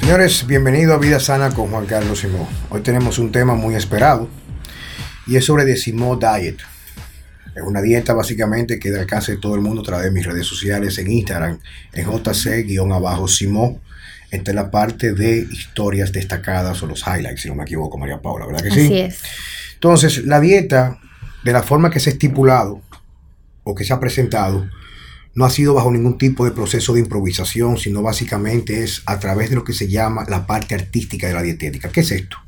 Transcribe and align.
Señores, 0.00 0.46
bienvenido 0.46 0.94
a 0.94 0.98
Vida 0.98 1.20
Sana 1.20 1.50
con 1.50 1.70
Juan 1.70 1.84
Carlos 1.84 2.20
Simón. 2.20 2.46
Hoy 2.70 2.80
tenemos 2.80 3.18
un 3.18 3.30
tema 3.30 3.54
muy 3.54 3.74
esperado 3.74 4.28
y 5.26 5.36
es 5.36 5.44
sobre 5.44 5.64
Decimo 5.64 6.16
Diet. 6.16 6.58
Es 7.54 7.62
una 7.62 7.82
dieta 7.82 8.14
básicamente 8.14 8.78
que 8.78 8.90
de 8.90 9.00
alcance 9.00 9.32
de 9.32 9.38
todo 9.38 9.54
el 9.54 9.60
mundo 9.60 9.82
a 9.82 9.84
través 9.84 10.06
de 10.06 10.12
mis 10.12 10.24
redes 10.24 10.46
sociales 10.46 10.96
en 10.98 11.10
Instagram, 11.10 11.58
en 11.92 12.06
JC-Simón, 12.06 13.80
entre 14.30 14.54
la 14.54 14.70
parte 14.70 15.12
de 15.12 15.46
historias 15.50 16.12
destacadas 16.12 16.82
o 16.82 16.86
los 16.86 17.02
highlights, 17.06 17.42
si 17.42 17.48
no 17.48 17.54
me 17.54 17.64
equivoco, 17.64 17.98
María 17.98 18.22
Paula, 18.22 18.46
¿verdad 18.46 18.62
que 18.62 18.70
sí? 18.70 18.86
Así 18.86 18.98
es. 18.98 19.20
Entonces, 19.74 20.24
la 20.24 20.40
dieta, 20.40 20.98
de 21.44 21.52
la 21.52 21.62
forma 21.62 21.90
que 21.90 22.00
se 22.00 22.10
ha 22.10 22.12
estipulado 22.12 22.80
o 23.64 23.74
que 23.74 23.84
se 23.84 23.92
ha 23.92 24.00
presentado, 24.00 24.68
no 25.38 25.44
ha 25.44 25.50
sido 25.50 25.74
bajo 25.74 25.92
ningún 25.92 26.18
tipo 26.18 26.44
de 26.44 26.50
proceso 26.50 26.94
de 26.94 26.98
improvisación, 26.98 27.78
sino 27.78 28.02
básicamente 28.02 28.82
es 28.82 29.02
a 29.06 29.20
través 29.20 29.50
de 29.50 29.54
lo 29.54 29.62
que 29.62 29.72
se 29.72 29.86
llama 29.86 30.26
la 30.28 30.48
parte 30.48 30.74
artística 30.74 31.28
de 31.28 31.32
la 31.32 31.42
dietética. 31.42 31.90
¿Qué 31.90 32.00
es 32.00 32.10
esto? 32.10 32.38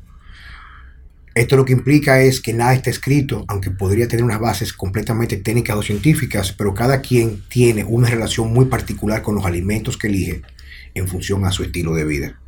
Esto 1.33 1.55
lo 1.55 1.63
que 1.63 1.71
implica 1.71 2.21
es 2.21 2.41
que 2.41 2.51
nada 2.51 2.73
está 2.73 2.89
escrito, 2.89 3.45
aunque 3.47 3.71
podría 3.71 4.09
tener 4.09 4.25
unas 4.25 4.41
bases 4.41 4.73
completamente 4.73 5.37
técnicas 5.37 5.77
o 5.77 5.81
científicas, 5.81 6.51
pero 6.51 6.73
cada 6.73 6.99
quien 6.99 7.41
tiene 7.47 7.85
una 7.85 8.09
relación 8.09 8.51
muy 8.51 8.65
particular 8.65 9.21
con 9.21 9.35
los 9.35 9.45
alimentos 9.45 9.95
que 9.95 10.07
elige 10.07 10.41
en 10.93 11.07
función 11.07 11.45
a 11.45 11.53
su 11.53 11.63
estilo 11.63 11.95
de 11.95 12.03
vida. 12.03 12.41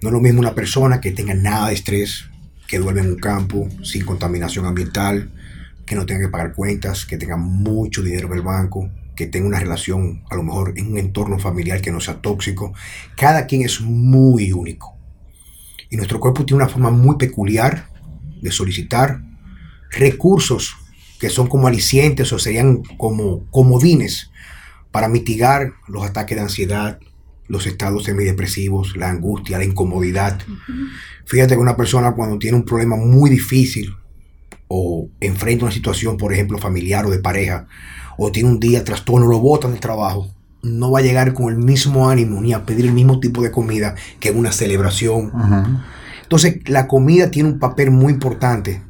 No 0.00 0.08
es 0.08 0.12
lo 0.14 0.20
mismo 0.22 0.40
una 0.40 0.54
persona 0.54 0.98
que 0.98 1.12
tenga 1.12 1.34
nada 1.34 1.68
de 1.68 1.74
estrés, 1.74 2.24
que 2.66 2.78
duerme 2.78 3.02
en 3.02 3.08
un 3.08 3.18
campo 3.18 3.68
sin 3.82 4.02
contaminación 4.06 4.64
ambiental, 4.64 5.30
que 5.84 5.94
no 5.94 6.06
tenga 6.06 6.22
que 6.22 6.32
pagar 6.32 6.54
cuentas, 6.54 7.04
que 7.04 7.18
tenga 7.18 7.36
mucho 7.36 8.02
dinero 8.02 8.28
en 8.28 8.32
el 8.32 8.42
banco, 8.42 8.90
que 9.16 9.26
tenga 9.26 9.46
una 9.46 9.58
relación 9.58 10.22
a 10.30 10.36
lo 10.36 10.42
mejor 10.42 10.74
en 10.76 10.92
un 10.92 10.98
entorno 10.98 11.38
familiar 11.38 11.80
que 11.80 11.90
no 11.90 12.00
sea 12.00 12.20
tóxico. 12.20 12.72
Cada 13.16 13.46
quien 13.46 13.62
es 13.62 13.80
muy 13.80 14.52
único. 14.52 14.94
Y 15.90 15.96
nuestro 15.96 16.20
cuerpo 16.20 16.44
tiene 16.44 16.62
una 16.62 16.72
forma 16.72 16.90
muy 16.90 17.16
peculiar 17.16 17.88
de 18.42 18.50
solicitar 18.52 19.22
recursos 19.90 20.76
que 21.18 21.30
son 21.30 21.46
como 21.48 21.66
alicientes 21.66 22.32
o 22.32 22.38
serían 22.38 22.82
como 22.98 23.50
comodines 23.50 24.30
para 24.90 25.08
mitigar 25.08 25.72
los 25.88 26.04
ataques 26.04 26.36
de 26.36 26.42
ansiedad, 26.42 26.98
los 27.48 27.66
estados 27.66 28.04
semidepresivos, 28.04 28.96
la 28.96 29.08
angustia, 29.08 29.58
la 29.58 29.64
incomodidad. 29.64 30.38
Fíjate 31.24 31.54
que 31.54 31.60
una 31.60 31.76
persona 31.76 32.12
cuando 32.12 32.38
tiene 32.38 32.58
un 32.58 32.64
problema 32.64 32.96
muy 32.96 33.30
difícil 33.30 33.94
o 34.68 35.08
enfrenta 35.20 35.64
una 35.64 35.74
situación, 35.74 36.16
por 36.16 36.32
ejemplo, 36.32 36.58
familiar 36.58 37.06
o 37.06 37.10
de 37.10 37.18
pareja, 37.18 37.66
o 38.18 38.32
tiene 38.32 38.48
un 38.48 38.60
día 38.60 38.84
trastorno, 38.84 39.26
lo 39.26 39.40
botan 39.40 39.72
del 39.72 39.80
trabajo, 39.80 40.28
no 40.62 40.90
va 40.90 41.00
a 41.00 41.02
llegar 41.02 41.32
con 41.32 41.52
el 41.52 41.58
mismo 41.58 42.08
ánimo 42.08 42.40
ni 42.40 42.52
a 42.52 42.64
pedir 42.64 42.86
el 42.86 42.92
mismo 42.92 43.20
tipo 43.20 43.42
de 43.42 43.50
comida 43.50 43.94
que 44.20 44.30
en 44.30 44.38
una 44.38 44.52
celebración. 44.52 45.32
Entonces, 46.22 46.58
la 46.68 46.88
comida 46.88 47.30
tiene 47.30 47.50
un 47.50 47.58
papel 47.58 47.90
muy 47.90 48.12
importante 48.12 48.82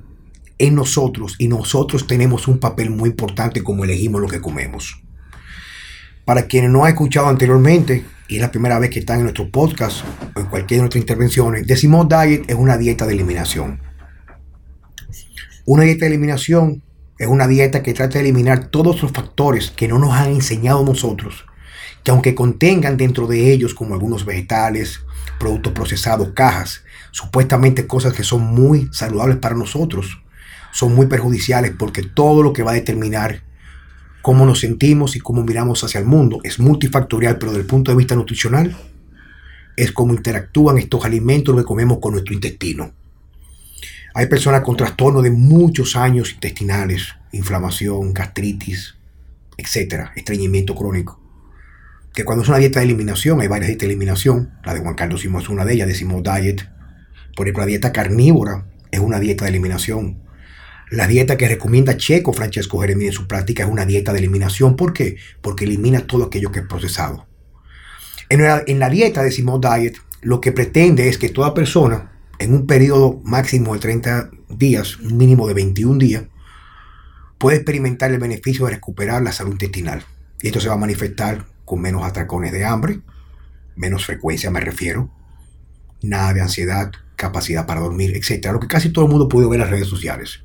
en 0.59 0.75
nosotros 0.75 1.35
y 1.39 1.49
nosotros 1.49 2.07
tenemos 2.07 2.49
un 2.49 2.59
papel 2.59 2.91
muy 2.91 3.11
importante 3.11 3.63
como 3.63 3.85
elegimos 3.85 4.21
lo 4.21 4.29
que 4.29 4.41
comemos. 4.41 5.03
Para 6.25 6.47
quienes 6.47 6.71
no 6.71 6.85
han 6.85 6.93
escuchado 6.93 7.29
anteriormente, 7.29 8.05
y 8.29 8.37
es 8.37 8.41
la 8.41 8.51
primera 8.51 8.79
vez 8.79 8.91
que 8.91 8.99
están 8.99 9.19
en 9.19 9.25
nuestro 9.25 9.51
podcast 9.51 10.03
o 10.35 10.41
en 10.41 10.47
cualquiera 10.47 10.81
de 10.81 10.85
nuestras 10.85 11.03
intervenciones, 11.03 11.67
decimos 11.67 12.09
diet 12.09 12.45
es 12.49 12.57
una 12.57 12.77
dieta 12.79 13.07
de 13.07 13.13
eliminación. 13.15 13.79
Una 15.67 15.83
dieta 15.83 16.07
de 16.07 16.13
eliminación 16.13 16.83
es 17.19 17.29
una 17.29 17.47
dieta 17.47 17.83
que 17.83 17.93
trata 17.93 18.15
de 18.15 18.21
eliminar 18.21 18.69
todos 18.69 19.03
los 19.03 19.13
factores 19.13 19.71
que 19.71 19.89
no 19.89 19.99
nos 19.99 20.15
han 20.15 20.31
enseñado 20.31 20.85
nosotros 20.85 21.45
que 22.07 22.13
aunque 22.13 22.37
contengan 22.37 22.97
dentro 22.97 23.27
de 23.27 23.53
ellos 23.53 23.75
como 23.75 23.95
algunos 23.95 24.25
vegetales, 24.25 25.01
productos 25.41 25.73
procesados, 25.73 26.29
cajas, 26.35 26.85
supuestamente 27.11 27.89
cosas 27.89 28.13
que 28.13 28.23
son 28.23 28.43
muy 28.43 28.89
saludables 28.93 29.39
para 29.39 29.57
nosotros, 29.57 30.23
son 30.73 30.95
muy 30.95 31.07
perjudiciales 31.07 31.73
porque 31.77 32.05
todo 32.05 32.45
lo 32.45 32.53
que 32.53 32.63
va 32.63 32.71
a 32.71 32.75
determinar 32.75 33.43
cómo 34.23 34.47
nos 34.47 34.61
sentimos 34.61 35.17
y 35.17 35.19
cómo 35.19 35.43
miramos 35.43 35.83
hacia 35.83 35.99
el 35.99 36.07
mundo 36.07 36.39
es 36.45 36.61
multifactorial, 36.61 37.39
pero 37.39 37.51
desde 37.51 37.63
el 37.63 37.67
punto 37.67 37.91
de 37.91 37.97
vista 37.97 38.15
nutricional 38.15 38.77
es 39.77 39.91
cómo 39.91 40.15
interactúan 40.15 40.79
estos 40.79 41.05
alimentos 41.05 41.57
que 41.57 41.65
comemos 41.65 41.99
con 41.99 42.13
nuestro 42.13 42.35
intestino. 42.35 42.93
Hay 44.17 44.27
personas 44.27 44.63
con 44.63 44.77
trastornos 44.77 45.23
de 45.23 45.31
muchos 45.31 45.95
años 45.95 46.33
intestinales, 46.33 47.15
inflamación, 47.31 48.13
gastritis, 48.13 48.97
etcétera, 49.57 50.13
estreñimiento 50.17 50.75
crónico 50.75 51.27
que 52.17 52.25
cuando 52.25 52.43
es 52.43 52.49
una 52.49 52.57
dieta 52.57 52.81
de 52.81 52.87
eliminación, 52.87 53.43
hay 53.43 53.47
varias 53.47 53.69
dietas 53.69 53.87
de 53.87 53.93
eliminación, 53.93 54.51
la 54.65 54.73
de 54.73 54.81
Juan 54.81 54.95
Carlos 54.95 55.21
Simón 55.21 55.43
es 55.43 55.51
una 55.51 55.67
de 55.67 55.75
ellas, 55.75 55.87
decimos 55.87 56.23
diet. 56.23 56.67
Por 57.37 57.47
ejemplo, 57.47 57.61
la 57.61 57.67
dieta 57.67 57.93
carnívora 57.93 58.65
es 58.91 59.01
una 59.01 59.21
dieta 59.21 59.45
de 59.45 59.51
eliminación. 59.51 60.23
La 60.91 61.07
dieta 61.07 61.37
que 61.37 61.47
recomienda 61.47 61.99
Checo 61.99 62.33
Francesco 62.33 62.81
Jeremías 62.81 63.09
en 63.09 63.13
su 63.13 63.29
práctica 63.29 63.65
es 63.65 63.69
una 63.69 63.85
dieta 63.85 64.15
de 64.15 64.21
eliminación. 64.21 64.77
¿Por 64.77 64.95
qué? 64.95 65.17
Porque 65.43 65.67
elimina 65.67 66.07
todo 66.07 66.25
aquello 66.25 66.51
que 66.51 66.61
es 66.61 66.67
procesado. 66.67 67.27
En 68.31 68.79
la, 68.79 68.89
dieta 68.89 69.23
decimos 69.23 69.61
diet, 69.61 69.99
lo 70.23 70.41
que 70.41 70.53
pretende 70.53 71.11
es 71.11 71.19
que 71.19 71.29
toda 71.29 71.53
persona, 71.53 72.16
en 72.39 72.55
un 72.55 72.67
periodo 72.67 73.21
máximo 73.25 73.75
de 73.75 73.81
30 73.81 74.31
días, 74.49 74.99
un 74.99 75.17
mínimo 75.17 75.49
de 75.49 75.55
21 75.55 75.99
días, 75.99 76.25
puede 77.39 77.57
experimentar 77.57 78.11
el 78.11 78.19
beneficio 78.19 78.67
de 78.67 78.73
recuperar 78.73 79.23
la 79.23 79.33
salud 79.33 79.53
intestinal. 79.53 80.05
Y 80.41 80.49
esto 80.49 80.61
se 80.61 80.69
va 80.69 80.75
a 80.75 80.79
manifestar 80.79 81.47
con 81.65 81.81
menos 81.81 82.05
atracones 82.05 82.53
de 82.53 82.65
hambre, 82.65 83.01
menos 83.75 84.07
frecuencia 84.07 84.51
me 84.51 84.61
refiero, 84.61 85.11
nada 86.03 86.33
de 86.35 86.41
ansiedad, 86.41 86.93
capacidad 87.17 87.67
para 87.67 87.81
dormir, 87.81 88.17
etcétera, 88.17 88.53
lo 88.53 88.61
que 88.61 88.69
casi 88.69 88.91
todo 88.91 89.05
el 89.05 89.11
mundo 89.11 89.29
puede 89.29 89.49
ver 89.49 89.57
en 89.57 89.61
las 89.63 89.71
redes 89.71 89.89
sociales. 89.89 90.41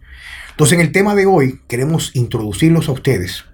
Entonces, 0.51 0.75
en 0.75 0.81
el 0.81 0.91
tema 0.91 1.15
de 1.15 1.25
hoy 1.25 1.61
queremos 1.67 2.15
introducirlos 2.15 2.89
a 2.89 2.93
ustedes 2.93 3.45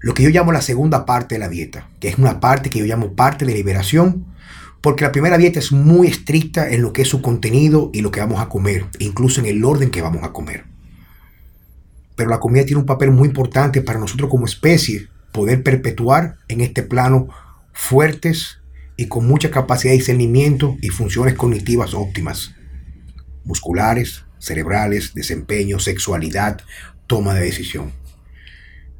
lo 0.00 0.14
que 0.14 0.22
yo 0.22 0.30
llamo 0.30 0.52
la 0.52 0.62
segunda 0.62 1.06
parte 1.06 1.34
de 1.34 1.38
la 1.40 1.48
dieta, 1.48 1.88
que 2.00 2.08
es 2.08 2.18
una 2.18 2.40
parte 2.40 2.70
que 2.70 2.78
yo 2.78 2.84
llamo 2.84 3.14
parte 3.14 3.44
de 3.44 3.54
liberación, 3.54 4.26
porque 4.80 5.04
la 5.04 5.12
primera 5.12 5.38
dieta 5.38 5.58
es 5.58 5.72
muy 5.72 6.06
estricta 6.06 6.70
en 6.70 6.82
lo 6.82 6.92
que 6.92 7.02
es 7.02 7.08
su 7.08 7.20
contenido 7.20 7.90
y 7.92 8.00
lo 8.00 8.10
que 8.10 8.20
vamos 8.20 8.40
a 8.40 8.48
comer, 8.48 8.86
incluso 8.98 9.40
en 9.40 9.46
el 9.46 9.64
orden 9.64 9.90
que 9.90 10.02
vamos 10.02 10.22
a 10.22 10.32
comer. 10.32 10.64
Pero 12.14 12.30
la 12.30 12.40
comida 12.40 12.64
tiene 12.64 12.80
un 12.80 12.86
papel 12.86 13.10
muy 13.10 13.28
importante 13.28 13.82
para 13.82 13.98
nosotros 13.98 14.30
como 14.30 14.46
especie, 14.46 15.08
poder 15.32 15.62
perpetuar 15.62 16.36
en 16.48 16.60
este 16.60 16.82
plano 16.82 17.28
fuertes 17.72 18.58
y 18.96 19.06
con 19.06 19.26
mucha 19.26 19.50
capacidad 19.50 19.92
de 19.92 19.98
discernimiento 19.98 20.76
y 20.80 20.88
funciones 20.88 21.34
cognitivas 21.34 21.94
óptimas, 21.94 22.54
musculares, 23.44 24.24
cerebrales, 24.38 25.14
desempeño, 25.14 25.78
sexualidad, 25.78 26.60
toma 27.06 27.34
de 27.34 27.44
decisión. 27.44 27.92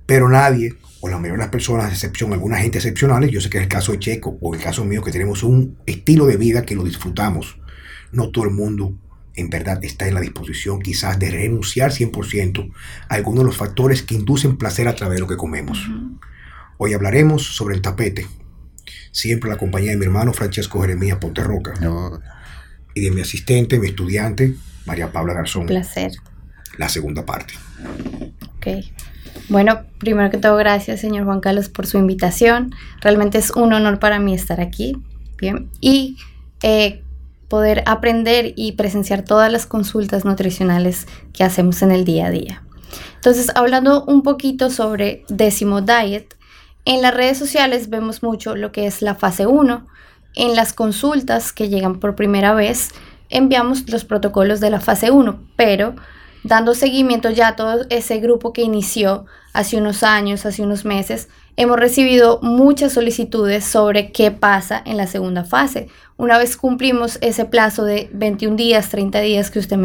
Pero 0.07 0.29
nadie, 0.29 0.75
o 1.01 1.09
la 1.09 1.17
mayoría 1.17 1.35
de 1.35 1.45
las 1.45 1.51
personas, 1.51 1.87
a 1.87 1.93
excepción 1.93 2.33
alguna 2.33 2.59
gente 2.59 2.79
excepcionales, 2.79 3.31
yo 3.31 3.41
sé 3.41 3.51
que 3.51 3.59
es 3.59 3.63
el 3.63 3.69
caso 3.69 3.93
de 3.93 3.99
Checo 3.99 4.39
o 4.41 4.55
el 4.55 4.61
caso 4.61 4.85
mío, 4.85 5.03
que 5.03 5.13
tenemos 5.13 5.43
un 5.43 5.79
estilo 5.87 6.27
de 6.27 6.37
vida 6.37 6.63
que 6.63 6.75
lo 6.75 6.83
disfrutamos. 6.83 7.59
No 8.11 8.31
todo 8.31 8.45
el 8.45 8.51
mundo 8.51 8.99
en 9.35 9.51
verdad 9.51 9.79
está 9.85 10.09
en 10.09 10.15
la 10.15 10.21
disposición 10.21 10.81
quizás 10.81 11.19
de 11.19 11.31
renunciar 11.31 11.93
100% 11.93 12.73
a 13.09 13.15
algunos 13.15 13.41
de 13.41 13.47
los 13.47 13.57
factores 13.57 14.03
que 14.03 14.17
inducen 14.17 14.57
placer 14.57 14.89
a 14.89 14.97
través 14.97 15.17
de 15.17 15.21
lo 15.21 15.29
que 15.29 15.37
comemos. 15.37 15.89
Hoy 16.77 16.95
hablaremos 16.95 17.45
sobre 17.45 17.77
el 17.77 17.83
tapete, 17.83 18.27
siempre 19.13 19.49
la 19.49 19.57
compañía 19.57 19.91
de 19.93 19.97
mi 19.97 20.07
hermano 20.07 20.33
Francesco 20.33 20.81
Jeremías 20.81 21.19
Ponterroca 21.19 21.75
y 22.95 23.01
de 23.01 23.11
mi 23.13 23.21
asistente, 23.21 23.79
mi 23.79 23.89
estudiante, 23.89 24.55
María 24.87 25.13
Paula 25.13 25.35
Garzón. 25.35 25.67
Placer. 25.67 26.13
La 26.77 26.89
segunda 26.89 27.25
parte. 27.25 27.55
Ok. 28.57 28.67
Bueno, 29.49 29.81
primero 29.99 30.31
que 30.31 30.39
todo, 30.39 30.57
gracias, 30.57 31.01
señor 31.01 31.25
Juan 31.25 31.41
Carlos, 31.41 31.69
por 31.69 31.87
su 31.87 31.99
invitación. 31.99 32.75
Realmente 33.01 33.39
es 33.39 33.51
un 33.51 33.73
honor 33.73 33.99
para 33.99 34.19
mí 34.19 34.35
estar 34.35 34.61
aquí. 34.61 34.97
Bien. 35.39 35.71
Y 35.81 36.19
eh, 36.63 37.03
poder 37.49 37.83
aprender 37.87 38.53
y 38.57 38.73
presenciar 38.73 39.25
todas 39.25 39.51
las 39.51 39.67
consultas 39.67 40.25
nutricionales 40.25 41.07
que 41.33 41.45
hacemos 41.45 41.83
en 41.83 41.93
el 41.93 42.05
día 42.05 42.27
a 42.27 42.31
día. 42.31 42.63
Entonces, 43.15 43.51
hablando 43.55 44.05
un 44.05 44.23
poquito 44.23 44.71
sobre 44.71 45.25
décimo 45.29 45.81
diet, 45.81 46.37
en 46.85 47.03
las 47.03 47.15
redes 47.15 47.39
sociales 47.39 47.91
vemos 47.91 48.23
mucho 48.23 48.55
lo 48.55 48.73
que 48.73 48.87
es 48.87 49.03
la 49.03 49.15
fase 49.15 49.47
1. 49.47 49.87
En 50.35 50.57
las 50.57 50.73
consultas 50.73 51.53
que 51.53 51.69
llegan 51.69 52.01
por 52.01 52.15
primera 52.15 52.55
vez, 52.55 52.91
enviamos 53.31 53.89
los 53.91 54.05
protocolos 54.05 54.61
de 54.61 54.71
la 54.71 54.81
fase 54.81 55.11
1, 55.11 55.39
pero 55.57 55.95
dando 56.45 56.75
seguimiento 56.75 57.31
ya 57.31 57.49
a 57.49 57.57
todo 57.57 57.87
ese 57.91 58.19
grupo 58.19 58.53
que 58.53 58.63
inició 58.63 59.27
hace 59.53 59.77
unos 59.77 60.03
años, 60.03 60.47
hace 60.47 60.63
unos 60.63 60.85
meses, 60.85 61.29
hemos 61.57 61.79
recibido 61.79 62.39
muchas 62.43 62.93
solicitudes 62.93 63.65
sobre 63.65 64.13
qué 64.13 64.31
pasa 64.31 64.83
en 64.85 64.97
la 64.97 65.07
segunda 65.07 65.45
fase. 65.45 65.89
Una 66.17 66.39
vez 66.39 66.57
cumplimos 66.57 67.19
ese 67.21 67.45
plazo 67.45 67.85
de 67.85 68.09
21 68.13 68.57
días, 68.57 68.89
30 68.91 69.21
días 69.21 69.51
que 69.51 69.59
usted 69.59 69.79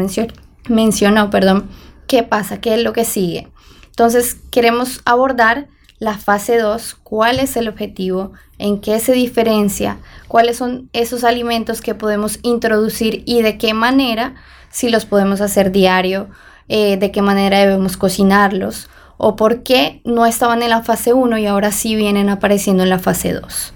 mencionó, 0.68 1.30
perdón, 1.30 1.68
¿qué 2.06 2.22
pasa? 2.22 2.60
¿Qué 2.60 2.74
es 2.74 2.82
lo 2.82 2.92
que 2.92 3.04
sigue? 3.04 3.48
Entonces, 3.86 4.36
queremos 4.50 5.00
abordar 5.04 5.68
la 5.98 6.18
fase 6.18 6.58
2, 6.58 6.96
cuál 7.02 7.38
es 7.38 7.56
el 7.56 7.68
objetivo, 7.68 8.32
en 8.58 8.80
qué 8.80 8.98
se 9.00 9.12
diferencia, 9.12 9.98
cuáles 10.28 10.56
son 10.56 10.88
esos 10.92 11.24
alimentos 11.24 11.80
que 11.80 11.94
podemos 11.94 12.38
introducir 12.42 13.22
y 13.26 13.42
de 13.42 13.58
qué 13.58 13.74
manera, 13.74 14.34
si 14.70 14.88
los 14.88 15.06
podemos 15.06 15.40
hacer 15.40 15.72
diario, 15.72 16.28
eh, 16.68 16.96
de 16.96 17.10
qué 17.10 17.22
manera 17.22 17.58
debemos 17.58 17.96
cocinarlos 17.96 18.88
o 19.16 19.36
por 19.36 19.62
qué 19.62 20.00
no 20.04 20.26
estaban 20.26 20.62
en 20.62 20.70
la 20.70 20.82
fase 20.82 21.12
1 21.12 21.38
y 21.38 21.46
ahora 21.46 21.72
sí 21.72 21.94
vienen 21.94 22.28
apareciendo 22.28 22.82
en 22.82 22.90
la 22.90 22.98
fase 22.98 23.32
2. 23.32 23.74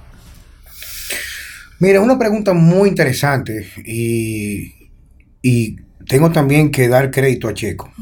Mira, 1.80 2.00
una 2.00 2.18
pregunta 2.18 2.54
muy 2.54 2.88
interesante 2.88 3.68
y, 3.84 4.74
y 5.42 5.76
tengo 6.08 6.32
también 6.32 6.70
que 6.70 6.88
dar 6.88 7.10
crédito 7.10 7.46
a 7.46 7.54
Checo, 7.54 7.92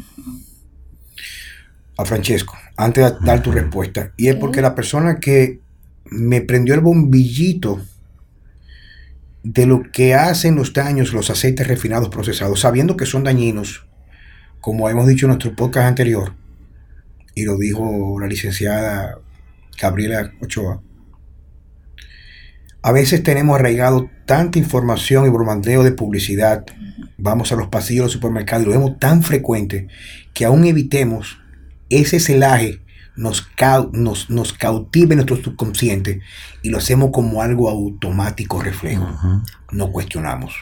a 1.96 2.04
Francesco, 2.04 2.54
antes 2.76 3.04
de 3.04 3.26
dar 3.26 3.42
tu 3.42 3.52
respuesta. 3.52 4.12
Y 4.16 4.28
es 4.28 4.36
porque 4.36 4.60
la 4.60 4.74
persona 4.74 5.18
que 5.18 5.60
me 6.04 6.40
prendió 6.40 6.74
el 6.74 6.80
bombillito 6.80 7.80
de 9.42 9.66
lo 9.66 9.82
que 9.92 10.14
hacen 10.14 10.56
los 10.56 10.72
daños 10.72 11.12
los 11.12 11.30
aceites 11.30 11.66
refinados 11.66 12.08
procesados, 12.08 12.60
sabiendo 12.60 12.96
que 12.96 13.06
son 13.06 13.24
dañinos, 13.24 13.86
como 14.60 14.90
hemos 14.90 15.06
dicho 15.06 15.26
en 15.26 15.30
nuestro 15.30 15.54
podcast 15.54 15.86
anterior, 15.86 16.34
y 17.34 17.44
lo 17.44 17.56
dijo 17.56 18.18
la 18.18 18.26
licenciada 18.26 19.18
Gabriela 19.80 20.32
Ochoa, 20.40 20.82
a 22.82 22.92
veces 22.92 23.22
tenemos 23.22 23.58
arraigado 23.58 24.10
tanta 24.26 24.58
información 24.58 25.26
y 25.26 25.28
bromandeo 25.28 25.82
de 25.82 25.90
publicidad. 25.90 26.64
Vamos 27.18 27.50
a 27.50 27.56
los 27.56 27.66
pasillos 27.66 28.06
del 28.06 28.12
supermercado 28.12 28.62
y 28.62 28.66
lo 28.66 28.72
vemos 28.72 28.98
tan 29.00 29.24
frecuente 29.24 29.88
que 30.32 30.44
aún 30.44 30.64
evitemos 30.64 31.38
ese 31.90 32.20
celaje 32.20 32.80
nos, 33.16 33.48
nos, 33.92 34.30
nos 34.30 34.52
cautive 34.52 35.14
nuestro 35.14 35.36
subconsciente 35.36 36.20
y 36.62 36.70
lo 36.70 36.78
hacemos 36.78 37.10
como 37.12 37.42
algo 37.42 37.70
automático 37.70 38.60
reflejo. 38.60 39.08
No 39.72 39.90
cuestionamos. 39.90 40.54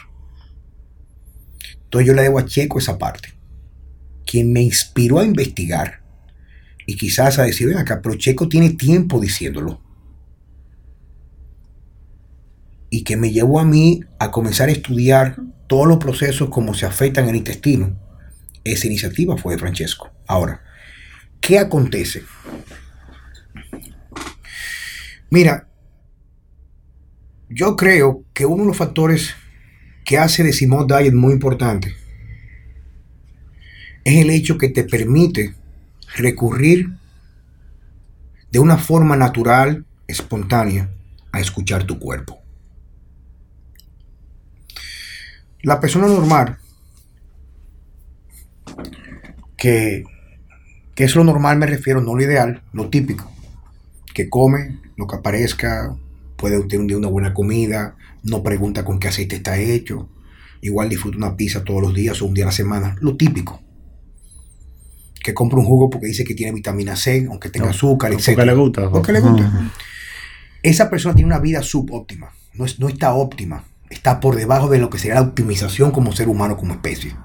Entonces 1.83 2.07
yo 2.07 2.13
le 2.13 2.23
debo 2.23 2.39
a 2.39 2.45
Checo 2.45 2.79
esa 2.79 2.97
parte. 2.97 3.33
Quien 4.25 4.51
me 4.51 4.61
inspiró 4.61 5.19
a 5.19 5.25
investigar 5.25 6.01
y 6.87 6.95
quizás 6.95 7.39
a 7.39 7.43
decir, 7.43 7.67
ven 7.67 7.77
acá, 7.77 8.01
pero 8.01 8.15
Checo 8.15 8.47
tiene 8.47 8.71
tiempo 8.71 9.19
diciéndolo 9.19 9.81
y 12.89 13.03
que 13.03 13.17
me 13.17 13.31
llevó 13.31 13.59
a 13.59 13.65
mí 13.65 14.01
a 14.19 14.31
comenzar 14.31 14.69
a 14.69 14.71
estudiar 14.71 15.35
todos 15.67 15.87
los 15.87 15.97
procesos 15.97 16.49
como 16.49 16.73
se 16.73 16.85
afectan 16.85 17.25
en 17.25 17.31
el 17.31 17.35
intestino. 17.37 17.99
Esa 18.63 18.87
iniciativa 18.87 19.37
fue 19.37 19.53
de 19.53 19.59
Francesco. 19.59 20.11
Ahora, 20.27 20.61
¿qué 21.45 21.59
acontece? 21.59 22.23
Mira, 25.29 25.67
yo 27.49 27.75
creo 27.75 28.23
que 28.33 28.45
uno 28.45 28.63
de 28.63 28.67
los 28.69 28.77
factores 28.77 29.35
que 30.03 30.17
hace 30.17 30.43
de 30.43 30.53
Simón 30.53 30.87
Diet 30.87 31.13
muy 31.13 31.33
importante 31.33 31.95
es 34.03 34.17
el 34.17 34.29
hecho 34.29 34.57
que 34.57 34.69
te 34.69 34.83
permite 34.83 35.55
recurrir 36.15 36.89
de 38.51 38.59
una 38.59 38.77
forma 38.77 39.15
natural, 39.15 39.85
espontánea, 40.07 40.89
a 41.31 41.39
escuchar 41.39 41.83
tu 41.83 41.99
cuerpo. 41.99 42.39
La 45.61 45.79
persona 45.79 46.07
normal, 46.07 46.57
que, 49.57 50.05
es 51.03 51.15
lo 51.15 51.23
normal, 51.23 51.57
me 51.57 51.65
refiero, 51.65 52.01
no 52.01 52.15
lo 52.15 52.23
ideal, 52.23 52.63
lo 52.73 52.89
típico, 52.89 53.29
que 54.13 54.29
come 54.29 54.79
lo 54.95 55.07
que 55.07 55.17
aparezca, 55.17 55.95
puede 56.37 56.59
tener 56.61 56.79
un 56.79 56.87
día 56.87 56.97
una 56.97 57.09
buena 57.09 57.33
comida, 57.33 57.95
no 58.23 58.43
pregunta 58.43 58.85
con 58.85 58.99
qué 58.99 59.09
aceite 59.09 59.35
está 59.35 59.57
hecho, 59.57 60.09
igual 60.61 60.89
disfruta 60.89 61.17
una 61.17 61.35
pizza 61.35 61.63
todos 61.63 61.81
los 61.81 61.93
días 61.93 62.21
o 62.21 62.25
un 62.25 62.33
día 62.33 62.45
a 62.45 62.47
la 62.47 62.53
semana, 62.53 62.95
lo 63.01 63.17
típico. 63.17 63.61
Que 65.21 65.33
compra 65.33 65.59
un 65.59 65.65
jugo 65.65 65.89
porque 65.89 66.07
dice 66.07 66.23
que 66.23 66.35
tiene 66.35 66.53
vitamina 66.53 66.95
C, 66.95 67.25
aunque 67.29 67.49
tenga 67.49 67.71
azúcar, 67.71 68.13
etc. 68.13 68.25
Porque 68.25 68.45
le 68.45 68.53
gusta. 68.53 68.89
Porque 68.89 69.11
le 69.11 69.19
gusta. 69.21 69.71
Esa 70.61 70.89
persona 70.89 71.15
tiene 71.15 71.27
una 71.27 71.39
vida 71.39 71.61
subóptima, 71.61 72.31
no, 72.53 72.65
no 72.77 72.87
está 72.87 73.13
óptima 73.13 73.65
está 73.89 74.19
por 74.19 74.35
debajo 74.35 74.69
de 74.69 74.79
lo 74.79 74.89
que 74.89 74.97
sería 74.97 75.15
la 75.15 75.21
optimización 75.21 75.91
como 75.91 76.11
ser 76.11 76.27
humano, 76.27 76.57
como 76.57 76.73
especie. 76.73 77.15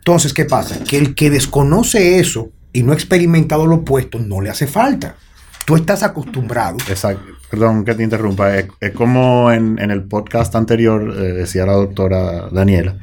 Entonces, 0.00 0.34
¿qué 0.34 0.44
pasa? 0.44 0.82
Que 0.84 0.98
el 0.98 1.14
que 1.14 1.30
desconoce 1.30 2.18
eso 2.18 2.50
y 2.72 2.82
no 2.82 2.92
ha 2.92 2.94
experimentado 2.94 3.66
lo 3.66 3.76
opuesto, 3.76 4.18
no 4.18 4.40
le 4.40 4.50
hace 4.50 4.66
falta. 4.66 5.16
Tú 5.64 5.76
estás 5.76 6.02
acostumbrado. 6.02 6.78
Exacto. 6.88 7.24
Perdón 7.50 7.84
que 7.84 7.94
te 7.94 8.02
interrumpa. 8.02 8.56
Es, 8.56 8.68
como 8.94 9.50
en, 9.52 9.78
el 9.78 10.04
podcast 10.04 10.54
anterior 10.54 11.14
eh, 11.16 11.32
decía 11.32 11.66
la 11.66 11.72
doctora 11.72 12.48
Daniela, 12.50 12.96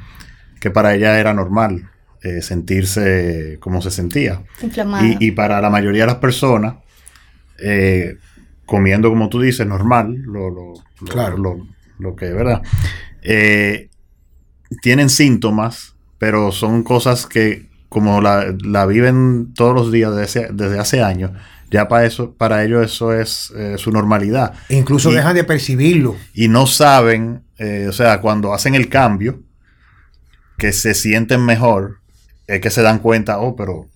que 0.59 0.71
para 0.71 0.95
ella 0.95 1.19
era 1.19 1.33
normal 1.33 1.89
eh, 2.23 2.41
sentirse 2.41 3.57
como 3.59 3.81
se 3.81 3.91
sentía. 3.91 4.43
Y, 5.01 5.27
y, 5.27 5.31
para 5.31 5.61
la 5.61 5.69
mayoría 5.69 6.03
de 6.03 6.07
las 6.07 6.15
personas, 6.15 6.75
eh, 7.59 8.17
comiendo 8.65 9.09
como 9.09 9.29
tú 9.29 9.41
dices, 9.41 9.67
normal, 9.67 10.15
lo, 10.23 10.49
lo, 10.49 10.73
claro 11.09 11.37
lo 11.99 12.15
que, 12.15 12.31
¿verdad? 12.31 12.61
Eh, 13.21 13.89
tienen 14.81 15.09
síntomas, 15.09 15.95
pero 16.17 16.51
son 16.51 16.83
cosas 16.83 17.25
que 17.25 17.67
como 17.89 18.21
la, 18.21 18.85
viven 18.85 19.53
todos 19.53 19.73
los 19.73 19.91
días 19.91 20.13
desde, 20.15 20.79
hace 20.79 21.01
años, 21.01 21.31
ya 21.71 21.87
para 21.87 22.05
eso, 22.05 22.33
para 22.33 22.63
ellos 22.63 22.85
eso 22.85 23.13
es 23.13 23.51
eh, 23.55 23.75
su 23.77 23.91
normalidad. 23.91 24.53
incluso 24.69 25.11
dejan 25.11 25.35
de 25.35 25.43
percibirlo. 25.43 26.15
Y 26.33 26.47
no 26.47 26.67
saben, 26.67 27.43
eh, 27.57 27.87
o 27.89 27.93
sea, 27.93 28.21
cuando 28.21 28.53
hacen 28.53 28.75
el 28.75 28.89
cambio, 28.89 29.41
que 30.57 30.73
se 30.73 30.93
sienten 30.93 31.45
mejor, 31.45 31.99
es 32.47 32.61
que 32.61 32.69
se 32.69 32.81
dan 32.81 32.99
cuenta, 32.99 33.39
oh, 33.39 33.55
pero 33.55 33.87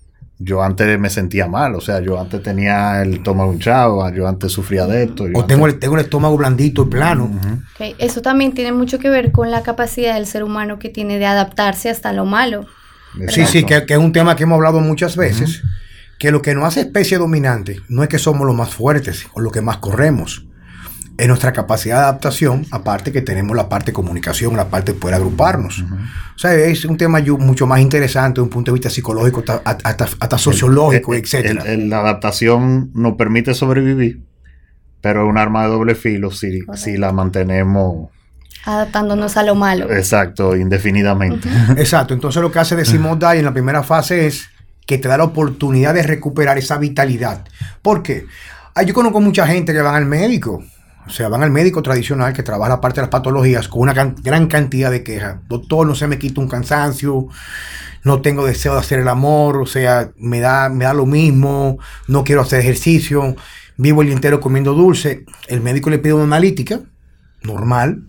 yo 0.44 0.64
antes 0.64 1.00
me 1.00 1.10
sentía 1.10 1.48
mal, 1.48 1.76
o 1.76 1.82
sea, 1.82 2.00
yo 2.00 2.20
antes 2.20 2.42
tenía 2.42 3.02
el 3.02 3.16
estómago 3.16 3.54
hinchado, 3.54 4.10
yo 4.14 4.28
antes 4.28 4.52
sufría 4.52 4.88
de 4.88 5.04
esto. 5.04 5.26
O 5.34 5.46
tengo, 5.46 5.68
el, 5.68 5.78
tengo 5.78 5.96
el 5.96 6.02
estómago 6.02 6.36
blandito 6.38 6.84
y 6.84 6.86
plano. 6.88 7.32
Eso 8.00 8.22
también 8.22 8.54
tiene 8.54 8.72
mucho 8.72 8.98
que 8.98 9.10
ver 9.10 9.32
con 9.32 9.52
la 9.52 9.62
capacidad 9.62 10.16
del 10.16 10.26
ser 10.26 10.44
humano 10.44 10.80
que 10.80 10.90
tiene 10.90 11.20
de 11.20 11.26
adaptarse 11.26 11.90
hasta 11.90 12.12
lo 12.12 12.26
malo. 12.26 12.66
Sí, 13.28 13.46
sí, 13.46 13.66
que, 13.66 13.84
es 13.88 13.98
un 13.98 14.14
tema 14.14 14.36
que 14.36 14.44
hemos 14.44 14.56
hablado 14.56 14.80
muchas 14.80 15.16
veces, 15.16 15.62
que 16.18 16.32
lo 16.32 16.42
que 16.42 16.56
nos 16.56 16.66
hace 16.66 16.82
especie 16.82 17.18
dominante 17.18 17.80
no 17.90 18.04
es 18.04 18.10
que 18.10 18.18
somos 18.18 18.48
los 18.48 18.56
más 18.56 18.74
fuertes 18.74 19.28
o 19.34 19.42
los 19.42 19.52
que 19.52 19.62
más 19.62 19.78
corremos, 19.78 20.46
es 21.18 21.28
nuestra 21.28 21.52
capacidad 21.54 21.98
de 21.98 22.02
adaptación, 22.04 22.66
aparte 22.72 23.12
que 23.12 23.22
tenemos 23.22 23.56
la 23.56 23.70
parte 23.70 23.88
de 23.88 23.94
comunicación, 23.94 24.56
la 24.56 24.70
parte 24.70 24.94
de 24.94 25.00
poder 25.00 25.16
agruparnos. 25.16 25.84
O 26.36 26.40
sea, 26.40 26.54
es 26.54 26.86
un 26.86 26.98
tema 26.98 27.20
mucho 27.40 27.68
más 27.68 27.80
interesante 27.80 28.40
desde 28.40 28.44
un 28.44 28.50
punto 28.50 28.72
de 28.72 28.76
vista 28.76 28.90
psicológico, 28.90 29.44
hasta, 29.64 30.38
sociológico, 30.38 31.14
etc. 31.14 31.64
la 31.78 32.00
adaptación 32.00 32.92
nos 32.94 33.14
permite 33.14 33.54
sobrevivir, 33.54 34.22
pero 35.02 35.24
es 35.24 35.30
un 35.30 35.38
arma 35.38 35.64
de 35.64 35.70
doble 35.70 35.96
filo 35.96 36.32
si, 36.32 36.62
si 36.76 36.98
la 36.98 37.12
mantenemos 37.12 38.10
adaptándonos 38.66 39.38
a 39.38 39.44
lo 39.44 39.56
malo. 39.56 39.92
Exacto, 39.92 40.56
indefinidamente. 40.56 41.50
Exacto, 41.78 42.14
entonces 42.14 42.42
lo 42.42 42.52
que 42.52 42.60
hace 42.60 42.76
decimos 42.76 43.18
Dai 43.20 43.40
en 43.40 43.46
la 43.46 43.54
primera 43.54 43.84
fase 43.84 44.28
es 44.28 44.50
que 44.86 44.98
te 44.98 45.08
da 45.08 45.18
la 45.18 45.24
oportunidad 45.24 45.94
de 45.94 46.04
recuperar 46.04 46.58
esa 46.58 46.78
vitalidad. 46.78 47.46
¿Por 47.82 48.04
qué? 48.04 48.26
yo 48.86 48.94
conozco 48.94 49.20
mucha 49.20 49.46
gente 49.46 49.74
que 49.74 49.82
van 49.82 49.96
al 49.96 50.06
médico 50.06 50.64
o 51.06 51.10
sea, 51.10 51.30
van 51.30 51.44
al 51.44 51.52
médico 51.52 51.82
tradicional 51.82 52.34
que 52.34 52.44
trabaja 52.44 52.70
la 52.70 52.82
parte 52.82 52.98
de 52.98 53.04
las 53.04 53.10
patologías 53.10 53.68
con 53.68 53.82
una 53.82 53.94
gran 53.94 54.48
cantidad 54.48 54.92
de 54.92 55.04
quejas. 55.04 55.38
Doctor, 55.48 55.88
no 55.88 55.96
se 55.96 56.08
me 56.08 56.20
quita 56.20 56.42
un 56.42 56.48
cansancio, 56.48 57.28
no 58.04 58.22
tengo 58.22 58.46
deseo 58.46 58.74
de 58.74 58.80
hacer 58.80 59.00
el 59.00 59.08
amor, 59.08 59.58
o 59.58 59.66
sea, 59.66 60.12
me 60.18 60.40
da, 60.40 60.70
me 60.70 60.86
da 60.86 60.94
lo 60.94 61.06
mismo, 61.06 61.78
no 62.08 62.24
quiero 62.24 62.42
hacer 62.42 62.60
ejercicio, 62.60 63.36
vivo 63.78 64.02
el 64.02 64.08
día 64.08 64.16
entero 64.16 64.40
comiendo 64.40 64.74
dulce. 64.74 65.26
El 65.48 65.62
médico 65.62 65.90
le 65.90 66.00
pide 66.00 66.14
una 66.14 66.24
analítica, 66.24 66.80
normal. 67.44 68.04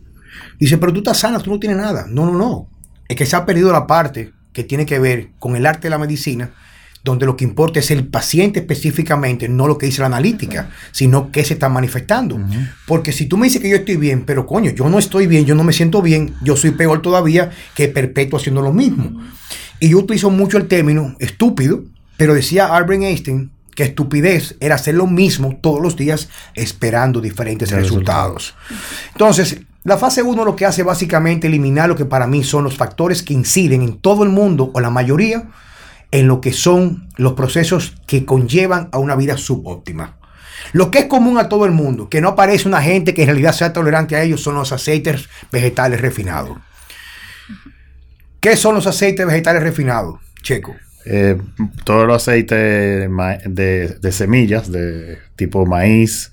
Dice, 0.59 0.79
pero 0.79 0.93
tú 0.93 0.99
estás 0.99 1.19
sana, 1.19 1.39
tú 1.41 1.51
no 1.51 1.59
tienes 1.59 1.79
nada. 1.79 2.07
No, 2.09 2.27
no, 2.27 2.33
no. 2.33 2.69
Es 3.09 3.17
que 3.17 3.27
se 3.27 3.37
ha 3.37 3.45
perdido 3.45 3.73
la 3.73 3.87
parte 3.87 4.33
que 4.53 4.65
tiene 4.65 4.87
que 4.87 4.99
ver 4.99 5.31
con 5.39 5.57
el 5.57 5.67
arte 5.67 5.83
de 5.83 5.91
la 5.91 5.99
medicina 5.99 6.53
donde 7.05 7.27
lo 7.27 7.37
que 7.37 7.45
importa 7.45 7.81
es 7.81 7.91
el 7.91 8.07
paciente 8.07 8.61
específicamente, 8.61 9.49
no 9.49 9.67
lo 9.67 9.77
que 9.77 9.87
dice 9.87 10.01
la 10.01 10.07
analítica, 10.07 10.71
sino 10.93 11.33
qué 11.33 11.45
se 11.45 11.55
está 11.55 11.69
manifestando. 11.69 12.39
Porque 12.87 13.13
si 13.13 13.27
tú 13.27 13.37
me 13.37 13.47
dices 13.47 13.61
que 13.61 13.69
yo 13.69 13.77
estoy 13.77 13.97
bien, 13.97 14.25
pero 14.25 14.47
coño, 14.47 14.71
yo 14.71 14.89
no 14.89 14.99
estoy 14.99 15.27
bien, 15.27 15.45
yo 15.45 15.55
no 15.55 15.65
me 15.65 15.73
siento 15.73 16.01
bien, 16.01 16.35
yo 16.43 16.57
soy 16.57 16.71
peor 16.73 17.03
todavía 17.03 17.51
que 17.75 17.89
perpetuo 17.89 18.39
haciendo 18.39 18.63
lo 18.63 18.73
mismo. 18.73 19.21
Y 19.81 19.89
yo 19.89 19.99
utilizo 19.99 20.31
mucho 20.31 20.59
el 20.59 20.69
término 20.69 21.17
estúpido, 21.19 21.83
pero 22.17 22.35
decía 22.35 22.67
Albert 22.67 23.03
Einstein 23.03 23.51
que 23.75 23.85
estupidez 23.85 24.57
era 24.61 24.75
hacer 24.75 24.95
lo 24.95 25.07
mismo 25.07 25.59
todos 25.61 25.81
los 25.81 25.97
días 25.97 26.29
esperando 26.55 27.21
diferentes 27.21 27.71
resultados. 27.71 28.55
Entonces, 29.13 29.61
la 29.85 29.97
fase 29.97 30.23
1 30.23 30.45
lo 30.45 30.55
que 30.55 30.67
hace 30.67 30.83
básicamente 30.83 31.49
eliminar 31.49 31.89
lo 31.89 31.97
que 31.97 32.05
para 32.05 32.27
mí 32.27 32.45
son 32.45 32.65
los 32.65 32.77
factores 32.77 33.23
que 33.23 33.35
inciden 33.35 33.83
en 33.83 33.97
todo 33.97 34.23
el 34.23 34.29
mundo 34.29 34.71
o 34.75 34.81
la 34.81 34.91
mayoría 34.91 35.49
en 36.13 36.29
lo 36.29 36.41
que 36.41 36.53
son 36.53 37.09
los 37.17 37.33
procesos 37.33 37.95
que 38.07 38.25
conllevan 38.25 38.89
a 38.93 38.99
una 38.99 39.17
vida 39.17 39.37
subóptima. 39.37 40.19
Lo 40.73 40.91
que 40.91 41.01
es 41.01 41.05
común 41.07 41.39
a 41.39 41.49
todo 41.49 41.65
el 41.65 41.73
mundo, 41.73 42.09
que 42.09 42.21
no 42.21 42.29
aparece 42.29 42.69
una 42.69 42.83
gente 42.83 43.15
que 43.15 43.23
en 43.23 43.29
realidad 43.29 43.53
sea 43.53 43.73
tolerante 43.73 44.15
a 44.15 44.23
ellos, 44.23 44.43
son 44.43 44.55
los 44.55 44.71
aceites 44.73 45.29
vegetales 45.51 46.01
refinados. 46.01 46.59
¿Qué 48.41 48.57
son 48.57 48.75
los 48.75 48.87
aceites 48.87 49.27
vegetales 49.27 49.63
refinados, 49.63 50.21
Checo? 50.43 50.77
Eh, 51.05 51.37
todos 51.85 52.07
los 52.07 52.23
aceites 52.23 53.09
de, 53.49 54.13
semillas, 54.13 54.71
de 54.71 55.19
tipo 55.35 55.67
maíz, 55.67 56.31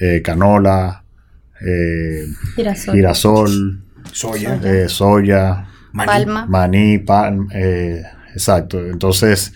eh, 0.00 0.22
canola, 0.22 1.04
eh, 1.60 2.26
girasol, 2.92 3.82
soya, 4.12 4.88
soya 4.88 5.66
maní, 5.92 6.98
palma, 6.98 7.46
exacto. 8.34 8.80
Entonces, 8.80 9.52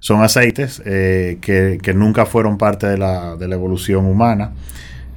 son 0.00 0.22
aceites 0.22 0.80
que, 0.80 1.92
nunca 1.94 2.26
fueron 2.26 2.58
parte 2.58 2.86
de 2.86 2.98
la, 2.98 3.36
evolución 3.40 4.06
humana. 4.06 4.52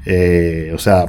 o 0.05 0.77
sea, 0.77 1.05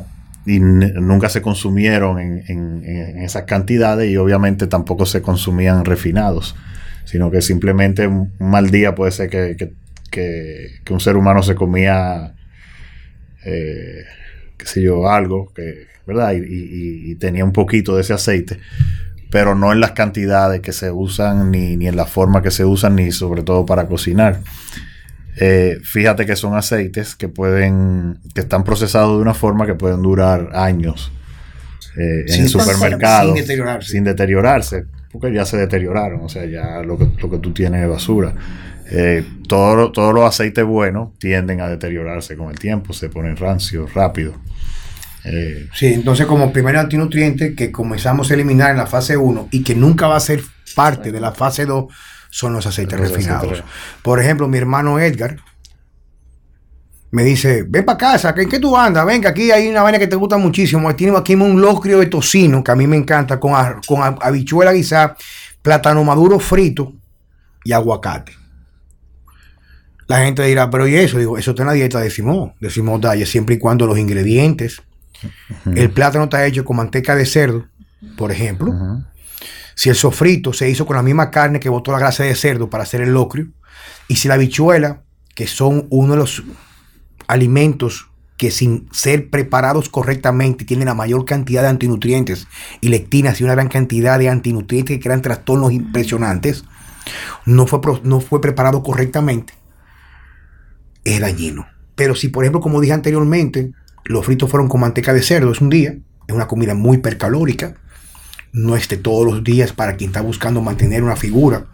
y 0.46 0.58
nunca 0.58 1.28
se 1.28 1.42
consumieron 1.42 2.18
en, 2.18 2.44
en, 2.48 3.18
esas 3.22 3.44
cantidades 3.44 4.10
y 4.10 4.16
obviamente 4.16 4.66
tampoco 4.66 5.06
se 5.06 5.22
consumían 5.22 5.84
refinados 5.84 6.54
sino 7.10 7.28
que 7.30 7.42
simplemente 7.42 8.06
un, 8.06 8.32
mal 8.38 8.70
día 8.70 8.94
puede 8.94 9.10
ser 9.10 9.28
que, 9.28 9.72
un 10.90 11.00
ser 11.00 11.16
humano 11.16 11.42
se 11.42 11.56
comía, 11.56 12.34
eh, 13.44 14.04
qué 14.56 14.66
sé 14.66 14.80
yo, 14.82 15.08
algo, 15.08 15.52
que, 15.52 15.86
¿verdad? 16.06 16.34
Y, 16.36 17.16
tenía 17.16 17.44
un 17.44 17.52
poquito 17.52 17.96
de 17.96 18.02
ese 18.02 18.12
aceite, 18.12 18.58
pero 19.30 19.54
no 19.54 19.72
en 19.72 19.80
las 19.80 19.92
cantidades 19.92 20.60
que 20.60 20.72
se 20.72 20.90
usan, 20.90 21.50
ni, 21.50 21.72
en 21.86 21.96
la 21.96 22.06
forma 22.06 22.42
que 22.42 22.50
se 22.50 22.64
usan, 22.64 22.96
ni 22.96 23.12
sobre 23.12 23.42
todo 23.42 23.64
para 23.64 23.86
cocinar. 23.86 24.40
Eh, 25.36 25.78
fíjate 25.82 26.26
que 26.26 26.36
son 26.36 26.56
aceites 26.56 27.14
que 27.14 27.28
pueden, 27.28 28.18
que 28.34 28.40
están 28.40 28.64
procesados 28.64 29.16
de 29.16 29.22
una 29.22 29.34
forma 29.34 29.66
que 29.66 29.74
pueden 29.74 30.02
durar 30.02 30.50
años 30.54 31.12
eh, 31.96 32.24
en 32.26 32.42
el 32.42 32.48
supermercado 32.48 33.34
sin 33.34 33.42
deteriorarse. 33.42 33.88
sin 33.90 34.04
deteriorarse 34.04 34.84
porque 35.12 35.32
ya 35.32 35.44
se 35.44 35.56
deterioraron, 35.56 36.20
o 36.22 36.28
sea, 36.28 36.44
ya 36.46 36.82
lo 36.82 36.96
que, 36.96 37.08
lo 37.20 37.30
que 37.30 37.38
tú 37.38 37.52
tienes 37.52 37.82
es 37.82 37.88
basura. 37.88 38.34
Eh, 38.92 39.24
todos 39.48 40.14
los 40.14 40.24
aceites 40.24 40.64
buenos 40.64 41.16
tienden 41.18 41.60
a 41.60 41.68
deteriorarse 41.68 42.36
con 42.36 42.50
el 42.50 42.58
tiempo, 42.58 42.92
se 42.92 43.08
ponen 43.08 43.36
rancios 43.36 43.92
rápido. 43.94 44.34
Eh, 45.24 45.68
sí, 45.74 45.86
entonces 45.86 46.26
como 46.26 46.52
primer 46.52 46.76
antinutriente 46.76 47.54
que 47.54 47.70
comenzamos 47.70 48.30
a 48.30 48.34
eliminar 48.34 48.70
en 48.70 48.78
la 48.78 48.86
fase 48.86 49.16
1 49.16 49.48
y 49.50 49.62
que 49.62 49.74
nunca 49.74 50.06
va 50.06 50.16
a 50.16 50.20
ser 50.20 50.42
parte 50.74 51.12
de 51.12 51.20
la 51.20 51.32
fase 51.32 51.66
2 51.66 51.86
son 52.30 52.52
los 52.52 52.66
aceites 52.66 52.98
refinados. 52.98 53.62
Por 54.02 54.20
ejemplo, 54.20 54.48
mi 54.48 54.58
hermano 54.58 54.98
Edgar, 54.98 55.36
me 57.12 57.24
dice, 57.24 57.64
ven 57.68 57.84
para 57.84 57.98
casa, 57.98 58.32
¿en 58.36 58.48
qué 58.48 58.60
tú 58.60 58.76
andas? 58.76 59.04
Venga, 59.04 59.30
aquí 59.30 59.50
hay 59.50 59.68
una 59.68 59.82
vaina 59.82 59.98
que 59.98 60.06
te 60.06 60.14
gusta 60.14 60.36
muchísimo. 60.38 60.94
Tenemos 60.94 61.20
aquí 61.20 61.34
un 61.34 61.60
locrio 61.60 61.98
de 61.98 62.06
tocino, 62.06 62.62
que 62.62 62.70
a 62.70 62.76
mí 62.76 62.86
me 62.86 62.96
encanta, 62.96 63.40
con, 63.40 63.52
con 63.86 64.16
habichuela 64.20 64.72
guisada, 64.72 65.16
plátano 65.60 66.04
maduro 66.04 66.38
frito 66.38 66.92
y 67.64 67.72
aguacate. 67.72 68.32
La 70.06 70.24
gente 70.24 70.44
dirá, 70.44 70.70
pero 70.70 70.86
¿y 70.86 70.96
eso? 70.96 71.18
Digo, 71.18 71.36
eso 71.36 71.50
está 71.50 71.62
en 71.62 71.68
la 71.68 71.72
dieta 71.72 72.00
de 72.00 72.10
Simón, 72.10 72.54
de 72.60 72.70
Simón 72.70 73.00
Daya, 73.00 73.26
siempre 73.26 73.56
y 73.56 73.58
cuando 73.58 73.86
los 73.86 73.98
ingredientes. 73.98 74.82
El 75.74 75.90
plátano 75.90 76.24
está 76.24 76.44
hecho 76.46 76.64
con 76.64 76.76
manteca 76.76 77.14
de 77.14 77.26
cerdo, 77.26 77.66
por 78.16 78.32
ejemplo. 78.32 78.72
Si 79.74 79.88
el 79.88 79.94
sofrito 79.94 80.52
se 80.52 80.68
hizo 80.68 80.86
con 80.86 80.96
la 80.96 81.02
misma 81.02 81.30
carne 81.30 81.60
que 81.60 81.68
botó 81.68 81.92
la 81.92 81.98
grasa 81.98 82.24
de 82.24 82.34
cerdo 82.34 82.68
para 82.68 82.84
hacer 82.84 83.00
el 83.00 83.12
locrio. 83.12 83.48
Y 84.08 84.16
si 84.16 84.28
la 84.28 84.34
habichuela, 84.34 85.02
que 85.34 85.46
son 85.46 85.86
uno 85.90 86.12
de 86.12 86.18
los 86.18 86.42
alimentos 87.28 88.10
que 88.36 88.50
sin 88.50 88.88
ser 88.90 89.28
preparados 89.28 89.90
correctamente 89.90 90.64
tienen 90.64 90.86
la 90.86 90.94
mayor 90.94 91.26
cantidad 91.26 91.60
de 91.60 91.68
antinutrientes 91.68 92.48
y 92.80 92.88
lectinas 92.88 93.38
y 93.38 93.44
una 93.44 93.52
gran 93.52 93.68
cantidad 93.68 94.18
de 94.18 94.30
antinutrientes 94.30 94.96
que 94.96 95.02
crean 95.02 95.20
trastornos 95.20 95.72
impresionantes, 95.72 96.64
no 97.44 97.66
fue, 97.66 97.80
no 98.02 98.20
fue 98.20 98.40
preparado 98.40 98.82
correctamente, 98.82 99.52
es 101.04 101.20
dañino. 101.20 101.66
Pero 101.94 102.14
si, 102.14 102.28
por 102.28 102.44
ejemplo, 102.44 102.62
como 102.62 102.80
dije 102.80 102.94
anteriormente, 102.94 103.72
los 104.04 104.24
fritos 104.24 104.50
fueron 104.50 104.68
con 104.68 104.80
manteca 104.80 105.12
de 105.12 105.22
cerdo, 105.22 105.52
es 105.52 105.60
un 105.60 105.70
día, 105.70 105.96
es 106.26 106.34
una 106.34 106.46
comida 106.46 106.74
muy 106.74 106.98
hipercalórica, 106.98 107.74
no 108.52 108.76
esté 108.76 108.96
todos 108.96 109.24
los 109.24 109.44
días 109.44 109.72
para 109.72 109.96
quien 109.96 110.10
está 110.10 110.20
buscando 110.20 110.60
mantener 110.60 111.02
una 111.02 111.16
figura 111.16 111.66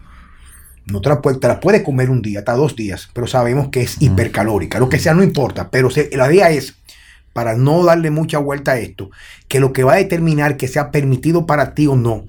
no 0.87 1.01
te 1.01 1.09
la, 1.09 1.21
puede, 1.21 1.37
te 1.37 1.47
la 1.47 1.59
puede 1.59 1.83
comer 1.83 2.09
un 2.09 2.21
día, 2.21 2.39
hasta 2.39 2.53
dos 2.53 2.75
días, 2.75 3.09
pero 3.13 3.27
sabemos 3.27 3.69
que 3.69 3.81
es 3.81 4.01
hipercalórica. 4.01 4.79
Lo 4.79 4.89
que 4.89 4.99
sea 4.99 5.13
no 5.13 5.23
importa, 5.23 5.69
pero 5.69 5.89
la 6.13 6.33
idea 6.33 6.49
es, 6.49 6.75
para 7.33 7.55
no 7.55 7.83
darle 7.83 8.09
mucha 8.09 8.37
vuelta 8.39 8.71
a 8.71 8.79
esto, 8.79 9.11
que 9.47 9.59
lo 9.59 9.73
que 9.73 9.83
va 9.83 9.93
a 9.93 9.97
determinar 9.97 10.57
que 10.57 10.67
sea 10.67 10.91
permitido 10.91 11.45
para 11.45 11.73
ti 11.73 11.87
o 11.87 11.95
no 11.95 12.25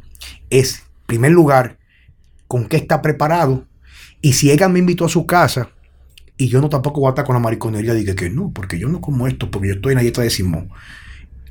es, 0.51 0.81
en 0.81 1.07
primer 1.07 1.31
lugar, 1.31 1.79
con 2.49 2.67
qué 2.67 2.77
está 2.77 3.01
preparado. 3.01 3.65
Y 4.21 4.33
si 4.33 4.51
ella 4.51 4.69
me 4.69 4.81
invitó 4.81 5.05
a 5.05 5.09
su 5.09 5.25
casa 5.25 5.71
y 6.39 6.49
yo 6.49 6.61
no 6.61 6.69
tampoco 6.69 7.01
voy 7.01 7.09
a 7.09 7.11
estar 7.11 7.25
con 7.25 7.35
la 7.35 7.41
mariconería, 7.41 7.93
dije 7.95 8.15
que 8.15 8.31
no, 8.31 8.51
porque 8.55 8.79
yo 8.79 8.89
no 8.89 9.01
como 9.01 9.27
esto, 9.27 9.51
porque 9.51 9.69
yo 9.69 9.75
estoy 9.75 9.93
en 9.93 9.97
la 9.97 10.03
dieta 10.03 10.23
de 10.23 10.31
Simón. 10.31 10.71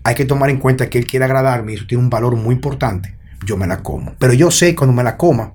Hay 0.03 0.15
que 0.15 0.25
tomar 0.25 0.49
en 0.49 0.57
cuenta 0.57 0.89
que 0.89 0.97
él 0.97 1.05
quiere 1.05 1.25
agradarme 1.25 1.73
y 1.73 1.75
eso 1.75 1.85
tiene 1.85 2.03
un 2.03 2.09
valor 2.09 2.35
muy 2.35 2.55
importante. 2.55 3.15
Yo 3.45 3.57
me 3.57 3.67
la 3.67 3.83
como. 3.83 4.15
Pero 4.17 4.33
yo 4.33 4.49
sé 4.49 4.73
cuando 4.73 4.95
me 4.95 5.03
la 5.03 5.17
coma 5.17 5.53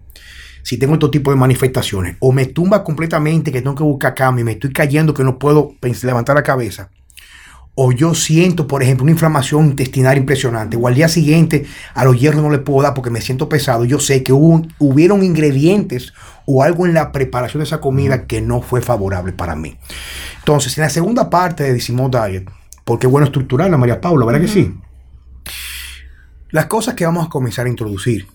si 0.63 0.77
tengo 0.79 0.95
este 0.95 1.09
tipo 1.09 1.31
de 1.31 1.37
manifestaciones, 1.37 2.17
o 2.21 2.33
me 2.33 2.47
tumba 2.47 2.85
completamente 2.85 3.51
que 3.51 3.61
tengo 3.61 3.75
que 3.75 3.83
buscar 3.83 4.15
cambio 4.15 4.43
y 4.43 4.45
me 4.45 4.53
estoy 4.53 4.73
cayendo 4.73 5.13
que 5.13 5.25
no 5.25 5.39
puedo 5.39 5.75
levantar 6.03 6.37
la 6.37 6.43
cabeza, 6.43 6.91
o 7.75 7.91
yo 7.93 8.15
siento, 8.15 8.67
por 8.67 8.83
ejemplo, 8.83 9.05
una 9.05 9.13
inflamación 9.13 9.67
intestinal 9.67 10.19
impresionante, 10.19 10.77
o 10.77 10.87
al 10.87 10.95
día 10.95 11.09
siguiente 11.09 11.65
a 11.95 12.05
los 12.05 12.21
hierros 12.21 12.43
no 12.43 12.51
le 12.51 12.59
puedo 12.59 12.83
dar 12.83 12.95
porque 12.95 13.11
me 13.11 13.21
siento 13.21 13.49
pesado, 13.49 13.85
yo 13.85 13.99
sé 13.99 14.23
que 14.23 14.33
hubo, 14.33 14.63
hubieron 14.79 15.23
ingredientes 15.23 16.13
o 16.45 16.63
algo 16.63 16.87
en 16.87 16.95
la 16.95 17.13
preparación 17.13 17.61
de 17.61 17.65
esa 17.65 17.81
comida 17.81 18.27
que 18.27 18.43
no 18.43 18.61
fue 18.61 18.83
favorable 18.83 19.33
para 19.33 19.57
mí. 19.57 19.79
Entonces, 20.39 20.77
en 20.77 20.83
la 20.83 20.91
segunda 20.91 21.31
parte 21.31 21.65
de 21.65 21.73
Decimos 21.73 22.11
Diet, 22.11 22.51
porque 22.85 23.07
es 23.07 23.13
bueno 23.13 23.27
estructurarla, 23.27 23.79
María 23.79 24.01
Paula, 24.01 24.27
¿verdad 24.27 24.41
que 24.41 24.49
sí? 24.49 24.75
Las 26.51 26.67
cosas 26.67 26.95
que 26.95 27.07
vamos 27.07 27.27
a 27.27 27.31
comenzar 27.31 27.65
a 27.67 27.71
introducir 27.71 28.27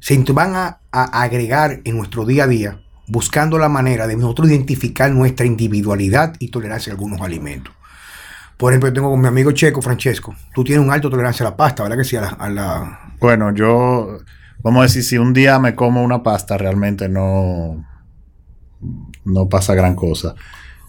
se 0.00 0.16
van 0.32 0.56
a, 0.56 0.80
agregar 0.90 1.80
en 1.84 1.96
nuestro 1.96 2.24
día 2.24 2.44
a 2.44 2.46
día 2.46 2.80
buscando 3.08 3.58
la 3.58 3.68
manera 3.68 4.06
de 4.06 4.16
nosotros 4.16 4.48
identificar 4.48 5.10
nuestra 5.12 5.46
individualidad 5.46 6.34
y 6.38 6.48
tolerancia 6.48 6.92
a 6.92 6.94
algunos 6.94 7.20
alimentos. 7.20 7.74
Por 8.56 8.72
ejemplo, 8.72 8.88
yo 8.88 8.94
tengo 8.94 9.10
con 9.10 9.20
mi 9.20 9.28
amigo 9.28 9.52
checo, 9.52 9.82
Francesco. 9.82 10.34
Tú 10.54 10.64
tienes 10.64 10.84
un 10.84 10.90
alto 10.90 11.10
tolerancia 11.10 11.46
a 11.46 11.50
la 11.50 11.56
pasta, 11.56 11.82
¿verdad 11.82 11.98
que 11.98 12.04
sí? 12.04 12.16
A 12.16 12.48
la, 12.48 13.14
Bueno, 13.20 13.52
yo, 13.54 14.18
vamos 14.62 14.80
a 14.80 14.82
decir, 14.84 15.02
si 15.02 15.18
un 15.18 15.34
día 15.34 15.58
me 15.58 15.74
como 15.74 16.02
una 16.02 16.22
pasta, 16.22 16.56
realmente 16.56 17.08
no, 17.08 17.84
no 19.24 19.48
pasa 19.48 19.74
gran 19.74 19.94
cosa. 19.94 20.34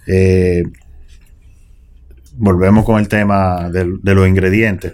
Eh, 0.06 0.64
volvemos 2.38 2.86
con 2.86 3.00
el 3.00 3.10
tema 3.10 3.70
de 3.70 4.16
los 4.16 4.28
ingredientes. 4.28 4.94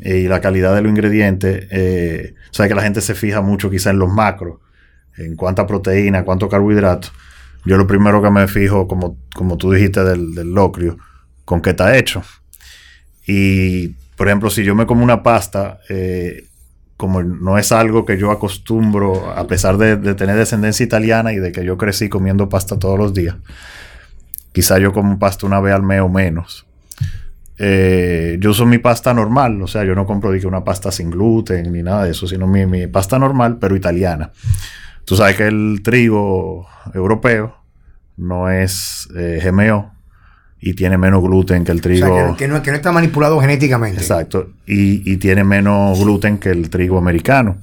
Eh, 0.00 0.20
y 0.20 0.28
la 0.28 0.40
calidad 0.40 0.74
de 0.74 0.80
los 0.80 0.90
ingredientes, 0.90 1.66
eh, 1.70 2.34
o 2.50 2.54
sea 2.54 2.66
que 2.66 2.74
la 2.74 2.82
gente 2.82 3.02
se 3.02 3.14
fija 3.14 3.42
mucho 3.42 3.68
quizá 3.68 3.90
en 3.90 3.98
los 3.98 4.10
macros, 4.10 4.58
en 5.18 5.36
cuánta 5.36 5.66
proteína, 5.66 6.24
cuánto 6.24 6.48
carbohidrato. 6.48 7.08
Yo 7.66 7.76
lo 7.76 7.86
primero 7.86 8.22
que 8.22 8.30
me 8.30 8.48
fijo, 8.48 8.88
como, 8.88 9.18
como 9.34 9.58
tú 9.58 9.70
dijiste 9.70 10.02
del, 10.02 10.34
del 10.34 10.52
locrio, 10.54 10.96
con 11.50 11.62
qué 11.62 11.70
está 11.70 11.96
hecho. 11.98 12.22
Y, 13.26 13.88
por 14.14 14.28
ejemplo, 14.28 14.50
si 14.50 14.62
yo 14.62 14.76
me 14.76 14.86
como 14.86 15.02
una 15.02 15.24
pasta, 15.24 15.80
eh, 15.88 16.46
como 16.96 17.24
no 17.24 17.58
es 17.58 17.72
algo 17.72 18.06
que 18.06 18.16
yo 18.16 18.30
acostumbro, 18.30 19.32
a 19.32 19.48
pesar 19.48 19.76
de, 19.76 19.96
tener 20.14 20.36
descendencia 20.36 20.84
italiana 20.86 21.32
y 21.32 21.38
de 21.38 21.50
que 21.50 21.64
yo 21.64 21.76
crecí 21.76 22.08
comiendo 22.08 22.48
pasta 22.48 22.78
todos 22.78 22.96
los 22.96 23.14
días, 23.14 23.34
quizá 24.52 24.78
yo 24.78 24.92
como 24.92 25.18
pasta 25.18 25.44
una 25.44 25.58
vez 25.58 25.74
al 25.74 25.82
mes 25.82 26.00
o 26.02 26.08
menos. 26.08 26.66
Eh, 27.58 28.38
yo 28.38 28.50
uso 28.50 28.64
mi 28.64 28.78
pasta 28.78 29.12
normal, 29.12 29.60
o 29.60 29.66
sea, 29.66 29.82
yo 29.82 29.96
no 29.96 30.06
compro 30.06 30.30
una 30.44 30.62
pasta 30.62 30.92
sin 30.92 31.10
gluten 31.10 31.72
ni 31.72 31.82
nada 31.82 32.04
de 32.04 32.12
eso, 32.12 32.28
sino 32.28 32.46
mi, 32.46 32.86
pasta 32.86 33.18
normal, 33.18 33.58
pero 33.58 33.74
italiana. 33.74 34.30
Tú 35.04 35.16
sabes 35.16 35.34
que 35.34 35.48
el 35.48 35.80
trigo 35.82 36.68
europeo 36.94 37.56
no 38.16 38.48
es 38.48 39.08
eh, 39.16 39.40
y 40.60 40.74
tiene 40.74 40.98
menos 40.98 41.22
gluten 41.22 41.64
que 41.64 41.72
el 41.72 41.80
trigo. 41.80 42.12
O 42.12 42.26
sea, 42.26 42.36
que, 42.36 42.46
no, 42.46 42.56
está 42.56 42.92
manipulado 42.92 43.40
genéticamente. 43.40 44.00
Exacto, 44.00 44.50
y, 44.66 45.16
tiene 45.16 45.42
menos 45.42 45.98
gluten 45.98 46.38
que 46.38 46.50
el 46.50 46.68
trigo 46.68 46.98
americano. 46.98 47.56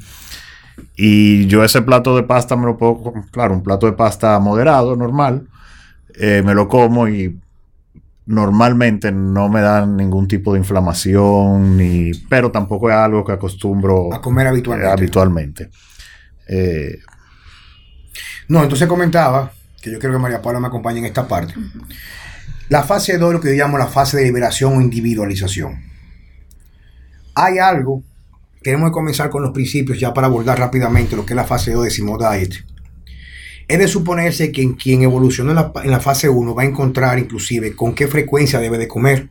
Y 0.96 1.46
yo 1.46 1.64
ese 1.64 1.82
plato 1.82 2.16
de 2.16 2.24
pasta 2.24 2.56
me 2.56 2.66
lo 2.66 2.78
puedo, 2.78 3.14
claro, 3.32 3.54
un 3.54 3.64
plato 3.64 3.86
de 3.86 3.94
pasta 3.94 4.40
moderado, 4.40 4.96
normal, 4.96 5.48
eh, 6.16 6.42
me 6.44 6.56
lo 6.56 6.68
como 6.68 7.08
y 7.08 7.40
normalmente 8.26 9.12
no 9.12 9.48
me 9.48 9.62
dan 9.62 9.96
ningún 9.96 10.28
tipo 10.28 10.54
de 10.54 10.60
inflamación, 10.60 11.78
ni, 11.78 12.12
pero 12.30 12.52
tampoco 12.52 12.90
es 12.90 12.96
algo 12.96 13.24
que 13.24 13.32
acostumbro 13.32 14.14
a 14.14 14.22
comer 14.22 14.48
habitualmente. 14.48 14.92
habitualmente. 14.92 15.70
Eh, 16.48 17.00
No, 18.48 18.64
entonces 18.64 18.88
comentaba, 18.88 19.52
que 19.82 19.92
yo 19.92 20.00
creo 20.00 20.14
que 20.14 20.20
María 20.20 20.42
Paula 20.42 20.60
me 20.60 20.68
acompañe 20.68 21.00
en 21.00 21.06
esta 21.06 21.28
parte. 21.28 21.54
La 22.70 22.84
fase 22.84 23.18
2 23.18 23.30
es 23.30 23.34
lo 23.34 23.42
que 23.42 23.50
yo 23.50 23.64
llamo 23.64 23.78
la 23.78 23.88
fase 23.88 24.18
de 24.18 24.24
liberación 24.24 24.78
o 24.78 24.82
individualización. 24.82 25.84
Hay 27.34 27.60
algo, 27.60 28.04
queremos 28.62 28.92
comenzar 28.92 29.30
con 29.30 29.42
los 29.42 29.52
principios 29.52 30.00
ya 30.00 30.14
para 30.14 30.28
abordar 30.28 30.60
rápidamente 30.60 31.16
lo 31.16 31.26
que 31.26 31.34
es 31.34 31.38
la 31.38 31.46
fase 31.46 31.72
2 31.72 31.86
de 31.86 31.92
Simon 31.92 32.20
Diet. 32.20 32.66
Es 33.70 33.80
de 33.80 33.88
suponerse 33.88 34.52
que 34.52 34.76
quien 34.76 35.04
evoluciona 35.04 35.52
en 35.52 35.56
la, 35.56 35.72
en 35.84 35.92
la 35.92 36.00
fase 36.02 36.28
1 36.28 36.56
va 36.56 36.64
a 36.64 36.66
encontrar 36.66 37.20
inclusive 37.20 37.74
con 37.76 37.94
qué 37.94 38.08
frecuencia 38.08 38.60
debe 38.60 38.78
de 38.78 38.88
comer. 38.88 39.30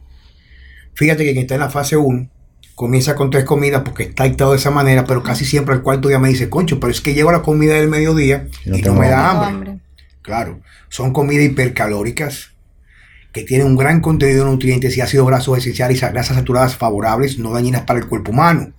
Fíjate 0.95 1.25
que 1.25 1.33
quien 1.33 1.43
está 1.43 1.55
en 1.55 1.61
la 1.61 1.71
fase 1.71 1.97
1 1.97 2.31
comienza 2.75 3.14
con 3.14 3.31
tres 3.31 3.45
comidas 3.45 3.83
porque 3.83 4.05
está 4.05 4.25
dictado 4.25 4.52
de 4.52 4.59
esa 4.59 4.71
manera, 4.71 5.05
pero 5.05 5.23
casi 5.23 5.45
siempre 5.45 5.75
al 5.75 5.83
cuarto 5.83 6.09
día 6.09 6.19
me 6.19 6.28
dice, 6.28 6.49
concho, 6.49 6.81
pero 6.81 6.90
es 6.90 7.02
que 7.02 7.12
llego 7.12 7.31
a 7.31 7.33
la 7.33 7.43
comida 7.43 7.75
del 7.75 7.88
mediodía 7.88 8.49
y 8.64 8.83
no, 8.83 8.95
me 8.95 9.09
da 9.09 9.31
hambre. 9.31 9.49
hambre. 9.49 9.78
Claro, 10.23 10.61
son 10.88 11.12
comidas 11.12 11.45
hipercalóricas 11.45 12.56
que 13.37 13.43
tienen 13.43 13.66
un 13.66 13.76
gran 13.76 14.00
contenido 14.00 14.47
de 14.47 14.50
nutrientes 14.50 14.97
y 14.97 15.02
ácidos 15.02 15.26
grasos 15.26 15.59
esenciales 15.59 15.99
y 15.99 16.07
grasas 16.07 16.37
saturadas 16.37 16.75
favorables, 16.75 17.38
no 17.38 17.52
dañinas 17.52 17.83
para 17.83 17.99
el 17.99 18.07
cuerpo 18.07 18.33
humano. 18.33 18.73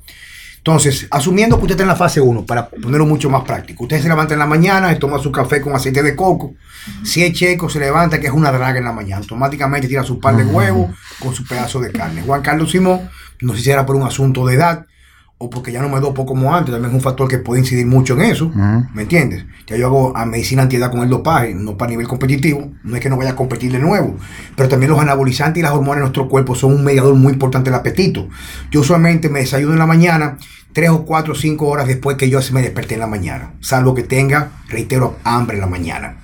Entonces, 0.58 1.06
asumiendo 1.12 1.58
que 1.58 1.62
usted 1.62 1.76
está 1.76 1.84
en 1.84 1.90
la 1.90 1.96
fase 1.96 2.20
1, 2.20 2.44
para 2.44 2.68
ponerlo 2.68 3.06
mucho 3.06 3.30
más 3.30 3.44
práctico, 3.44 3.84
usted 3.84 4.02
se 4.02 4.08
levanta 4.08 4.34
en 4.34 4.40
la 4.40 4.48
mañana 4.48 4.92
y 4.92 4.98
toma 4.98 5.20
su 5.20 5.32
café 5.32 5.62
con 5.62 5.76
aceite 5.76 6.02
de 6.02 6.16
coco. 6.16 6.56
Si 7.04 7.24
es 7.24 7.34
checo, 7.34 7.70
se 7.70 7.80
levanta, 7.80 8.20
que 8.20 8.26
es 8.26 8.34
una 8.34 8.52
draga 8.52 8.80
en 8.80 8.86
la 8.86 8.94
mañana. 8.94 9.18
Automáticamente 9.18 9.88
tira 9.88 10.04
su 10.04 10.20
par 10.20 10.36
de 10.36 10.44
huevos 10.44 10.90
con 11.20 11.36
su 11.36 11.46
pedazo 11.46 11.80
de 11.80 11.92
carne. 11.92 12.24
Juan 12.24 12.42
Carlos 12.42 12.72
Simón, 12.72 13.08
no 13.42 13.56
sé 13.56 13.62
si 13.62 13.70
era 13.70 13.86
por 13.86 13.96
un 13.96 14.08
asunto 14.08 14.44
de 14.48 14.56
edad, 14.56 14.88
o 15.39 15.50
porque 15.51 15.72
ya 15.72 15.82
no 15.82 15.89
me 15.89 16.00
dopo 16.00 16.25
como 16.25 16.56
antes, 16.56 16.74
también 16.74 16.89
es 16.89 16.96
un 16.96 17.01
factor 17.01 17.27
que 17.27 17.38
puede 17.38 17.62
incidir 17.62 17.86
mucho 17.86 18.15
en 18.15 18.22
eso, 18.22 18.51
¿me 18.94 19.03
entiendes? 19.03 19.46
Ya 19.67 19.77
yo 19.77 19.86
hago 19.86 20.17
a 20.17 20.25
medicina 20.25 20.63
antiedad 20.63 20.89
con 20.89 21.01
el 21.01 21.10
dopaje, 21.10 21.53
no 21.53 21.77
para 21.77 21.91
nivel 21.91 22.08
competitivo, 22.08 22.72
no 22.84 22.96
es 22.96 23.01
que 23.01 23.10
no 23.10 23.17
vaya 23.17 23.32
a 23.32 23.36
competir 23.36 23.72
de 23.72 23.77
nuevo, 23.77 24.17
pero 24.56 24.67
también 24.67 24.91
los 24.91 25.00
anabolizantes 25.00 25.60
y 25.60 25.63
las 25.63 25.74
hormonas 25.74 25.98
en 25.98 26.01
nuestro 26.01 26.27
cuerpo 26.27 26.56
son 26.56 26.74
un 26.74 26.84
mediador 26.84 27.13
muy 27.13 27.34
importante 27.34 27.70
del 27.70 27.79
apetito. 27.79 28.27
Yo 28.72 28.79
usualmente 28.82 29.29
me 29.29 29.39
desayuno 29.41 29.74
en 29.74 29.79
la 29.79 29.86
mañana, 29.86 30.39
tres 30.74 30.89
o 30.89 31.06
cuatro 31.06 31.34
o 31.34 31.36
cinco 31.36 31.67
horas 31.67 31.88
después 31.88 32.17
que 32.17 32.29
yo 32.29 32.39
me 32.51 32.63
desperté 32.63 32.96
en 32.96 33.01
la 33.01 33.08
mañana, 33.08 33.53
salvo 33.60 33.94
que 33.94 34.03
tenga, 34.03 34.51
reitero, 34.70 35.17
hambre 35.24 35.58
en 35.58 35.62
la 35.62 35.67
mañana. 35.67 36.17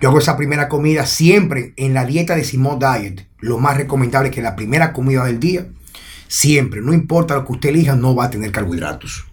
Yo 0.00 0.08
hago 0.08 0.18
esa 0.18 0.36
primera 0.36 0.68
comida 0.68 1.04
siempre 1.06 1.74
en 1.76 1.94
la 1.94 2.04
dieta 2.04 2.36
de 2.36 2.44
Simon 2.44 2.78
Diet, 2.78 3.26
lo 3.40 3.58
más 3.58 3.76
recomendable 3.76 4.28
es 4.28 4.34
que 4.34 4.42
la 4.42 4.54
primera 4.54 4.92
comida 4.92 5.24
del 5.24 5.40
día 5.40 5.66
Siempre, 6.34 6.80
no 6.80 6.94
importa 6.94 7.34
lo 7.34 7.44
que 7.44 7.52
usted 7.52 7.68
elija, 7.68 7.94
no 7.94 8.14
va 8.14 8.24
a 8.24 8.30
tener 8.30 8.50
carbohidratos. 8.52 9.26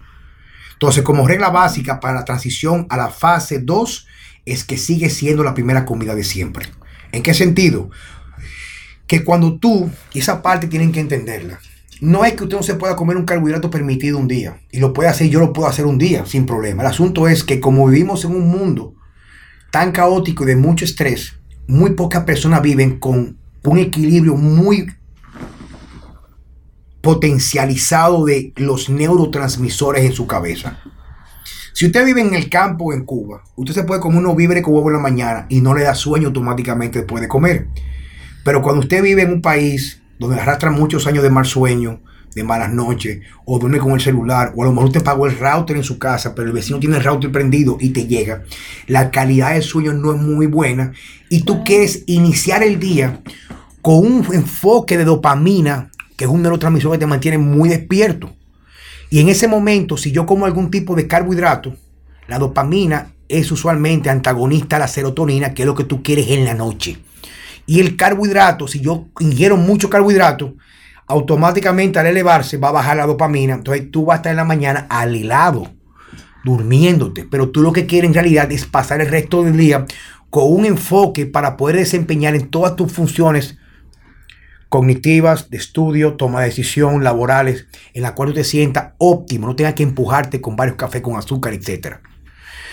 Entonces, 0.74 1.02
como 1.02 1.26
regla 1.26 1.50
básica 1.50 2.02
para 2.02 2.16
la 2.16 2.26
transición 2.26 2.88
a 2.90 2.98
la 2.98 3.08
fase 3.08 3.60
2, 3.60 4.06
es 4.46 4.66
que 4.66 4.78
sigue 4.78 5.10
siendo 5.10 5.42
la 5.42 5.54
primera 5.54 5.86
comida 5.86 6.14
de 6.14 6.26
siempre. 6.26 6.66
¿En 7.14 7.24
qué 7.24 7.34
sentido? 7.34 7.90
Que 9.08 9.24
cuando 9.24 9.60
tú, 9.60 9.90
y 10.14 10.20
esa 10.20 10.42
parte 10.42 10.68
tienen 10.68 10.92
que 10.92 11.00
entenderla, 11.00 11.62
no 12.02 12.26
es 12.26 12.34
que 12.34 12.44
usted 12.44 12.58
no 12.58 12.64
se 12.64 12.76
pueda 12.76 12.98
comer 12.98 13.16
un 13.16 13.24
carbohidrato 13.24 13.70
permitido 13.70 14.18
un 14.18 14.28
día, 14.28 14.60
y 14.70 14.80
lo 14.80 14.92
puede 14.92 15.08
hacer, 15.08 15.30
yo 15.30 15.40
lo 15.40 15.54
puedo 15.54 15.70
hacer 15.70 15.86
un 15.86 15.98
día, 15.98 16.26
sin 16.26 16.46
problema. 16.46 16.84
El 16.84 16.90
asunto 16.90 17.30
es 17.30 17.46
que 17.46 17.62
como 17.62 17.88
vivimos 17.88 18.26
en 18.26 18.36
un 18.36 18.50
mundo 18.50 18.96
tan 19.72 19.94
caótico 19.94 20.44
y 20.44 20.48
de 20.48 20.58
mucho 20.58 20.84
estrés, 20.84 21.40
muy 21.66 21.92
pocas 21.92 22.26
personas 22.26 22.62
viven 22.62 23.00
con 23.00 23.38
un 23.64 23.78
equilibrio 23.78 24.36
muy 24.36 24.99
potencializado 27.02 28.26
de 28.26 28.54
los 28.56 28.90
neurotransmisores 28.90 30.06
en 30.06 30.14
su 30.14 30.28
cabeza. 30.28 30.80
Si 31.74 31.86
usted 31.86 32.06
vive 32.06 32.22
en 32.22 32.34
el 32.34 32.50
campo 32.50 32.94
en 32.94 33.06
Cuba, 33.06 33.42
usted 33.56 33.74
se 33.74 33.84
puede 33.84 34.02
comer 34.02 34.20
uno 34.20 34.36
vibre 34.36 34.62
con 34.62 34.74
huevo 34.74 34.90
en 34.90 34.98
la 34.98 35.02
mañana 35.02 35.46
y 35.50 35.62
no 35.62 35.74
le 35.74 35.84
da 35.84 35.96
sueño 35.96 36.28
automáticamente 36.28 37.00
después 37.00 37.22
de 37.22 37.30
comer. 37.30 37.68
Pero 38.44 38.62
cuando 38.62 38.82
usted 38.82 39.02
vive 39.02 39.22
en 39.22 39.32
un 39.32 39.42
país 39.42 40.02
donde 40.20 40.40
arrastra 40.40 40.72
muchos 40.72 41.08
años 41.08 41.24
de 41.24 41.30
mal 41.30 41.46
sueño, 41.46 42.02
de 42.36 42.44
malas 42.44 42.72
noches, 42.72 43.22
o 43.46 43.58
duerme 43.60 43.80
con 43.80 43.94
el 43.94 44.02
celular, 44.02 44.52
o 44.56 44.64
a 44.64 44.66
lo 44.66 44.72
mejor 44.72 44.88
usted 44.88 45.04
pagó 45.04 45.26
el 45.26 45.38
router 45.40 45.78
en 45.78 45.84
su 45.84 45.98
casa, 45.98 46.36
pero 46.36 46.48
el 46.48 46.54
vecino 46.54 46.80
tiene 46.80 46.98
el 46.98 47.04
router 47.04 47.32
prendido 47.32 47.78
y 47.80 47.90
te 47.90 48.08
llega, 48.08 48.44
la 48.88 49.10
calidad 49.10 49.54
del 49.54 49.64
sueño 49.64 49.94
no 49.94 50.14
es 50.14 50.22
muy 50.22 50.48
buena 50.48 50.92
y 51.30 51.44
tú 51.44 51.64
quieres 51.64 52.04
iniciar 52.08 52.62
el 52.62 52.80
día 52.80 53.22
con 53.82 54.00
un 54.00 54.28
enfoque 54.34 54.98
de 54.98 55.06
dopamina 55.06 55.92
que 56.20 56.26
es 56.26 56.32
un 56.32 56.42
neurotransmisor 56.42 56.92
que 56.92 56.98
te 56.98 57.06
mantiene 57.06 57.38
muy 57.38 57.70
despierto. 57.70 58.36
Y 59.10 59.22
en 59.22 59.30
ese 59.30 59.48
momento, 59.48 59.96
si 59.96 60.12
yo 60.12 60.26
como 60.26 60.46
algún 60.46 60.70
tipo 60.70 60.94
de 60.94 61.08
carbohidrato, 61.08 61.74
la 62.28 62.38
dopamina 62.38 63.14
es 63.30 63.50
usualmente 63.54 64.10
antagonista 64.10 64.76
a 64.76 64.80
la 64.80 64.90
serotonina, 64.90 65.54
que 65.54 65.62
es 65.62 65.66
lo 65.66 65.76
que 65.76 65.86
tú 65.86 66.04
quieres 66.04 66.28
en 66.28 66.44
la 66.44 66.54
noche. 66.54 66.98
Y 67.66 67.80
el 67.80 67.96
carbohidrato, 67.96 68.68
si 68.68 68.82
yo 68.82 69.06
ingiero 69.22 69.56
mucho 69.56 69.90
carbohidrato, 69.90 70.56
automáticamente 71.08 72.00
al 72.00 72.08
elevarse 72.08 72.58
va 72.58 72.68
a 72.68 72.74
bajar 72.74 72.98
la 72.98 73.06
dopamina. 73.06 73.54
Entonces 73.54 73.90
tú 73.90 74.04
vas 74.04 74.16
a 74.16 74.18
estar 74.18 74.32
en 74.32 74.38
la 74.38 74.44
mañana 74.44 74.88
al 74.90 75.16
helado, 75.16 75.72
durmiéndote. 76.44 77.26
Pero 77.32 77.48
tú 77.48 77.62
lo 77.62 77.72
que 77.72 77.86
quieres 77.86 78.10
en 78.10 78.16
realidad 78.16 78.52
es 78.52 78.66
pasar 78.66 79.00
el 79.00 79.08
resto 79.08 79.42
del 79.44 79.56
día 79.56 79.86
con 80.30 80.52
un 80.52 80.66
enfoque 80.66 81.26
para 81.28 81.56
poder 81.56 81.78
desempeñar 81.78 82.36
en 82.36 82.50
todas 82.50 82.76
tus 82.76 82.92
funciones 82.92 83.58
cognitivas, 84.70 85.50
de 85.50 85.58
estudio, 85.58 86.14
toma 86.14 86.42
de 86.42 86.48
decisión, 86.48 87.04
laborales, 87.04 87.66
en 87.94 88.04
la 88.04 88.14
cual 88.14 88.30
tú 88.30 88.36
te 88.36 88.44
sientas 88.44 88.94
óptimo, 89.00 89.48
no 89.48 89.56
tengas 89.56 89.74
que 89.74 89.84
empujarte 89.84 90.40
con 90.40 90.56
varios 90.56 90.78
cafés 90.78 91.02
con 91.02 91.18
azúcar, 91.18 91.54
etc. 91.54 91.98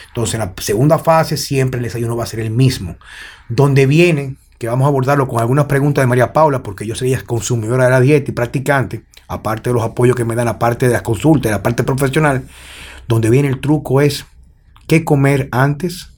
Entonces, 0.08 0.34
en 0.34 0.40
la 0.40 0.52
segunda 0.58 0.98
fase 0.98 1.36
siempre 1.36 1.78
el 1.78 1.84
desayuno 1.84 2.16
va 2.16 2.24
a 2.24 2.28
ser 2.28 2.40
el 2.40 2.50
mismo. 2.50 2.96
Donde 3.48 3.86
viene, 3.86 4.36
que 4.58 4.68
vamos 4.68 4.84
a 4.84 4.88
abordarlo 4.88 5.26
con 5.26 5.40
algunas 5.40 5.64
preguntas 5.64 6.02
de 6.02 6.06
María 6.06 6.32
Paula, 6.32 6.62
porque 6.62 6.86
yo 6.86 6.94
sería 6.94 7.20
consumidora 7.22 7.84
de 7.84 7.90
la 7.90 8.00
dieta 8.00 8.30
y 8.30 8.34
practicante, 8.34 9.04
aparte 9.26 9.70
de 9.70 9.74
los 9.74 9.82
apoyos 9.82 10.16
que 10.16 10.24
me 10.24 10.34
dan, 10.34 10.48
aparte 10.48 10.86
de 10.86 10.92
las 10.92 11.02
consultas, 11.02 11.50
de 11.50 11.56
la 11.56 11.62
parte 11.62 11.82
profesional, 11.82 12.44
donde 13.08 13.30
viene 13.30 13.48
el 13.48 13.60
truco 13.60 14.00
es 14.00 14.26
qué 14.86 15.04
comer 15.04 15.48
antes, 15.50 16.12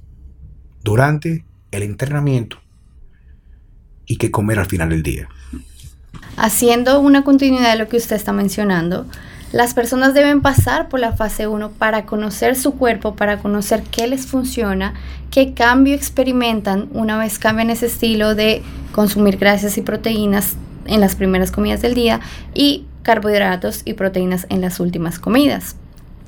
durante 0.83 1.45
el 1.71 1.83
entrenamiento 1.83 2.59
y 4.09 4.17
qué 4.17 4.31
comer 4.31 4.59
al 4.59 4.67
final 4.67 4.89
del 4.89 5.03
día. 5.03 5.29
Haciendo 6.37 7.01
una 7.01 7.23
continuidad 7.23 7.73
de 7.73 7.79
lo 7.79 7.89
que 7.89 7.99
usted 7.99 8.17
está 8.17 8.33
mencionando, 8.33 9.07
las 9.53 9.73
personas 9.73 10.13
deben 10.13 10.43
pasar 10.43 10.89
por 10.89 11.01
la 11.01 11.13
fase 11.13 11.47
1 11.47 11.71
para 11.73 12.05
conocer 12.05 12.55
su 12.55 12.75
cuerpo, 12.75 13.15
para 13.17 13.39
conocer 13.39 13.83
qué 13.91 14.07
les 14.07 14.27
funciona, 14.27 14.95
qué 15.31 15.55
cambio 15.55 15.95
experimentan 15.95 16.89
una 16.93 17.17
vez 17.19 17.39
cambian 17.39 17.71
ese 17.71 17.87
estilo 17.87 18.35
de 18.35 18.63
consumir 18.93 19.39
grasas 19.39 19.79
y 19.79 19.83
proteínas 19.83 20.57
en 20.87 21.01
las 21.01 21.17
primeras 21.17 21.51
comidas 21.51 21.81
del 21.81 21.95
día 21.95 22.21
y 22.55 22.87
carbohidratos 23.03 23.83
y 23.85 23.95
proteínas 23.95 24.47
en 24.51 24.61
las 24.61 24.81
últimas 24.81 25.19
comidas. 25.19 25.77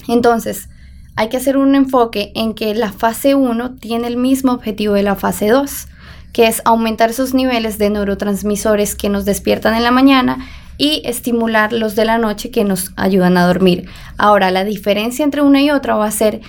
Entonces, 0.09 0.69
hay 1.15 1.29
que 1.29 1.37
hacer 1.37 1.59
un 1.59 1.75
enfoque 1.75 2.33
en 2.35 2.55
que 2.55 2.75
la 2.75 2.91
fase 2.91 3.35
1 3.35 3.77
tiene 3.77 4.07
el 4.07 4.17
mismo 4.17 4.53
objetivo 4.53 4.95
de 4.95 5.03
la 5.03 5.15
fase 5.15 5.49
2 5.49 5.89
que 6.33 6.47
es 6.47 6.63
aumentar 6.65 7.11
esos 7.11 7.35
niveles 7.35 7.79
de 7.79 7.91
neurotransmisores 7.91 8.95
que 8.95 9.09
nos 9.09 9.25
despiertan 9.25 9.75
en 9.75 9.83
la 9.83 9.91
mañana 9.91 10.39
y 10.79 11.03
estimular 11.05 11.73
los 11.73 11.95
de 11.95 12.07
la 12.07 12.19
noche 12.19 12.51
que 12.51 12.65
nos 12.65 12.93
ayudan 12.97 13.37
a 13.37 13.47
dormir. 13.47 13.89
Ahora, 14.17 14.51
la 14.51 14.65
diferencia 14.65 15.25
entre 15.25 15.43
una 15.43 15.61
y 15.61 15.71
otra 15.71 15.95
va 15.97 16.07
a 16.07 16.11
ser 16.11 16.41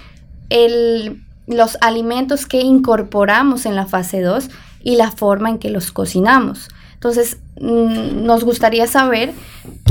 el, 0.49 1.21
los 1.47 1.77
alimentos 1.81 2.45
que 2.45 2.61
incorporamos 2.61 3.65
en 3.65 3.75
la 3.75 3.85
fase 3.85 4.21
2 4.21 4.49
y 4.83 4.95
la 4.95 5.11
forma 5.11 5.49
en 5.49 5.57
que 5.57 5.69
los 5.69 5.91
cocinamos. 5.91 6.69
Entonces, 6.93 7.39
mm, 7.59 8.23
nos 8.25 8.43
gustaría 8.43 8.87
saber 8.87 9.33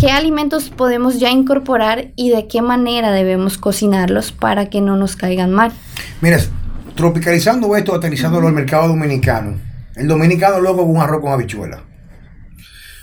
qué 0.00 0.11
alimentos 0.11 0.70
podemos 0.70 1.18
ya 1.18 1.31
incorporar 1.31 2.12
y 2.16 2.31
de 2.31 2.46
qué 2.46 2.62
manera 2.62 3.11
debemos 3.11 3.59
cocinarlos 3.59 4.33
para 4.33 4.70
que 4.70 4.81
no 4.81 4.96
nos 4.96 5.16
caigan 5.16 5.53
mal. 5.53 5.72
Mira, 6.20 6.38
tropicalizando 6.94 7.76
esto, 7.76 7.94
aterrizándolo 7.94 8.46
al 8.46 8.55
mercado 8.55 8.88
dominicano, 8.88 9.59
el 9.96 10.09
dominicano 10.09 10.61
luego 10.61 10.83
un 10.83 11.00
arroz 11.00 11.20
con 11.20 11.33
habichuela. 11.33 11.85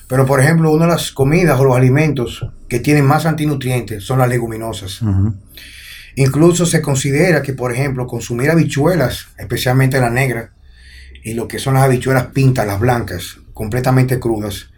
Pero 0.07 0.25
por 0.25 0.39
ejemplo, 0.39 0.71
una 0.71 0.85
de 0.85 0.91
las 0.93 1.11
comidas 1.11 1.59
o 1.59 1.65
los 1.65 1.75
alimentos 1.75 2.45
que 2.69 2.79
tienen 2.79 3.05
más 3.05 3.25
antinutrientes 3.25 4.03
son 4.03 4.19
las 4.19 4.29
leguminosas. 4.29 5.01
Incluso 6.15 6.65
se 6.65 6.81
considera 6.81 7.41
que, 7.41 7.53
por 7.53 7.71
ejemplo, 7.71 8.07
consumir 8.07 8.49
habichuelas, 8.49 9.27
especialmente 9.37 9.99
la 9.99 10.09
negra, 10.09 10.53
y 11.23 11.33
lo 11.33 11.47
que 11.47 11.59
son 11.59 11.73
las 11.73 11.83
habichuelas 11.83 12.27
pintas, 12.27 12.65
las 12.65 12.79
blancas, 12.79 13.37
completamente 13.53 14.19
crudas, 14.19 14.69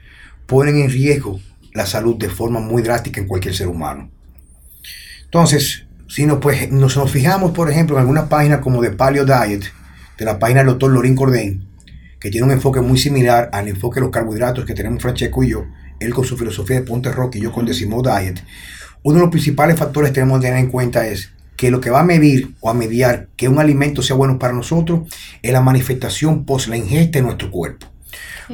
ponen 0.47 0.77
en 0.77 0.89
riesgo 0.89 1.39
la 1.73 1.85
salud 1.85 2.17
de 2.17 2.29
forma 2.29 2.59
muy 2.59 2.81
drástica 2.81 3.21
en 3.21 3.27
cualquier 3.27 3.55
ser 3.55 3.67
humano. 3.67 4.09
Entonces, 5.25 5.85
si 6.07 6.25
nos, 6.25 6.39
pues, 6.39 6.71
nos, 6.71 6.97
nos 6.97 7.11
fijamos, 7.11 7.51
por 7.51 7.69
ejemplo, 7.69 7.95
en 7.95 8.01
algunas 8.01 8.27
páginas 8.27 8.59
como 8.61 8.81
de 8.81 8.89
Paleo 8.89 9.25
Diet, 9.25 9.63
de 10.17 10.25
la 10.25 10.39
página 10.39 10.61
del 10.61 10.69
doctor 10.69 10.91
Lorín 10.91 11.15
Cordén, 11.15 11.68
que 12.19 12.29
tiene 12.29 12.45
un 12.45 12.51
enfoque 12.51 12.81
muy 12.81 12.97
similar 12.97 13.49
al 13.53 13.67
enfoque 13.67 13.95
de 13.95 14.01
los 14.01 14.11
carbohidratos 14.11 14.65
que 14.65 14.73
tenemos 14.73 15.01
Francesco 15.01 15.43
y 15.43 15.49
yo, 15.49 15.65
él 15.99 16.13
con 16.13 16.25
su 16.25 16.37
filosofía 16.37 16.77
de 16.77 16.85
Ponte 16.85 17.11
Rock 17.11 17.35
y 17.35 17.41
yo 17.41 17.51
con 17.51 17.65
Decimo 17.65 18.01
Diet, 18.01 18.43
uno 19.03 19.15
de 19.15 19.21
los 19.21 19.31
principales 19.31 19.77
factores 19.77 20.09
que 20.09 20.15
tenemos 20.15 20.39
que 20.39 20.47
tener 20.47 20.59
en 20.59 20.69
cuenta 20.69 21.07
es 21.07 21.31
que 21.55 21.71
lo 21.71 21.81
que 21.81 21.89
va 21.89 22.01
a 22.01 22.05
medir 22.05 22.53
o 22.61 22.69
a 22.69 22.73
mediar 22.73 23.27
que 23.35 23.49
un 23.49 23.59
alimento 23.59 24.01
sea 24.01 24.15
bueno 24.15 24.39
para 24.39 24.53
nosotros 24.53 25.09
es 25.41 25.51
la 25.51 25.61
manifestación 25.61 26.45
post 26.45 26.67
la 26.67 26.77
ingesta 26.77 27.19
en 27.19 27.25
nuestro 27.25 27.51
cuerpo. 27.51 27.87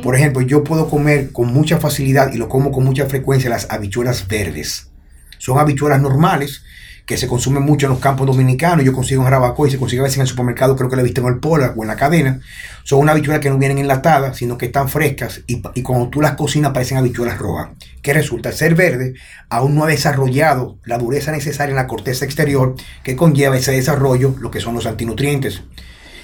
Por 0.02 0.16
ejemplo, 0.16 0.42
yo 0.42 0.64
puedo 0.64 0.90
comer 0.90 1.32
con 1.32 1.54
mucha 1.54 1.80
facilidad 1.80 2.34
y 2.34 2.38
lo 2.38 2.50
como 2.50 2.72
con 2.72 2.84
mucha 2.84 3.06
frecuencia 3.06 3.50
las 3.50 3.70
habichuelas 3.70 4.28
verdes. 4.28 4.90
Son 5.38 5.58
habichuelas 5.58 6.02
normales 6.02 6.64
que 7.06 7.18
se 7.18 7.28
consumen 7.28 7.64
mucho 7.64 7.86
en 7.86 7.92
los 7.92 8.00
campos 8.00 8.26
dominicanos. 8.26 8.84
Yo 8.84 8.94
consigo 8.94 9.22
en 9.22 9.26
Jarabacoa 9.26 9.68
y 9.68 9.72
se 9.72 9.78
consigue 9.78 10.00
a 10.00 10.04
veces 10.04 10.18
en 10.18 10.22
el 10.24 10.28
supermercado, 10.28 10.76
creo 10.76 10.90
que 10.90 10.96
lo 10.96 11.02
he 11.02 11.06
visto 11.06 11.22
en 11.22 11.28
el 11.28 11.40
Polar 11.40 11.74
o 11.76 11.84
en 11.84 11.88
la 11.88 11.96
cadena. 11.96 12.40
Son 12.84 13.00
unas 13.00 13.14
habichuelas 13.14 13.42
que 13.42 13.50
no 13.50 13.58
vienen 13.58 13.78
enlatadas, 13.78 14.38
sino 14.38 14.58
que 14.58 14.68
están 14.68 14.90
frescas 14.90 15.42
y, 15.48 15.62
y 15.76 15.82
cuando 15.84 16.10
tú 16.10 16.22
las 16.22 16.34
cocinas 16.34 16.72
parecen 16.72 16.98
habichuelas 16.98 17.38
rojas. 17.38 17.70
Que 18.02 18.14
resulta 18.14 18.52
ser 18.52 18.76
verde, 18.76 19.14
aún 19.50 19.76
no 19.76 19.84
ha 19.84 19.88
desarrollado 19.88 20.80
la 20.86 20.98
dureza 20.98 21.32
necesaria 21.32 21.72
en 21.72 21.78
la 21.78 21.88
corteza 21.88 22.26
exterior 22.26 22.76
que 23.04 23.16
conlleva 23.16 23.58
ese 23.58 23.72
desarrollo, 23.72 24.36
lo 24.40 24.50
que 24.50 24.60
son 24.60 24.74
los 24.74 24.88
antinutrientes. 24.88 25.62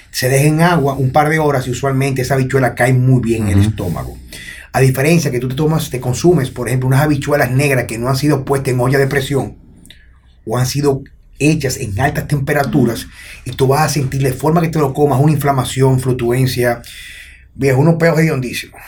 Se 0.09 0.29
deja 0.29 0.45
en 0.45 0.61
agua 0.61 0.95
un 0.95 1.11
par 1.11 1.29
de 1.29 1.39
horas 1.39 1.67
y 1.67 1.71
usualmente 1.71 2.23
esa 2.23 2.33
habichuela 2.33 2.75
cae 2.75 2.93
muy 2.93 3.21
bien 3.21 3.47
en 3.47 3.59
el 3.59 3.67
estómago. 3.67 4.17
A 4.73 4.79
diferencia 4.79 5.31
que 5.31 5.39
tú 5.39 5.49
te 5.49 5.55
tomas, 5.55 5.89
te 5.89 5.99
consumes, 5.99 6.49
por 6.49 6.67
ejemplo, 6.67 6.87
unas 6.87 7.01
habichuelas 7.01 7.51
negras 7.51 7.85
que 7.85 7.97
no 7.97 8.07
han 8.07 8.15
sido 8.15 8.45
puestas 8.45 8.73
en 8.73 8.79
olla 8.79 8.97
de 8.97 9.07
presión, 9.07 9.57
o 10.45 10.57
han 10.57 10.65
sido 10.65 11.03
hechas 11.39 11.77
en 11.77 11.99
altas 11.99 12.27
temperaturas 12.27 13.07
y 13.45 13.51
tú 13.51 13.67
vas 13.67 13.81
a 13.81 13.89
sentir 13.89 14.21
de 14.21 14.33
forma 14.33 14.61
que 14.61 14.69
te 14.69 14.79
lo 14.79 14.93
comas 14.93 15.19
una 15.19 15.31
inflamación, 15.31 15.99
flutuencia, 15.99 16.81
viejo, 17.55 17.81
unos 17.81 17.95
peos 17.95 18.19
hediondísimos. 18.19 18.79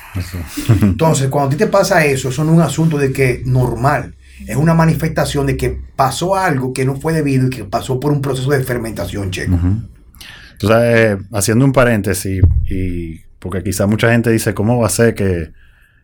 Entonces, 0.81 1.29
cuando 1.29 1.47
a 1.47 1.51
ti 1.51 1.57
te 1.57 1.67
pasa 1.67 2.05
eso, 2.05 2.29
eso 2.29 2.43
no 2.43 2.51
es 2.51 2.57
un 2.57 2.63
asunto 2.63 2.97
de 2.97 3.11
que 3.11 3.41
normal, 3.45 4.15
es 4.47 4.55
una 4.55 4.73
manifestación 4.73 5.47
de 5.47 5.57
que 5.57 5.79
pasó 5.95 6.35
algo 6.35 6.73
que 6.73 6.85
no 6.85 6.95
fue 6.95 7.13
debido 7.13 7.47
y 7.47 7.49
que 7.49 7.63
pasó 7.65 7.99
por 7.99 8.11
un 8.11 8.21
proceso 8.21 8.49
de 8.51 8.63
fermentación, 8.63 9.31
checo. 9.31 9.59
Entonces, 10.53 10.79
eh, 10.81 11.17
haciendo 11.31 11.65
un 11.65 11.73
paréntesis, 11.73 12.41
y 12.69 13.19
porque 13.39 13.63
quizá 13.63 13.87
mucha 13.87 14.11
gente 14.11 14.29
dice, 14.31 14.53
¿cómo 14.53 14.79
va 14.79 14.87
a 14.87 14.91
ser 14.91 15.15
que, 15.15 15.51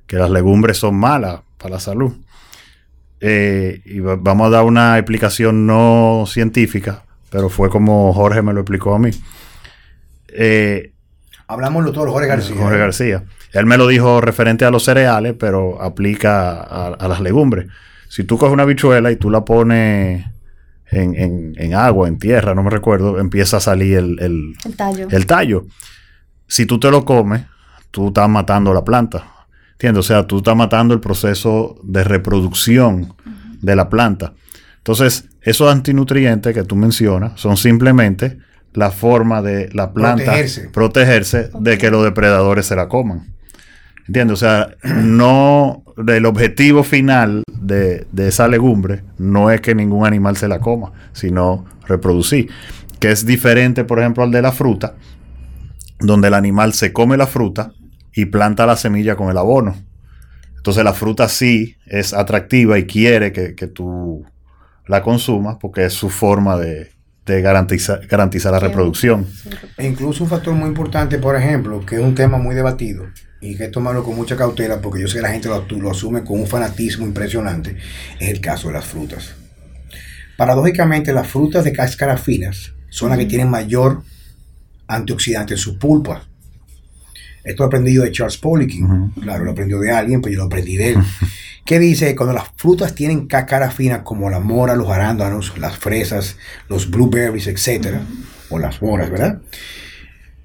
que 0.07 0.17
las 0.17 0.29
legumbres 0.29 0.77
son 0.77 0.95
malas 0.95 1.41
para 1.57 1.75
la 1.75 1.79
salud? 1.79 2.13
Eh, 3.21 3.81
y 3.85 3.99
vamos 3.99 4.47
a 4.47 4.49
dar 4.49 4.63
una 4.63 4.97
explicación 4.97 5.65
no 5.65 6.23
científica, 6.27 7.03
pero 7.29 7.49
fue 7.49 7.69
como 7.69 8.13
Jorge 8.13 8.41
me 8.41 8.53
lo 8.53 8.61
explicó 8.61 8.95
a 8.95 8.99
mí. 8.99 9.11
Eh, 10.29 10.93
Hablamos 11.47 11.91
todo 11.91 12.11
Jorge 12.11 12.27
García. 12.27 12.55
Jorge 12.55 12.77
García. 12.77 13.23
Él 13.53 13.65
me 13.65 13.77
lo 13.77 13.87
dijo 13.87 14.21
referente 14.21 14.65
a 14.65 14.71
los 14.71 14.83
cereales, 14.83 15.35
pero 15.39 15.81
aplica 15.81 16.61
a, 16.61 17.07
las 17.07 17.19
legumbres. 17.21 17.67
Si 18.07 18.23
tú 18.23 18.37
coges 18.37 18.53
una 18.53 18.65
bichuela 18.65 19.11
y 19.11 19.15
tú 19.15 19.31
la 19.31 19.43
pones 19.43 20.25
en, 20.91 21.73
agua, 21.73 22.07
en 22.07 22.19
tierra, 22.19 22.53
no 22.53 22.61
me 22.61 22.69
recuerdo, 22.69 23.19
empieza 23.19 23.57
a 23.57 23.59
salir 23.59 23.97
el, 23.97 24.55
tallo. 24.77 25.07
el 25.09 25.25
tallo. 25.25 25.65
Si 26.47 26.67
tú 26.67 26.79
te 26.79 26.91
lo 26.91 27.03
comes, 27.03 27.41
tú 27.89 28.09
estás 28.09 28.29
matando 28.29 28.71
la 28.71 28.83
planta. 28.83 29.38
¿Entiendes? 29.79 29.99
O 29.99 30.07
sea, 30.09 30.27
tú 30.27 30.39
estás 30.39 30.57
matando 30.57 30.93
el 30.93 30.99
proceso 30.99 31.79
de 31.83 32.03
reproducción 32.03 33.13
de 33.61 33.77
la 33.77 33.87
planta. 33.87 34.33
Entonces, 34.79 35.29
esos 35.41 35.71
antinutrientes 35.71 36.53
que 36.53 36.65
tú 36.65 36.75
mencionas 36.75 37.39
son 37.39 37.55
simplemente 37.55 38.39
la 38.73 38.91
forma 38.91 39.41
de 39.41 39.69
la 39.71 39.93
planta 39.93 40.33
protegerse, 40.73 41.49
de 41.57 41.77
que 41.77 41.91
los 41.91 42.03
depredadores 42.03 42.65
se 42.65 42.75
la 42.75 42.89
coman. 42.89 43.33
¿Entiendes? 44.05 44.33
O 44.33 44.35
sea, 44.35 44.75
no, 44.83 45.85
el 46.05 46.25
objetivo 46.25 46.83
final 46.83 47.43
de, 47.49 48.05
de, 48.11 48.27
esa 48.27 48.49
legumbre 48.49 49.03
no 49.17 49.49
es 49.49 49.61
que 49.61 49.75
ningún 49.75 50.05
animal 50.05 50.35
se 50.35 50.49
la 50.49 50.59
coma, 50.59 50.91
sino 51.13 51.63
reproducir. 51.87 52.51
Que 52.99 53.11
es 53.11 53.25
diferente, 53.25 53.85
por 53.85 53.99
ejemplo, 53.99 54.23
al 54.23 54.31
de 54.31 54.41
la 54.41 54.51
fruta, 54.51 54.95
donde 56.01 56.27
el 56.27 56.33
animal 56.33 56.73
se 56.73 56.91
come 56.91 57.15
la 57.15 57.27
fruta 57.27 57.71
y 58.13 58.25
planta 58.25 58.65
la 58.65 58.75
semilla 58.75 59.15
con 59.15 59.29
el 59.29 59.37
abono. 59.37 59.75
Entonces 60.57 60.83
la 60.83 60.93
fruta 60.93 61.29
sí 61.29 61.77
es 61.85 62.13
atractiva 62.13 62.77
y 62.77 62.85
quiere 62.85 63.31
que, 63.31 63.67
tú 63.67 64.25
la 64.87 65.01
consumas 65.01 65.57
porque 65.59 65.85
es 65.85 65.93
su 65.93 66.09
forma 66.09 66.57
de, 66.57 66.91
garantizar, 67.25 68.05
garantizar 68.07 68.51
la 68.51 68.59
reproducción. 68.59 69.27
E 69.77 69.87
incluso 69.87 70.23
un 70.23 70.29
factor 70.29 70.53
muy 70.53 70.67
importante, 70.67 71.17
por 71.17 71.35
ejemplo, 71.35 71.85
que 71.85 71.95
es 71.95 72.01
un 72.01 72.15
tema 72.15 72.37
muy 72.37 72.55
debatido 72.55 73.05
y 73.41 73.55
que 73.55 73.63
hay 73.63 73.69
que 73.69 73.73
tomarlo 73.73 74.03
con 74.03 74.15
mucha 74.15 74.35
cautela 74.35 74.81
porque 74.81 75.01
yo 75.01 75.07
sé 75.07 75.17
que 75.17 75.21
la 75.21 75.31
gente 75.31 75.47
lo, 75.47 75.65
lo 75.65 75.91
asume 75.91 76.23
con 76.23 76.39
un 76.39 76.47
fanatismo 76.47 77.05
impresionante, 77.05 77.77
es 78.19 78.29
el 78.29 78.41
caso 78.41 78.67
de 78.67 78.73
las 78.73 78.85
frutas. 78.85 79.35
Paradójicamente, 80.39 81.13
las 81.13 81.27
frutas 81.27 81.63
de 81.63 81.73
cáscara 81.73 82.17
finas 82.17 82.73
son 82.89 83.09
las 83.09 83.17
que 83.17 83.25
tienen 83.25 83.49
mayor 83.49 84.03
antioxidante 84.87 85.53
en 85.53 85.57
sus 85.57 85.75
pulpas. 85.75 86.28
Esto 87.49 87.63
lo 87.63 87.67
aprendí 87.67 87.95
yo 87.95 88.03
de 88.03 88.11
Charles 88.11 88.37
Poliquin. 88.37 89.11
Claro, 89.19 89.43
lo 89.43 89.51
aprendió 89.51 89.79
de 89.79 89.89
alguien, 89.91 90.21
pero 90.21 90.33
yo 90.33 90.39
lo 90.41 90.45
aprendí 90.45 90.77
de 90.77 90.89
él. 90.89 90.97
¿Qué 91.65 91.79
dice? 91.79 92.15
Cuando 92.15 92.33
las 92.33 92.49
frutas 92.55 92.93
tienen 92.93 93.25
cáscara 93.25 93.71
fina, 93.71 94.03
como 94.03 94.29
la 94.29 94.39
mora, 94.39 94.75
los 94.75 94.87
arándanos, 94.87 95.57
las 95.57 95.75
fresas, 95.75 96.37
los 96.67 96.91
blueberries, 96.91 97.47
etcétera, 97.47 98.03
o 98.49 98.59
las 98.59 98.83
moras, 98.83 99.09
¿verdad? 99.09 99.41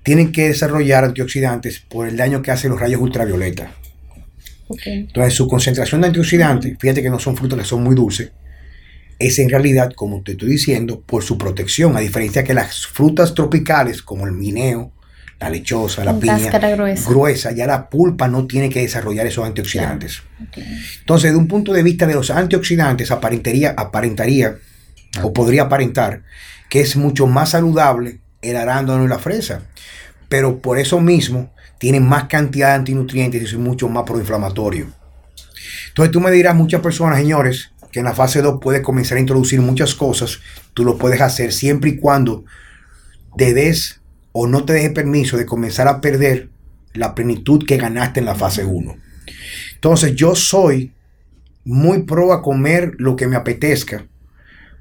Tienen 0.03 0.33
que 0.33 0.49
desarrollar 0.49 1.05
antioxidantes 1.05 1.79
por 1.79 2.09
el 2.09 2.17
daño 2.17 2.41
que 2.41 2.51
hacen 2.51 2.71
los 2.71 2.81
rayos 2.81 3.03
ultravioleta. 3.03 3.71
Entonces, 4.87 5.35
su 5.35 5.47
concentración 5.47 6.01
de 6.01 6.07
antioxidantes, 6.07 6.79
fíjate 6.81 7.03
que 7.03 7.11
no 7.11 7.19
son 7.19 7.37
frutas 7.37 7.59
que 7.59 7.65
son 7.67 7.85
muy 7.85 7.95
dulces, 7.95 8.33
es 9.19 9.39
en 9.39 9.51
realidad, 9.51 9.93
como 9.95 10.23
te 10.23 10.33
estoy 10.33 10.49
diciendo, 10.49 11.03
por 11.05 11.23
su 11.23 11.37
protección, 11.37 11.99
a 11.99 12.01
diferencia 12.01 12.45
que 12.45 12.55
las 12.55 12.87
frutas 12.87 13.35
tropicales, 13.35 14.01
como 14.01 14.27
el 14.27 14.33
mineo, 14.33 14.91
la 15.41 15.51
lechosa, 15.51 16.05
la 16.05 16.19
piña 16.19 16.51
gruesa. 17.07 17.53
ya 17.53 17.67
la 17.67 17.89
pulpa 17.89 18.29
no 18.29 18.47
tiene 18.47 18.71
que 18.71 18.81
desarrollar 18.81 19.27
esos 19.27 19.45
antioxidantes. 19.45 20.23
Entonces, 21.01 21.33
de 21.33 21.37
un 21.37 21.49
punto 21.49 21.73
de 21.73 21.83
vista 21.83 22.07
de 22.07 22.15
los 22.15 22.31
antioxidantes, 22.31 23.11
aparentaría, 23.11 23.75
aparentaría 23.77 24.57
o 25.23 25.33
podría 25.33 25.63
aparentar 25.63 26.23
que 26.69 26.81
es 26.81 26.97
mucho 26.97 27.27
más 27.27 27.51
saludable 27.51 28.21
el 28.43 28.57
arándano 28.57 29.05
y 29.05 29.09
la 29.09 29.19
fresa. 29.19 29.63
Pero 30.29 30.61
por 30.61 30.79
eso 30.79 31.01
mismo 31.01 31.53
tienen 31.79 32.07
más 32.07 32.25
cantidad 32.25 32.69
de 32.69 32.75
antinutrientes 32.75 33.43
y 33.43 33.45
es 33.45 33.55
mucho 33.55 33.89
más 33.89 34.05
proinflamatorio. 34.05 34.87
Entonces 35.89 36.13
tú 36.13 36.21
me 36.21 36.31
dirás, 36.31 36.55
muchas 36.55 36.81
personas, 36.81 37.19
señores, 37.19 37.73
que 37.93 38.01
en 38.01 38.07
la 38.07 38.15
fase 38.15 38.43
2 38.43 38.59
puedes 38.61 38.83
comenzar 38.83 39.19
a 39.19 39.21
introducir 39.21 39.61
muchas 39.61 39.95
cosas, 39.95 40.41
tú 40.73 40.85
lo 40.85 40.99
puedes 40.99 41.21
hacer 41.21 41.53
siempre 41.53 41.91
y 41.91 41.97
cuando 41.97 42.45
te 43.37 43.55
des 43.55 44.01
o 44.37 44.49
no 44.49 44.65
te 44.65 44.73
deje 44.73 44.91
permiso 44.91 45.37
de 45.37 45.47
comenzar 45.47 45.87
a 45.87 46.01
perder 46.01 46.49
la 46.93 47.15
plenitud 47.15 47.65
que 47.65 47.77
ganaste 47.77 48.19
en 48.19 48.27
la 48.27 48.35
fase 48.35 48.65
1. 48.65 48.97
Entonces 49.75 50.17
yo 50.17 50.35
soy 50.35 50.93
muy 51.65 52.03
pro 52.03 52.33
a 52.33 52.43
comer 52.43 52.95
lo 52.99 53.15
que 53.15 53.29
me 53.29 53.37
apetezca, 53.37 54.07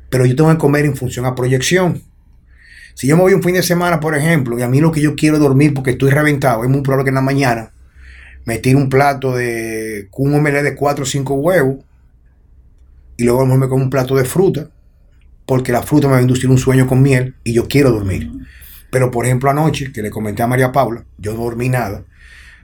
pero 0.10 0.26
yo 0.26 0.36
tengo 0.36 0.50
que 0.50 0.58
comer 0.58 0.86
en 0.86 0.98
función 0.98 1.26
a 1.26 1.36
proyección. 1.36 2.02
Si 2.96 3.06
yo 3.06 3.16
me 3.16 3.22
voy 3.22 3.34
un 3.34 3.44
fin 3.44 3.54
de 3.54 3.62
semana, 3.62 4.00
por 4.00 4.18
ejemplo, 4.18 4.58
y 4.58 4.64
a 4.64 4.68
mí 4.68 4.82
lo 4.82 4.92
que 4.92 5.02
yo 5.02 5.16
quiero 5.16 5.38
dormir 5.38 5.76
porque 5.76 5.92
estoy 5.92 6.10
reventado, 6.10 6.64
es 6.64 6.70
muy 6.70 6.82
probable 6.82 7.06
que 7.06 7.10
en 7.10 7.16
la 7.16 7.22
mañana 7.22 7.72
me 8.46 8.58
tire 8.58 8.76
un 8.76 8.90
plato 8.90 9.36
de 9.36 10.10
un 10.18 10.34
omelette 10.34 10.64
de 10.64 10.76
4 10.76 11.04
o 11.04 11.06
5 11.06 11.34
huevos 11.36 11.78
y 13.18 13.24
luego 13.24 13.46
me 13.46 13.70
como 13.70 13.84
un 13.84 13.92
plato 13.92 14.16
de 14.16 14.26
fruta, 14.26 14.72
porque 15.46 15.72
la 15.72 15.84
fruta 15.84 16.08
me 16.08 16.14
va 16.14 16.20
a 16.20 16.24
inducir 16.24 16.50
un 16.50 16.58
sueño 16.58 16.88
con 16.88 17.04
miel 17.04 17.36
y 17.44 17.54
yo 17.54 17.68
quiero 17.68 17.92
dormir. 17.92 18.32
Pero 18.94 19.10
por 19.10 19.26
ejemplo 19.26 19.50
anoche, 19.50 19.92
que 19.92 20.04
le 20.04 20.12
comenté 20.12 20.44
a 20.44 20.48
María 20.48 20.72
Paula, 20.72 21.04
yo 21.18 21.34
no 21.34 21.42
dormí 21.42 21.68
nada, 21.68 22.04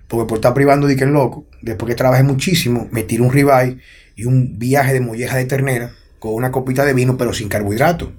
porque 0.08 0.28
por 0.30 0.38
estar 0.38 0.54
privando 0.54 0.86
de 0.86 0.96
que 0.96 1.06
el 1.06 1.10
loco, 1.10 1.48
después 1.64 1.90
que 1.90 1.96
trabajé 1.96 2.22
muchísimo, 2.22 2.88
me 2.92 3.02
tiré 3.02 3.24
un 3.24 3.34
ribeye 3.34 3.80
y 4.16 4.26
un 4.26 4.60
viaje 4.60 4.94
de 4.94 5.02
molleja 5.02 5.38
de 5.38 5.46
ternera 5.46 5.92
con 6.20 6.36
una 6.36 6.52
copita 6.52 6.86
de 6.86 6.94
vino, 6.94 7.18
pero 7.18 7.34
sin 7.34 7.50
carbohidrato. 7.50 8.12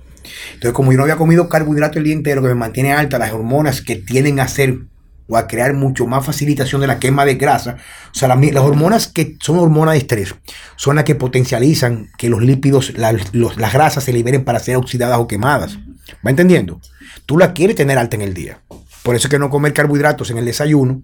Entonces, 0.55 0.73
como 0.73 0.90
yo 0.90 0.99
no 0.99 1.05
había 1.05 1.14
comido 1.14 1.49
carbohidrato 1.49 1.99
el 1.99 2.05
día 2.05 2.14
entero, 2.14 2.42
que 2.42 2.49
me 2.49 2.57
mantiene 2.57 2.92
alta 2.92 3.16
las 3.16 3.33
hormonas 3.33 3.81
que 3.81 3.94
tienden 3.94 4.40
a 4.40 4.44
hacer 4.44 4.81
o 5.29 5.37
a 5.37 5.46
crear 5.46 5.73
mucho 5.75 6.09
más 6.09 6.27
facilitación 6.27 6.81
de 6.81 6.88
la 6.88 6.99
quema 6.99 7.25
de 7.25 7.37
grasa. 7.37 7.77
O 8.12 8.18
sea, 8.18 8.27
las, 8.27 8.57
hormonas 8.57 9.07
que 9.07 9.37
son 9.40 9.57
hormonas 9.61 9.92
de 9.92 9.99
estrés 9.99 10.35
son 10.75 10.96
las 10.96 11.05
que 11.05 11.14
potencializan 11.14 12.11
que 12.18 12.29
los 12.29 12.42
lípidos, 12.42 12.92
las 12.96 13.73
grasas 13.73 14.03
se 14.03 14.12
liberen 14.12 14.42
para 14.42 14.59
ser 14.59 14.75
oxidadas 14.75 15.20
o 15.20 15.29
quemadas. 15.29 15.79
¿Va 16.25 16.31
entendiendo? 16.31 16.81
Tú 17.27 17.39
la 17.39 17.53
quieres 17.53 17.77
tener 17.77 17.99
alta 17.99 18.17
en 18.17 18.23
el 18.23 18.35
día. 18.35 18.61
Por 19.03 19.15
eso 19.15 19.27
es 19.27 19.31
que 19.31 19.39
no 19.39 19.51
comer 19.51 19.73
carbohidratos 19.73 20.31
en 20.31 20.39
el 20.39 20.45
desayuno 20.45 21.03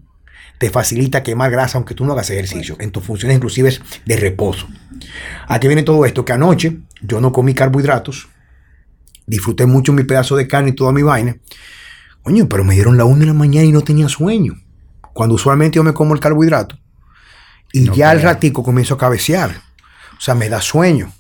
te 0.59 0.71
facilita 0.71 1.23
quemar 1.23 1.51
grasa 1.51 1.79
aunque 1.79 1.95
tú 1.95 2.05
no 2.05 2.13
hagas 2.13 2.31
ejercicio, 2.31 2.77
en 2.81 2.91
tus 2.91 3.05
funciones 3.05 3.37
inclusive 3.37 3.79
de 4.05 4.17
reposo. 4.17 4.67
Aquí 5.49 5.67
viene 5.67 5.83
todo 5.83 6.05
esto, 6.07 6.25
que 6.25 6.33
anoche 6.33 6.79
yo 7.03 7.21
no 7.21 7.33
comí 7.33 7.55
carbohidratos, 7.55 8.29
disfruté 9.27 9.67
mucho 9.67 9.93
mi 9.93 10.05
pedazo 10.05 10.37
de 10.37 10.49
carne 10.49 10.71
y 10.71 10.75
toda 10.75 10.93
mi 10.93 11.03
vaina. 11.03 11.37
Coño, 12.23 12.49
pero 12.49 12.65
me 12.65 12.75
dieron 12.75 12.97
la 12.97 13.05
una 13.05 13.21
de 13.21 13.27
la 13.27 13.35
mañana 13.35 13.67
y 13.67 13.73
no 13.73 13.83
tenía 13.83 14.09
sueño. 14.09 14.55
Cuando 15.13 15.35
usualmente 15.35 15.77
yo 15.77 15.85
me 15.85 15.95
como 15.95 16.15
el 16.15 16.21
carbohidrato. 16.21 16.79
Y 17.73 17.91
ya 17.93 18.11
al 18.11 18.23
ratico 18.23 18.63
comienzo 18.63 18.95
a 18.95 18.99
cabecear. 18.99 19.63
O 20.17 20.21
sea, 20.21 20.35
me 20.35 20.49
da 20.49 20.61
sueño. 20.61 21.13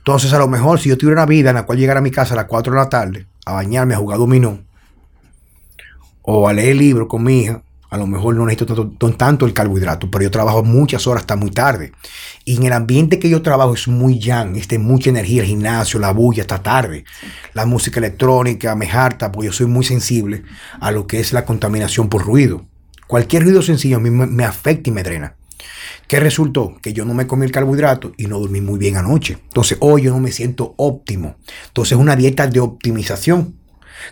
Entonces, 0.00 0.32
a 0.32 0.38
lo 0.38 0.48
mejor, 0.48 0.80
si 0.80 0.88
yo 0.88 0.96
tuviera 0.96 1.20
una 1.20 1.26
vida 1.26 1.50
en 1.50 1.56
la 1.56 1.66
cual 1.66 1.78
llegara 1.78 2.00
a 2.00 2.02
mi 2.02 2.10
casa 2.10 2.32
a 2.32 2.36
las 2.36 2.46
4 2.46 2.72
de 2.72 2.78
la 2.78 2.88
tarde, 2.88 3.26
a 3.44 3.52
bañarme, 3.52 3.94
a 3.94 3.98
jugar 3.98 4.18
dominó, 4.18 4.58
o 6.22 6.48
a 6.48 6.54
leer 6.54 6.76
libros 6.76 7.06
con 7.06 7.22
mi 7.22 7.40
hija, 7.40 7.62
a 7.90 7.98
lo 7.98 8.06
mejor 8.06 8.34
no 8.34 8.46
necesito 8.46 8.74
tanto, 8.74 9.10
tanto, 9.16 9.46
el 9.46 9.52
carbohidrato, 9.52 10.10
pero 10.10 10.22
yo 10.22 10.30
trabajo 10.30 10.62
muchas 10.62 11.06
horas 11.06 11.24
hasta 11.24 11.36
muy 11.36 11.50
tarde. 11.50 11.92
Y 12.44 12.56
en 12.56 12.62
el 12.62 12.72
ambiente 12.72 13.18
que 13.18 13.28
yo 13.28 13.42
trabajo 13.42 13.74
es 13.74 13.88
muy 13.88 14.18
yang, 14.18 14.56
este, 14.56 14.78
mucha 14.78 15.10
energía, 15.10 15.42
el 15.42 15.48
gimnasio, 15.48 15.98
la 16.00 16.12
bulla 16.12 16.44
hasta 16.44 16.62
tarde. 16.62 17.04
La 17.52 17.66
música 17.66 17.98
electrónica 17.98 18.74
me 18.76 18.90
harta, 18.90 19.30
porque 19.30 19.46
yo 19.46 19.52
soy 19.52 19.66
muy 19.66 19.84
sensible 19.84 20.44
a 20.80 20.92
lo 20.92 21.06
que 21.06 21.20
es 21.20 21.32
la 21.32 21.44
contaminación 21.44 22.08
por 22.08 22.24
ruido. 22.24 22.64
Cualquier 23.06 23.42
ruido 23.42 23.60
sencillo 23.60 23.96
a 23.96 24.00
mí 24.00 24.10
me 24.10 24.44
afecta 24.44 24.88
y 24.88 24.92
me 24.92 25.02
drena. 25.02 25.34
¿Qué 26.10 26.18
resultó? 26.18 26.76
Que 26.82 26.92
yo 26.92 27.04
no 27.04 27.14
me 27.14 27.28
comí 27.28 27.46
el 27.46 27.52
carbohidrato 27.52 28.14
y 28.16 28.26
no 28.26 28.40
dormí 28.40 28.60
muy 28.60 28.80
bien 28.80 28.96
anoche. 28.96 29.38
Entonces 29.46 29.78
hoy 29.80 30.02
yo 30.02 30.10
no 30.10 30.18
me 30.18 30.32
siento 30.32 30.74
óptimo. 30.76 31.36
Entonces 31.68 31.92
es 31.92 31.98
una 31.98 32.16
dieta 32.16 32.48
de 32.48 32.58
optimización. 32.58 33.54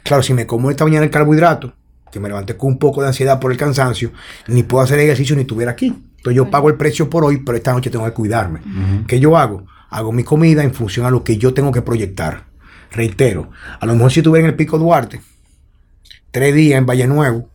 Claro, 0.04 0.22
si 0.22 0.32
me 0.32 0.46
como 0.46 0.70
esta 0.70 0.84
mañana 0.84 1.02
el 1.06 1.11
carbohidrato, 1.11 1.74
que 2.12 2.20
me 2.20 2.28
levanté 2.28 2.56
con 2.56 2.68
un 2.68 2.78
poco 2.78 3.00
de 3.00 3.08
ansiedad 3.08 3.40
por 3.40 3.50
el 3.50 3.58
cansancio, 3.58 4.12
ni 4.46 4.62
puedo 4.62 4.84
hacer 4.84 5.00
ejercicio 5.00 5.34
ni 5.34 5.40
estuviera 5.40 5.72
aquí. 5.72 5.87
Entonces 5.87 6.37
yo 6.37 6.48
pago 6.48 6.68
el 6.68 6.76
precio 6.76 7.11
por 7.11 7.24
hoy, 7.24 7.38
pero 7.38 7.58
esta 7.58 7.72
noche 7.72 7.90
tengo 7.90 8.04
que 8.04 8.12
cuidarme. 8.12 8.61
¿Qué 9.08 9.18
yo 9.18 9.37
hago? 9.37 9.66
Hago 9.90 10.12
mi 10.12 10.22
comida 10.22 10.62
en 10.62 10.72
función 10.72 11.04
a 11.04 11.11
lo 11.11 11.24
que 11.24 11.37
yo 11.37 11.52
tengo 11.52 11.72
que 11.72 11.82
proyectar. 11.82 12.44
Reitero, 12.92 13.50
a 13.80 13.87
lo 13.87 13.94
mejor 13.94 14.12
si 14.12 14.20
estuviera 14.20 14.46
en 14.46 14.50
el 14.52 14.56
Pico 14.56 14.78
Duarte, 14.78 15.20
tres 16.30 16.54
días 16.54 16.78
en 16.78 16.87
Valle 16.87 17.08
Nuevo, 17.08 17.50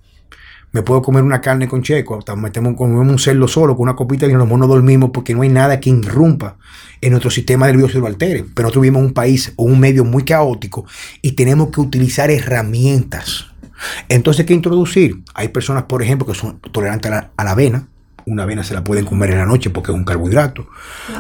me 0.74 0.82
puedo 0.82 1.02
comer 1.02 1.24
una 1.24 1.40
carne 1.40 1.68
con 1.68 1.82
checo, 1.82 2.20
metemos, 2.36 2.76
comemos 2.76 3.08
un 3.08 3.20
cerdo 3.20 3.48
solo 3.48 3.76
con 3.76 3.84
una 3.84 3.96
copita 3.96 4.26
y 4.26 4.34
a 4.34 4.38
mejor 4.38 4.60
no 4.60 4.68
dormimos 4.68 5.12
porque 5.14 5.34
no 5.34 5.44
hay 5.44 5.50
nada 5.50 5.80
que 5.80 5.90
irrumpa 5.90 6.58
en 7.00 7.12
nuestro 7.12 7.32
sistema 7.32 7.68
nervioso 7.68 7.98
y 7.98 8.02
lo 8.02 8.08
altere. 8.08 8.44
Pero 8.54 8.66
nosotros 8.68 8.82
vivimos 8.82 9.04
un 9.04 9.14
país 9.14 9.54
o 9.56 9.64
un 9.64 9.80
medio 9.80 10.04
muy 10.04 10.24
caótico 10.24 10.86
y 11.22 11.34
tenemos 11.34 11.70
que 11.70 11.80
utilizar 11.80 12.30
herramientas 12.30 13.54
entonces, 14.10 14.46
¿qué 14.46 14.54
introducir? 14.54 15.24
Hay 15.34 15.50
personas, 15.50 15.84
por 15.84 16.02
ejemplo, 16.02 16.28
que 16.28 16.34
son 16.34 16.60
tolerantes 16.60 17.12
a 17.12 17.44
la, 17.44 17.52
avena. 17.52 17.88
Una 18.26 18.44
avena 18.44 18.64
se 18.64 18.74
la 18.74 18.84
pueden 18.84 19.06
comer 19.06 19.32
en 19.32 19.40
la 19.40 19.46
noche 19.46 19.70
porque 19.70 19.92
es 19.92 19.98
un 19.98 20.06
carbohidrato. 20.06 20.68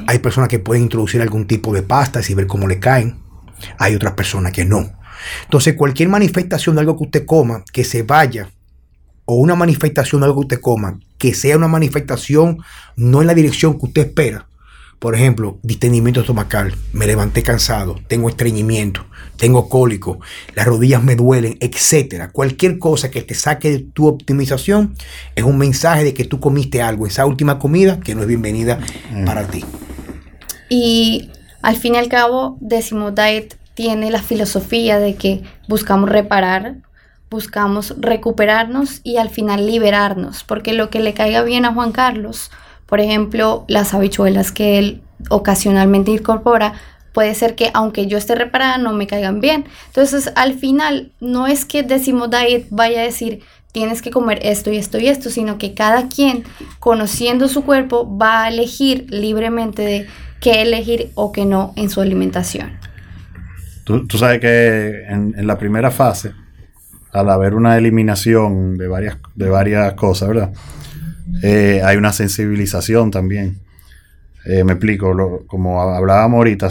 Hay 0.07 0.19
personas 0.19 0.49
que 0.49 0.59
pueden 0.59 0.83
introducir 0.83 1.21
algún 1.21 1.47
tipo 1.47 1.73
de 1.73 1.83
pastas 1.83 2.29
y 2.29 2.35
ver 2.35 2.47
cómo 2.47 2.67
le 2.67 2.79
caen. 2.79 3.17
Hay 3.77 3.95
otras 3.95 4.13
personas 4.13 4.51
que 4.51 4.65
no. 4.65 4.91
Entonces, 5.43 5.75
cualquier 5.75 6.09
manifestación 6.09 6.75
de 6.75 6.81
algo 6.81 6.97
que 6.97 7.03
usted 7.03 7.25
coma, 7.25 7.63
que 7.71 7.83
se 7.83 8.03
vaya, 8.03 8.49
o 9.25 9.35
una 9.35 9.55
manifestación 9.55 10.21
de 10.21 10.27
algo 10.27 10.41
que 10.41 10.55
usted 10.55 10.61
coma, 10.61 10.99
que 11.17 11.33
sea 11.33 11.57
una 11.57 11.67
manifestación 11.67 12.57
no 12.95 13.21
en 13.21 13.27
la 13.27 13.33
dirección 13.33 13.79
que 13.79 13.85
usted 13.85 14.07
espera, 14.07 14.47
por 15.03 15.15
ejemplo, 15.15 15.59
distendimiento 15.63 16.21
estomacal, 16.21 16.73
me 16.93 17.05
levanté 17.05 17.43
cansado, 17.43 17.99
tengo 18.07 18.29
estreñimiento, 18.29 19.05
tengo 19.35 19.67
cólico, 19.67 20.19
las 20.55 20.65
rodillas 20.65 21.03
me 21.03 21.17
duelen, 21.17 21.57
etcétera. 21.59 22.31
Cualquier 22.31 22.79
cosa 22.79 23.11
que 23.11 23.21
te 23.21 23.33
saque 23.33 23.69
de 23.69 23.79
tu 23.79 24.07
optimización 24.07 24.95
es 25.35 25.43
un 25.43 25.57
mensaje 25.57 26.05
de 26.05 26.13
que 26.13 26.23
tú 26.23 26.39
comiste 26.39 26.81
algo, 26.81 27.05
esa 27.05 27.25
última 27.25 27.59
comida 27.59 27.99
que 27.99 28.15
no 28.15 28.21
es 28.21 28.29
bienvenida 28.29 28.79
mm. 29.11 29.25
para 29.25 29.45
ti. 29.45 29.65
Y 30.69 31.29
al 31.61 31.75
fin 31.75 31.95
y 31.95 31.97
al 31.97 32.07
cabo, 32.07 32.57
Décimo 32.61 33.11
Diet 33.11 33.57
tiene 33.73 34.09
la 34.09 34.21
filosofía 34.21 34.99
de 34.99 35.15
que 35.15 35.43
buscamos 35.67 36.09
reparar, 36.09 36.77
buscamos 37.33 37.95
recuperarnos 37.99 39.01
y 39.03 39.17
al 39.17 39.29
final 39.29 39.67
liberarnos, 39.67 40.45
porque 40.45 40.71
lo 40.71 40.89
que 40.89 41.01
le 41.01 41.13
caiga 41.13 41.43
bien 41.43 41.65
a 41.65 41.73
Juan 41.73 41.91
Carlos 41.91 42.49
por 42.93 42.99
ejemplo, 42.99 43.65
las 43.67 43.95
habichuelas 43.95 44.51
que 44.51 44.77
él 44.77 45.01
ocasionalmente 45.29 46.11
incorpora, 46.11 46.73
puede 47.11 47.33
ser 47.33 47.55
que 47.55 47.71
aunque 47.73 48.05
yo 48.05 48.19
esté 48.19 48.35
reparada 48.35 48.77
no 48.77 48.93
me 48.93 49.07
caigan 49.07 49.39
bien. 49.39 49.65
Entonces, 49.87 50.31
al 50.35 50.53
final, 50.53 51.11
no 51.19 51.47
es 51.47 51.65
que 51.65 51.81
Decimo 51.81 52.27
Diet 52.27 52.67
vaya 52.69 53.01
a 53.01 53.03
decir 53.03 53.41
tienes 53.71 54.03
que 54.03 54.11
comer 54.11 54.37
esto 54.43 54.69
y 54.69 54.77
esto 54.77 54.99
y 54.99 55.07
esto, 55.07 55.31
sino 55.31 55.57
que 55.57 55.73
cada 55.73 56.07
quien, 56.07 56.43
conociendo 56.79 57.47
su 57.47 57.63
cuerpo, 57.65 58.15
va 58.15 58.43
a 58.43 58.49
elegir 58.49 59.07
libremente 59.09 59.81
de 59.81 60.07
qué 60.39 60.61
elegir 60.61 61.09
o 61.15 61.31
qué 61.31 61.45
no 61.45 61.73
en 61.75 61.89
su 61.89 61.99
alimentación. 61.99 62.77
Tú, 63.83 64.05
sabes 64.19 64.39
que 64.39 65.05
en, 65.09 65.33
en, 65.35 65.47
la 65.47 65.57
primera 65.57 65.89
fase, 65.89 66.33
al 67.13 67.29
haber 67.29 67.53
una 67.53 67.77
eliminación 67.77 68.77
de 68.77 68.87
varias, 68.87 69.17
de 69.35 69.49
varias 69.49 69.93
cosas, 69.93 70.29
¿verdad? 70.29 70.51
Eh, 71.43 71.81
hay 71.83 71.95
una 71.95 72.11
sensibilización 72.11 73.11
también. 73.11 73.59
Eh, 74.45 74.63
me 74.63 74.73
explico, 74.73 75.45
como 75.47 75.81
hablábamos 75.81 76.37
ahorita, 76.37 76.69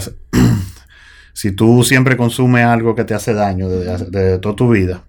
si 1.33 1.53
tú 1.53 1.83
siempre 1.83 2.17
consumes 2.17 2.65
algo 2.65 2.93
que 2.93 3.05
te 3.05 3.13
hace 3.13 3.33
daño 3.33 3.69
desde, 3.69 4.37
toda 4.39 4.55
tu 4.55 4.69
vida, 4.69 5.03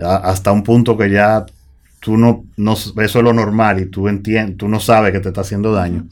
hasta 0.00 0.50
un 0.50 0.64
punto 0.64 0.96
que 0.96 1.10
ya 1.10 1.46
tú 2.00 2.16
no, 2.16 2.44
no, 2.56 2.72
eso 2.72 2.96
es 2.96 3.14
lo 3.14 3.32
normal 3.32 3.80
y 3.80 3.86
tú 3.86 4.08
entiendes, 4.08 4.56
tú 4.56 4.68
no 4.68 4.80
sabes 4.80 5.12
que 5.12 5.20
te 5.20 5.28
está 5.28 5.42
haciendo 5.42 5.72
daño, 5.72 6.08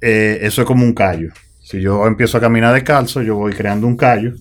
eh, 0.00 0.38
eso 0.42 0.62
es 0.62 0.66
como 0.66 0.84
un 0.84 0.94
callo. 0.94 1.32
Si 1.60 1.80
yo 1.80 2.06
empiezo 2.06 2.38
a 2.38 2.40
caminar 2.40 2.74
descalzo, 2.74 3.22
yo 3.22 3.36
voy 3.36 3.52
creando 3.52 3.86
un 3.86 3.96
callo, 3.96 4.34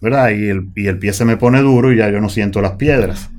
¿verdad? 0.00 0.30
Y 0.30 0.48
el, 0.48 0.70
y 0.74 0.86
el 0.86 0.98
pie 0.98 1.12
se 1.12 1.24
me 1.24 1.36
pone 1.36 1.60
duro 1.60 1.92
y 1.92 1.96
ya 1.96 2.10
yo 2.10 2.20
no 2.20 2.28
siento 2.28 2.60
las 2.60 2.72
piedras 2.72 3.30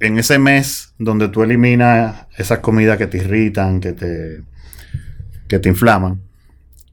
en 0.00 0.18
ese 0.18 0.38
mes 0.38 0.94
donde 0.98 1.28
tú 1.28 1.42
eliminas 1.42 2.26
esas 2.36 2.58
comidas 2.58 2.98
que 2.98 3.06
te 3.06 3.18
irritan, 3.18 3.80
que 3.80 3.92
te, 3.92 4.42
que 5.48 5.58
te 5.58 5.68
inflaman, 5.68 6.20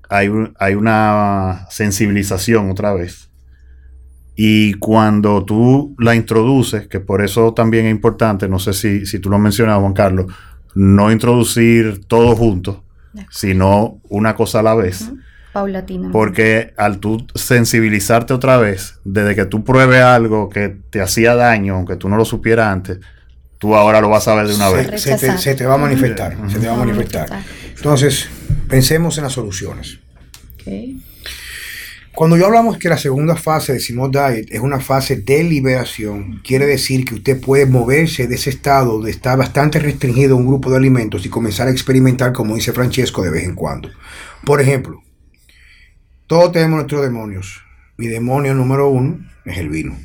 hay, 0.09 0.29
hay 0.59 0.75
una 0.75 1.67
sensibilización 1.69 2.69
otra 2.69 2.93
vez. 2.93 3.29
Y 4.35 4.73
cuando 4.75 5.45
tú 5.45 5.95
la 5.99 6.15
introduces, 6.15 6.87
que 6.87 6.99
por 6.99 7.23
eso 7.23 7.53
también 7.53 7.85
es 7.85 7.91
importante, 7.91 8.47
no 8.47 8.57
sé 8.57 8.73
si, 8.73 9.05
si 9.05 9.19
tú 9.19 9.29
lo 9.29 9.37
mencionabas, 9.37 9.81
Juan 9.81 9.93
Carlos, 9.93 10.33
no 10.75 11.11
introducir 11.11 12.05
todo 12.07 12.35
junto, 12.35 12.83
sino 13.29 13.99
una 14.09 14.35
cosa 14.35 14.59
a 14.59 14.63
la 14.63 14.73
vez. 14.73 15.11
Porque 16.11 16.73
al 16.77 16.99
tú 16.99 17.25
sensibilizarte 17.35 18.33
otra 18.33 18.57
vez, 18.57 18.99
desde 19.05 19.35
que 19.35 19.45
tú 19.45 19.63
pruebes 19.63 20.01
algo 20.01 20.49
que 20.49 20.75
te 20.89 21.01
hacía 21.01 21.35
daño, 21.35 21.75
aunque 21.75 21.95
tú 21.95 22.09
no 22.09 22.17
lo 22.17 22.25
supieras 22.25 22.67
antes, 22.67 22.99
tú 23.59 23.75
ahora 23.75 24.01
lo 24.01 24.09
vas 24.09 24.27
a 24.27 24.35
ver 24.35 24.47
de 24.47 24.55
una 24.55 24.69
vez. 24.69 25.01
Se 25.01 25.55
te, 25.55 25.65
va 25.65 25.75
a 25.75 25.77
manifestar, 25.77 26.35
se 26.49 26.59
te 26.59 26.67
va 26.67 26.73
a 26.73 26.77
manifestar. 26.77 27.29
Entonces, 27.75 28.27
pensemos 28.67 29.17
en 29.17 29.25
las 29.25 29.33
soluciones. 29.33 29.99
Cuando 32.15 32.37
yo 32.37 32.45
hablamos 32.45 32.77
que 32.77 32.89
la 32.89 32.97
segunda 32.97 33.35
fase 33.35 33.73
de 33.73 33.79
Simon 33.79 34.11
Diet 34.11 34.47
es 34.51 34.59
una 34.59 34.79
fase 34.79 35.17
de 35.17 35.43
liberación, 35.43 36.41
quiere 36.43 36.65
decir 36.65 37.05
que 37.05 37.15
usted 37.15 37.39
puede 37.39 37.65
moverse 37.65 38.27
de 38.27 38.35
ese 38.35 38.49
estado 38.49 39.01
de 39.01 39.11
estar 39.11 39.37
bastante 39.37 39.79
restringido 39.79 40.35
a 40.35 40.37
un 40.37 40.45
grupo 40.45 40.69
de 40.69 40.77
alimentos 40.77 41.25
y 41.25 41.29
comenzar 41.29 41.67
a 41.67 41.71
experimentar, 41.71 42.31
como 42.33 42.55
dice 42.55 42.71
Francesco, 42.71 43.23
de 43.23 43.31
vez 43.31 43.45
en 43.45 43.55
cuando. 43.55 43.89
Por 44.45 44.61
ejemplo, 44.61 45.02
todos 46.27 46.51
tenemos 46.51 46.77
nuestros 46.77 47.01
demonios. 47.01 47.61
Mi 47.97 48.07
demonio 48.07 48.53
número 48.53 48.89
uno 48.89 49.19
es 49.45 49.57
el 49.57 49.69
vino. 49.69 49.97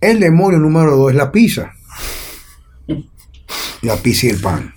El 0.00 0.20
demonio 0.20 0.58
número 0.58 0.96
dos 0.96 1.10
es 1.10 1.16
la 1.16 1.30
pizza. 1.30 1.72
La 3.82 3.96
pizza 3.96 4.26
y 4.26 4.30
el 4.30 4.40
pan. 4.40 4.74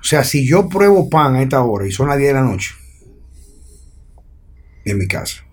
O 0.00 0.04
sea, 0.04 0.24
si 0.24 0.46
yo 0.46 0.68
pruebo 0.68 1.08
pan 1.10 1.36
a 1.36 1.42
esta 1.42 1.62
hora 1.62 1.86
y 1.86 1.92
son 1.92 2.08
las 2.08 2.16
10 2.16 2.28
de 2.28 2.34
la 2.34 2.42
noche, 2.42 2.74
en 4.84 4.98
mi 4.98 5.06
casa, 5.06 5.44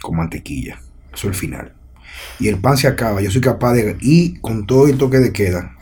con 0.00 0.16
mantequilla, 0.16 0.80
eso 1.12 1.28
es 1.28 1.34
el 1.34 1.34
final. 1.34 1.74
Y 2.38 2.48
el 2.48 2.58
pan 2.58 2.78
se 2.78 2.88
acaba, 2.88 3.20
yo 3.20 3.30
soy 3.30 3.42
capaz 3.42 3.74
de, 3.74 3.96
y 4.00 4.40
con 4.40 4.66
todo 4.66 4.88
el 4.88 4.96
toque 4.96 5.18
de 5.18 5.32
queda, 5.32 5.76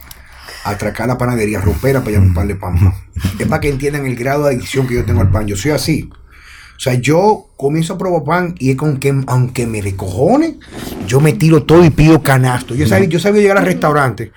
atracar 0.71 1.09
la 1.09 1.19
panadería, 1.19 1.61
romperla 1.61 2.01
para 2.01 2.13
llevar 2.13 2.29
un 2.29 2.35
pan 2.35 2.49
de 2.49 2.57
pan. 2.57 2.95
Es 3.39 3.47
para 3.47 3.61
que 3.61 3.69
entiendan 3.69 4.07
el 4.07 4.17
grado 4.17 4.45
de 4.45 4.55
adicción 4.55 4.87
que 4.87 4.95
yo 4.95 5.05
tengo 5.05 5.21
al 5.21 5.31
pan. 5.31 5.47
Yo 5.47 5.57
soy 5.57 5.73
así. 5.73 6.09
O 6.13 6.81
sea, 6.81 6.95
yo 6.95 7.49
comienzo 7.57 7.95
a 7.95 7.99
probar 7.99 8.23
pan 8.23 8.55
y 8.59 8.71
es 8.71 8.77
con 8.77 8.99
que, 8.99 9.23
aunque 9.27 9.67
me 9.67 9.83
recojone, 9.83 10.59
yo 11.07 11.21
me 11.21 11.33
tiro 11.33 11.65
todo 11.65 11.85
y 11.85 11.91
pido 11.91 12.23
canasto. 12.23 12.75
Yo 12.75 12.87
sabía, 12.87 13.09
yo 13.09 13.19
sabía 13.19 13.43
llegar 13.43 13.59
al 13.59 13.67
restaurante 13.67 14.33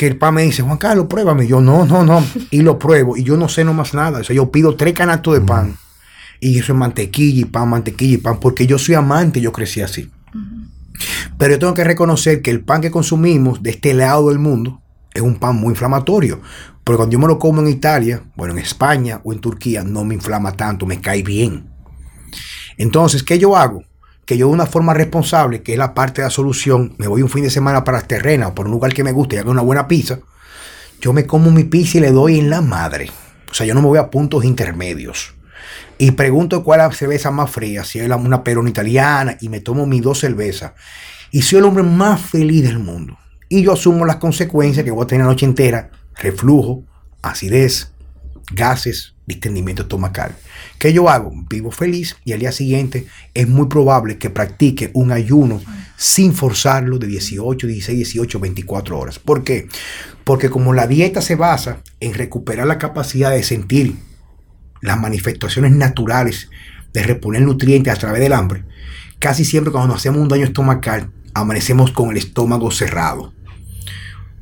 que 0.00 0.06
el 0.06 0.16
pan 0.16 0.32
me 0.32 0.42
dice, 0.42 0.62
Juan 0.62 0.78
Carlos, 0.78 1.08
pruébame. 1.10 1.46
Yo, 1.46 1.60
no, 1.60 1.84
no, 1.84 2.02
no. 2.04 2.24
Y 2.50 2.62
lo 2.62 2.78
pruebo. 2.78 3.18
Y 3.18 3.22
yo 3.22 3.36
no 3.36 3.50
sé 3.50 3.64
no 3.64 3.74
más 3.74 3.92
nada. 3.92 4.20
O 4.20 4.24
sea, 4.24 4.34
yo 4.34 4.50
pido 4.50 4.74
tres 4.74 4.94
canastos 4.94 5.34
de 5.34 5.42
pan. 5.42 5.76
Y 6.40 6.58
eso 6.58 6.72
es 6.72 6.78
mantequilla 6.78 7.42
y 7.42 7.44
pan, 7.44 7.68
mantequilla 7.68 8.14
y 8.14 8.16
pan. 8.16 8.40
Porque 8.40 8.66
yo 8.66 8.78
soy 8.78 8.94
amante, 8.94 9.42
yo 9.42 9.52
crecí 9.52 9.82
así. 9.82 10.10
Pero 11.36 11.52
yo 11.52 11.58
tengo 11.58 11.74
que 11.74 11.84
reconocer 11.84 12.40
que 12.40 12.50
el 12.50 12.60
pan 12.60 12.80
que 12.80 12.90
consumimos 12.90 13.62
de 13.62 13.70
este 13.70 13.92
lado 13.92 14.30
del 14.30 14.38
mundo 14.38 14.80
es 15.20 15.26
un 15.26 15.36
pan 15.36 15.56
muy 15.56 15.70
inflamatorio. 15.70 16.40
Pero 16.84 16.98
cuando 16.98 17.12
yo 17.12 17.18
me 17.18 17.26
lo 17.26 17.38
como 17.38 17.60
en 17.60 17.68
Italia, 17.68 18.22
bueno, 18.36 18.54
en 18.54 18.58
España 18.58 19.20
o 19.24 19.32
en 19.32 19.40
Turquía, 19.40 19.84
no 19.84 20.04
me 20.04 20.14
inflama 20.14 20.52
tanto, 20.52 20.86
me 20.86 21.00
cae 21.00 21.22
bien. 21.22 21.70
Entonces, 22.76 23.22
¿qué 23.22 23.38
yo 23.38 23.56
hago? 23.56 23.84
Que 24.24 24.36
yo 24.36 24.46
de 24.48 24.54
una 24.54 24.66
forma 24.66 24.94
responsable, 24.94 25.62
que 25.62 25.72
es 25.72 25.78
la 25.78 25.94
parte 25.94 26.22
de 26.22 26.26
la 26.26 26.30
solución, 26.30 26.94
me 26.98 27.06
voy 27.06 27.22
un 27.22 27.28
fin 27.28 27.42
de 27.42 27.50
semana 27.50 27.84
para 27.84 27.98
las 27.98 28.08
terrenas 28.08 28.50
o 28.50 28.54
por 28.54 28.66
un 28.66 28.72
lugar 28.72 28.92
que 28.92 29.04
me 29.04 29.12
guste 29.12 29.36
y 29.36 29.38
hago 29.38 29.50
una 29.50 29.62
buena 29.62 29.86
pizza, 29.86 30.20
yo 31.00 31.12
me 31.12 31.26
como 31.26 31.50
mi 31.50 31.64
pizza 31.64 31.98
y 31.98 32.00
le 32.00 32.10
doy 32.10 32.38
en 32.38 32.50
la 32.50 32.60
madre. 32.60 33.10
O 33.50 33.54
sea, 33.54 33.66
yo 33.66 33.74
no 33.74 33.82
me 33.82 33.88
voy 33.88 33.98
a 33.98 34.10
puntos 34.10 34.44
intermedios. 34.44 35.34
Y 35.98 36.12
pregunto 36.12 36.64
cuál 36.64 36.80
es 36.80 36.86
la 36.86 36.92
cerveza 36.92 37.30
más 37.30 37.50
fría, 37.50 37.84
si 37.84 37.98
es 37.98 38.08
una 38.08 38.42
perona 38.42 38.70
italiana, 38.70 39.36
y 39.40 39.48
me 39.48 39.60
tomo 39.60 39.86
mis 39.86 40.02
dos 40.02 40.20
cervezas. 40.20 40.72
Y 41.30 41.42
soy 41.42 41.58
el 41.58 41.66
hombre 41.66 41.82
más 41.82 42.20
feliz 42.20 42.62
del 42.62 42.78
mundo. 42.78 43.18
Y 43.52 43.62
yo 43.62 43.72
asumo 43.72 44.06
las 44.06 44.16
consecuencias 44.18 44.84
que 44.84 44.92
voy 44.92 45.02
a 45.02 45.08
tener 45.08 45.26
la 45.26 45.32
noche 45.32 45.44
entera, 45.44 45.90
reflujo, 46.14 46.84
acidez, 47.20 47.90
gases, 48.52 49.16
distendimiento 49.26 49.82
estomacal. 49.82 50.36
¿Qué 50.78 50.92
yo 50.92 51.08
hago? 51.08 51.32
Vivo 51.48 51.72
feliz 51.72 52.16
y 52.24 52.32
al 52.32 52.38
día 52.38 52.52
siguiente 52.52 53.08
es 53.34 53.48
muy 53.48 53.66
probable 53.66 54.18
que 54.18 54.30
practique 54.30 54.92
un 54.94 55.10
ayuno 55.10 55.60
sin 55.96 56.32
forzarlo 56.32 57.00
de 57.00 57.08
18, 57.08 57.66
16, 57.66 57.96
18, 57.98 58.38
24 58.38 58.96
horas. 58.96 59.18
¿Por 59.18 59.42
qué? 59.42 59.66
Porque 60.22 60.48
como 60.48 60.72
la 60.72 60.86
dieta 60.86 61.20
se 61.20 61.34
basa 61.34 61.82
en 61.98 62.14
recuperar 62.14 62.68
la 62.68 62.78
capacidad 62.78 63.32
de 63.32 63.42
sentir 63.42 63.96
las 64.80 65.00
manifestaciones 65.00 65.72
naturales 65.72 66.50
de 66.92 67.02
reponer 67.02 67.42
nutrientes 67.42 67.92
a 67.92 67.98
través 67.98 68.20
del 68.20 68.32
hambre, 68.32 68.62
casi 69.18 69.44
siempre 69.44 69.72
cuando 69.72 69.88
nos 69.88 69.96
hacemos 69.96 70.20
un 70.20 70.28
daño 70.28 70.44
estomacal, 70.44 71.10
amanecemos 71.34 71.90
con 71.90 72.10
el 72.10 72.16
estómago 72.16 72.70
cerrado. 72.70 73.32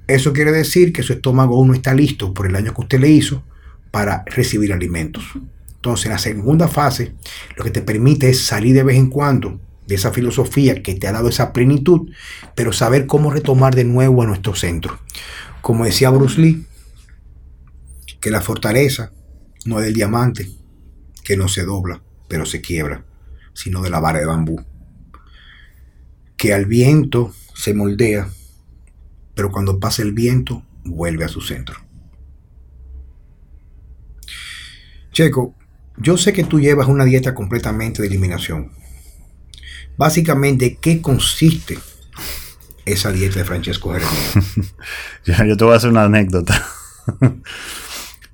Eso 0.09 0.33
quiere 0.33 0.51
decir 0.51 0.93
que 0.93 1.03
su 1.03 1.13
estómago 1.13 1.65
no 1.65 1.75
está 1.75 1.95
listo 1.95 2.33
por 2.35 2.47
el 2.47 2.55
daño 2.55 2.75
que 2.75 2.81
usted 2.81 2.99
le 2.99 3.11
hizo 3.11 3.45
para 3.91 4.25
recibir 4.27 4.73
alimentos. 4.73 5.25
Entonces, 5.77 6.11
la 6.11 6.19
segunda 6.19 6.67
fase 6.67 7.15
lo 7.57 7.63
que 7.63 7.71
te 7.71 7.83
permite 7.83 8.31
es 8.31 8.41
salir 8.41 8.75
de 8.75 8.83
vez 8.83 8.97
en 8.97 9.11
cuando 9.11 9.61
de 9.87 9.95
esa 9.95 10.11
filosofía 10.11 10.83
que 10.83 10.95
te 10.95 11.09
ha 11.09 11.13
dado 11.13 11.29
esa 11.29 11.53
plenitud, 11.53 12.11
pero 12.55 12.73
saber 12.73 13.07
cómo 13.07 13.31
retomar 13.31 13.75
de 13.75 13.85
nuevo 13.85 14.23
a 14.23 14.27
nuestro 14.27 14.55
centro. 14.55 14.99
Como 15.61 15.85
decía 15.85 16.11
Bruce 16.11 16.41
Lee, 16.41 16.67
que 18.21 18.31
la 18.31 18.41
fortaleza 18.41 19.13
no 19.67 19.79
es 19.79 19.85
del 19.85 19.95
diamante, 19.95 20.51
que 21.23 21.37
no 21.37 21.49
se 21.49 21.65
dobla, 21.65 22.03
pero 22.29 22.47
se 22.47 22.63
quiebra, 22.63 23.05
sino 23.53 23.83
de 23.83 23.91
la 23.91 24.01
vara 24.01 24.21
de 24.21 24.27
bambú. 24.27 24.65
Que 26.39 26.55
al 26.55 26.65
viento 26.65 27.35
se 27.55 27.75
moldea, 27.75 28.29
pero 29.39 29.53
cuando 29.53 29.79
pasa 29.79 30.03
el 30.03 30.11
viento 30.11 30.65
vuelve 30.83 31.25
a 31.25 31.29
su 31.29 31.41
centro. 31.41 31.77
Checo, 35.13 35.55
yo 35.97 36.17
sé 36.17 36.33
que 36.33 36.43
tú 36.43 36.59
llevas 36.59 36.89
una 36.89 37.05
dieta 37.05 37.37
completamente 37.37 38.03
de 38.03 38.09
eliminación. 38.09 38.73
Básicamente, 39.97 40.77
¿qué 40.81 41.01
consiste 41.01 41.79
esa 42.85 43.13
dieta 43.13 43.39
de 43.39 43.45
Francesco 43.45 43.93
Jeremías? 43.93 44.65
yo 45.47 45.57
te 45.57 45.65
voy 45.65 45.75
a 45.75 45.77
hacer 45.77 45.91
una 45.91 46.03
anécdota. 46.03 46.61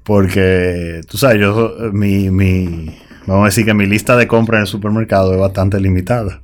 Porque, 0.04 1.02
tú 1.06 1.18
sabes, 1.18 1.38
yo, 1.38 1.76
mi, 1.92 2.30
mi, 2.30 2.98
vamos 3.26 3.42
a 3.42 3.50
decir 3.50 3.66
que 3.66 3.74
mi 3.74 3.84
lista 3.84 4.16
de 4.16 4.26
compras 4.26 4.56
en 4.56 4.62
el 4.62 4.68
supermercado 4.68 5.34
es 5.34 5.38
bastante 5.38 5.78
limitada. 5.80 6.43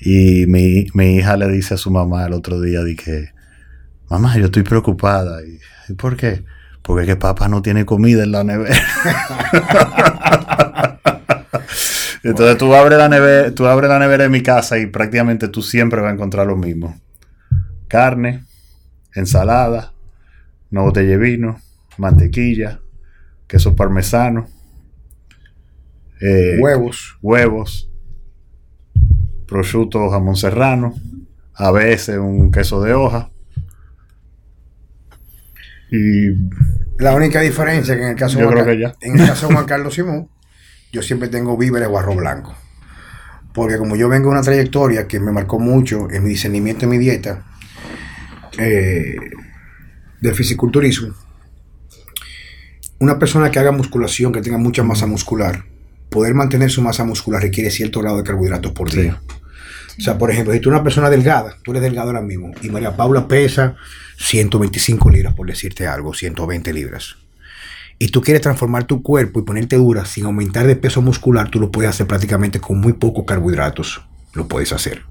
Y 0.00 0.46
mi, 0.46 0.86
hija 1.16 1.36
le 1.36 1.48
dice 1.48 1.74
a 1.74 1.76
su 1.76 1.90
mamá 1.90 2.26
el 2.26 2.32
otro 2.32 2.60
día, 2.60 2.80
mamá, 4.08 4.38
yo 4.38 4.46
estoy 4.46 4.62
preocupada. 4.62 5.40
¿Y, 5.44 5.94
por 5.94 6.16
qué? 6.16 6.44
Porque 6.82 7.06
que 7.06 7.16
papá 7.16 7.48
no 7.48 7.60
tiene 7.60 7.84
comida 7.84 8.22
en 8.22 8.32
la 8.32 8.44
nevera. 8.44 8.74
Entonces 12.22 12.58
tú 12.58 12.74
abres 12.74 12.98
la 12.98 13.08
nevera, 13.08 13.54
tú 13.54 13.66
abres 13.66 13.88
la 13.88 13.98
nevera 13.98 14.24
de 14.24 14.30
mi 14.30 14.42
casa 14.42 14.78
y 14.78 14.86
prácticamente 14.86 15.48
tú 15.48 15.62
siempre 15.62 16.00
vas 16.00 16.10
a 16.10 16.14
encontrar 16.14 16.46
lo 16.46 16.56
mismo. 16.56 16.98
Carne, 17.88 18.44
ensalada, 19.14 19.92
una 20.70 20.82
botella 20.82 21.10
de 21.10 21.18
vino, 21.18 21.60
mantequilla, 21.98 22.80
queso 23.46 23.74
parmesano, 23.74 24.48
eh, 26.20 26.58
huevos, 26.60 27.18
huevos, 27.22 27.90
prosciutto 29.50 30.08
jamón 30.08 30.36
serrano, 30.36 30.94
a 31.54 31.72
veces 31.72 32.16
un 32.18 32.52
queso 32.52 32.80
de 32.80 32.94
hoja. 32.94 33.30
Y 35.90 36.28
la 36.98 37.14
única 37.14 37.40
diferencia 37.40 37.96
que 37.96 38.02
en 38.02 38.10
el 38.10 38.16
caso, 38.16 38.38
de, 38.38 38.94
En 39.00 39.18
el 39.18 39.26
caso 39.26 39.48
de 39.48 39.54
Juan 39.54 39.66
Carlos 39.66 39.94
Simón, 39.94 40.28
yo 40.92 41.02
siempre 41.02 41.28
tengo 41.28 41.56
víveres 41.56 41.88
o 41.88 41.98
arroz 41.98 42.16
blanco. 42.16 42.54
Porque 43.52 43.76
como 43.76 43.96
yo 43.96 44.08
vengo 44.08 44.26
de 44.26 44.32
una 44.32 44.42
trayectoria 44.42 45.08
que 45.08 45.18
me 45.18 45.32
marcó 45.32 45.58
mucho 45.58 46.08
en 46.10 46.22
mi 46.22 46.30
discernimiento 46.30 46.86
y 46.86 46.88
mi 46.88 46.98
dieta, 46.98 47.44
eh, 48.56 49.16
del 50.20 50.34
fisiculturismo, 50.34 51.12
una 53.00 53.18
persona 53.18 53.50
que 53.50 53.58
haga 53.58 53.72
musculación, 53.72 54.32
que 54.32 54.42
tenga 54.42 54.58
mucha 54.58 54.84
masa 54.84 55.06
muscular, 55.06 55.64
poder 56.08 56.34
mantener 56.34 56.70
su 56.70 56.82
masa 56.82 57.02
muscular 57.04 57.42
requiere 57.42 57.70
cierto 57.70 58.00
grado 58.00 58.18
de 58.18 58.24
carbohidratos 58.24 58.72
por 58.72 58.90
día. 58.90 59.20
O 59.98 60.02
sea, 60.02 60.18
por 60.18 60.30
ejemplo, 60.30 60.52
si 60.52 60.60
tú 60.60 60.68
eres 60.68 60.78
una 60.78 60.84
persona 60.84 61.10
delgada, 61.10 61.56
tú 61.62 61.72
eres 61.72 61.82
delgado 61.82 62.08
ahora 62.08 62.22
mismo, 62.22 62.52
y 62.62 62.70
María 62.70 62.96
Paula 62.96 63.28
pesa 63.28 63.76
125 64.18 65.10
libras, 65.10 65.34
por 65.34 65.46
decirte 65.46 65.86
algo, 65.86 66.14
120 66.14 66.72
libras. 66.72 67.16
Y 67.98 68.08
tú 68.08 68.22
quieres 68.22 68.40
transformar 68.40 68.84
tu 68.84 69.02
cuerpo 69.02 69.40
y 69.40 69.42
ponerte 69.42 69.76
dura 69.76 70.06
sin 70.06 70.24
aumentar 70.24 70.66
de 70.66 70.74
peso 70.74 71.02
muscular, 71.02 71.50
tú 71.50 71.60
lo 71.60 71.70
puedes 71.70 71.90
hacer 71.90 72.06
prácticamente 72.06 72.58
con 72.58 72.80
muy 72.80 72.94
pocos 72.94 73.24
carbohidratos. 73.26 74.02
Lo 74.32 74.48
puedes 74.48 74.72
hacer. 74.72 75.02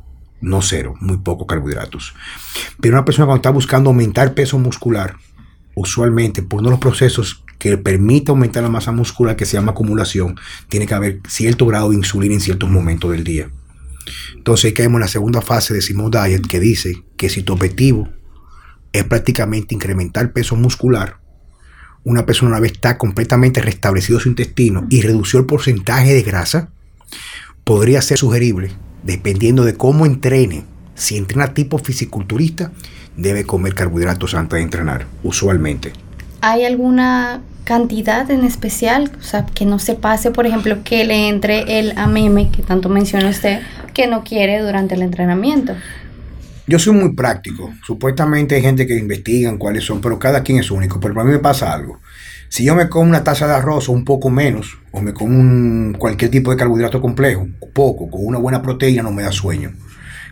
No 0.41 0.61
cero, 0.61 0.95
muy 0.99 1.17
pocos 1.17 1.45
carbohidratos. 1.45 2.15
Pero 2.81 2.95
una 2.95 3.05
persona 3.05 3.25
cuando 3.27 3.39
está 3.39 3.51
buscando 3.51 3.91
aumentar 3.91 4.33
peso 4.33 4.57
muscular, 4.57 5.17
usualmente 5.75 6.41
por 6.41 6.61
uno 6.61 6.69
de 6.69 6.71
los 6.71 6.79
procesos 6.79 7.43
que 7.59 7.77
permite 7.77 8.31
aumentar 8.31 8.63
la 8.63 8.69
masa 8.69 8.91
muscular 8.91 9.35
que 9.35 9.45
se 9.45 9.53
llama 9.57 9.73
acumulación, 9.73 10.39
tiene 10.69 10.87
que 10.87 10.93
haber 10.95 11.19
cierto 11.27 11.65
grado 11.67 11.89
de 11.89 11.97
insulina 11.97 12.33
en 12.33 12.41
ciertos 12.41 12.69
momentos 12.69 13.11
del 13.11 13.23
día. 13.23 13.51
Entonces 14.35 14.65
ahí 14.65 14.73
caemos 14.73 14.97
en 14.97 15.01
la 15.01 15.07
segunda 15.07 15.41
fase 15.41 15.73
de 15.73 15.81
Simon 15.81 16.11
Diet 16.11 16.45
que 16.47 16.59
dice 16.59 17.03
que 17.17 17.29
si 17.29 17.43
tu 17.43 17.53
objetivo 17.53 18.09
es 18.91 19.03
prácticamente 19.03 19.75
incrementar 19.75 20.33
peso 20.33 20.55
muscular, 20.55 21.19
una 22.03 22.25
persona 22.25 22.51
una 22.51 22.59
vez 22.59 22.73
está 22.73 22.97
completamente 22.97 23.61
restablecido 23.61 24.19
su 24.19 24.29
intestino 24.29 24.87
y 24.89 25.01
redució 25.01 25.39
el 25.39 25.45
porcentaje 25.45 26.13
de 26.13 26.21
grasa, 26.21 26.69
podría 27.63 28.01
ser 28.01 28.17
sugerible, 28.17 28.71
dependiendo 29.03 29.63
de 29.65 29.75
cómo 29.75 30.05
entrene. 30.05 30.65
Si 30.95 31.17
entrena 31.17 31.53
tipo 31.53 31.77
fisiculturista, 31.77 32.71
debe 33.15 33.45
comer 33.45 33.73
carbohidratos 33.73 34.33
antes 34.33 34.57
de 34.57 34.63
entrenar, 34.63 35.07
usualmente. 35.23 35.93
¿Hay 36.41 36.65
alguna 36.65 37.41
cantidad 37.63 38.29
en 38.31 38.43
especial? 38.43 39.11
O 39.19 39.23
sea, 39.23 39.45
que 39.45 39.65
no 39.65 39.79
se 39.79 39.95
pase, 39.95 40.31
por 40.31 40.45
ejemplo, 40.45 40.83
que 40.83 41.05
le 41.05 41.27
entre 41.27 41.79
el 41.79 41.97
AMM, 41.97 42.51
que 42.51 42.63
tanto 42.63 42.89
menciona 42.89 43.29
usted, 43.29 43.61
que 43.93 44.07
no 44.07 44.23
quiere 44.23 44.59
durante 44.59 44.95
el 44.95 45.01
entrenamiento. 45.01 45.75
Yo 46.67 46.77
soy 46.77 46.93
muy 46.93 47.13
práctico. 47.13 47.73
Supuestamente 47.83 48.55
hay 48.55 48.61
gente 48.61 48.85
que 48.85 48.95
investigan 48.95 49.57
cuáles 49.57 49.83
son, 49.83 50.01
pero 50.01 50.19
cada 50.19 50.43
quien 50.43 50.59
es 50.59 50.69
único. 50.69 50.99
Pero 50.99 51.15
para 51.15 51.25
mí 51.25 51.31
me 51.31 51.39
pasa 51.39 51.73
algo. 51.73 51.99
Si 52.47 52.63
yo 52.63 52.75
me 52.75 52.89
como 52.89 53.09
una 53.09 53.23
taza 53.23 53.47
de 53.47 53.53
arroz 53.53 53.89
o 53.89 53.91
un 53.91 54.05
poco 54.05 54.29
menos, 54.29 54.77
o 54.91 55.01
me 55.01 55.13
como 55.13 55.97
cualquier 55.97 56.29
tipo 56.29 56.51
de 56.51 56.57
carbohidrato 56.57 57.01
complejo, 57.01 57.47
poco, 57.73 58.09
con 58.09 58.25
una 58.25 58.37
buena 58.37 58.61
proteína, 58.61 59.03
no 59.03 59.11
me 59.11 59.23
da 59.23 59.31
sueño. 59.31 59.71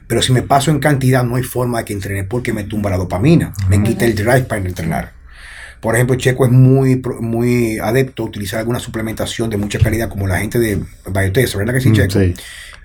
Pero 0.08 0.22
si 0.22 0.32
me 0.32 0.42
paso 0.42 0.72
en 0.72 0.80
cantidad, 0.80 1.24
no 1.24 1.36
hay 1.36 1.44
forma 1.44 1.80
de 1.80 1.86
que 1.86 1.94
entrene 1.94 2.24
porque 2.24 2.54
me 2.54 2.64
tumba 2.64 2.90
la 2.90 2.98
dopamina, 2.98 3.52
me 3.70 3.84
quita 3.84 4.06
el 4.06 4.16
drive 4.16 4.44
para 4.44 4.62
entrenar. 4.62 5.17
Por 5.82 5.96
ejemplo, 5.96 6.16
Checo 6.16 6.46
es 6.46 6.52
muy, 6.52 7.02
muy 7.20 7.78
adepto 7.80 8.24
a 8.24 8.26
utilizar 8.26 8.60
alguna 8.60 8.80
suplementación 8.80 9.50
de 9.50 9.58
mucha 9.58 9.80
calidad, 9.80 10.10
como 10.10 10.28
la 10.28 10.40
gente 10.40 10.60
de 10.60 10.82
Biotest, 11.06 11.56
¿verdad 11.56 11.74
que 11.74 11.82
sí, 11.82 11.90
mm, 11.90 11.94
Checo? 11.94 12.20
sí. 12.20 12.34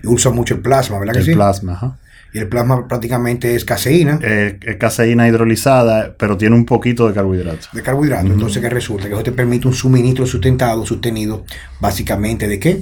Y 0.03 0.07
usa 0.07 0.31
mucho 0.31 0.55
el 0.55 0.61
plasma, 0.61 0.99
¿verdad 0.99 1.13
que 1.13 1.23
sí? 1.23 1.31
El 1.31 1.37
plasma, 1.37 1.73
ajá. 1.73 1.97
Y 2.33 2.39
el 2.39 2.47
plasma 2.47 2.87
prácticamente 2.87 3.53
es 3.53 3.63
caseína. 3.63 4.19
Eh, 4.23 4.57
es 4.59 4.75
caseína 4.77 5.27
hidrolizada, 5.27 6.15
pero 6.17 6.35
tiene 6.35 6.55
un 6.55 6.65
poquito 6.65 7.07
de 7.07 7.13
carbohidratos. 7.13 7.69
De 7.71 7.83
carbohidratos. 7.83 8.31
Entonces, 8.31 8.59
¿qué 8.59 8.69
resulta? 8.69 9.07
Que 9.07 9.13
eso 9.13 9.23
te 9.23 9.31
permite 9.31 9.67
un 9.67 9.73
suministro 9.75 10.25
sustentado, 10.25 10.83
sostenido, 10.83 11.45
básicamente 11.79 12.47
de 12.47 12.59
qué? 12.59 12.81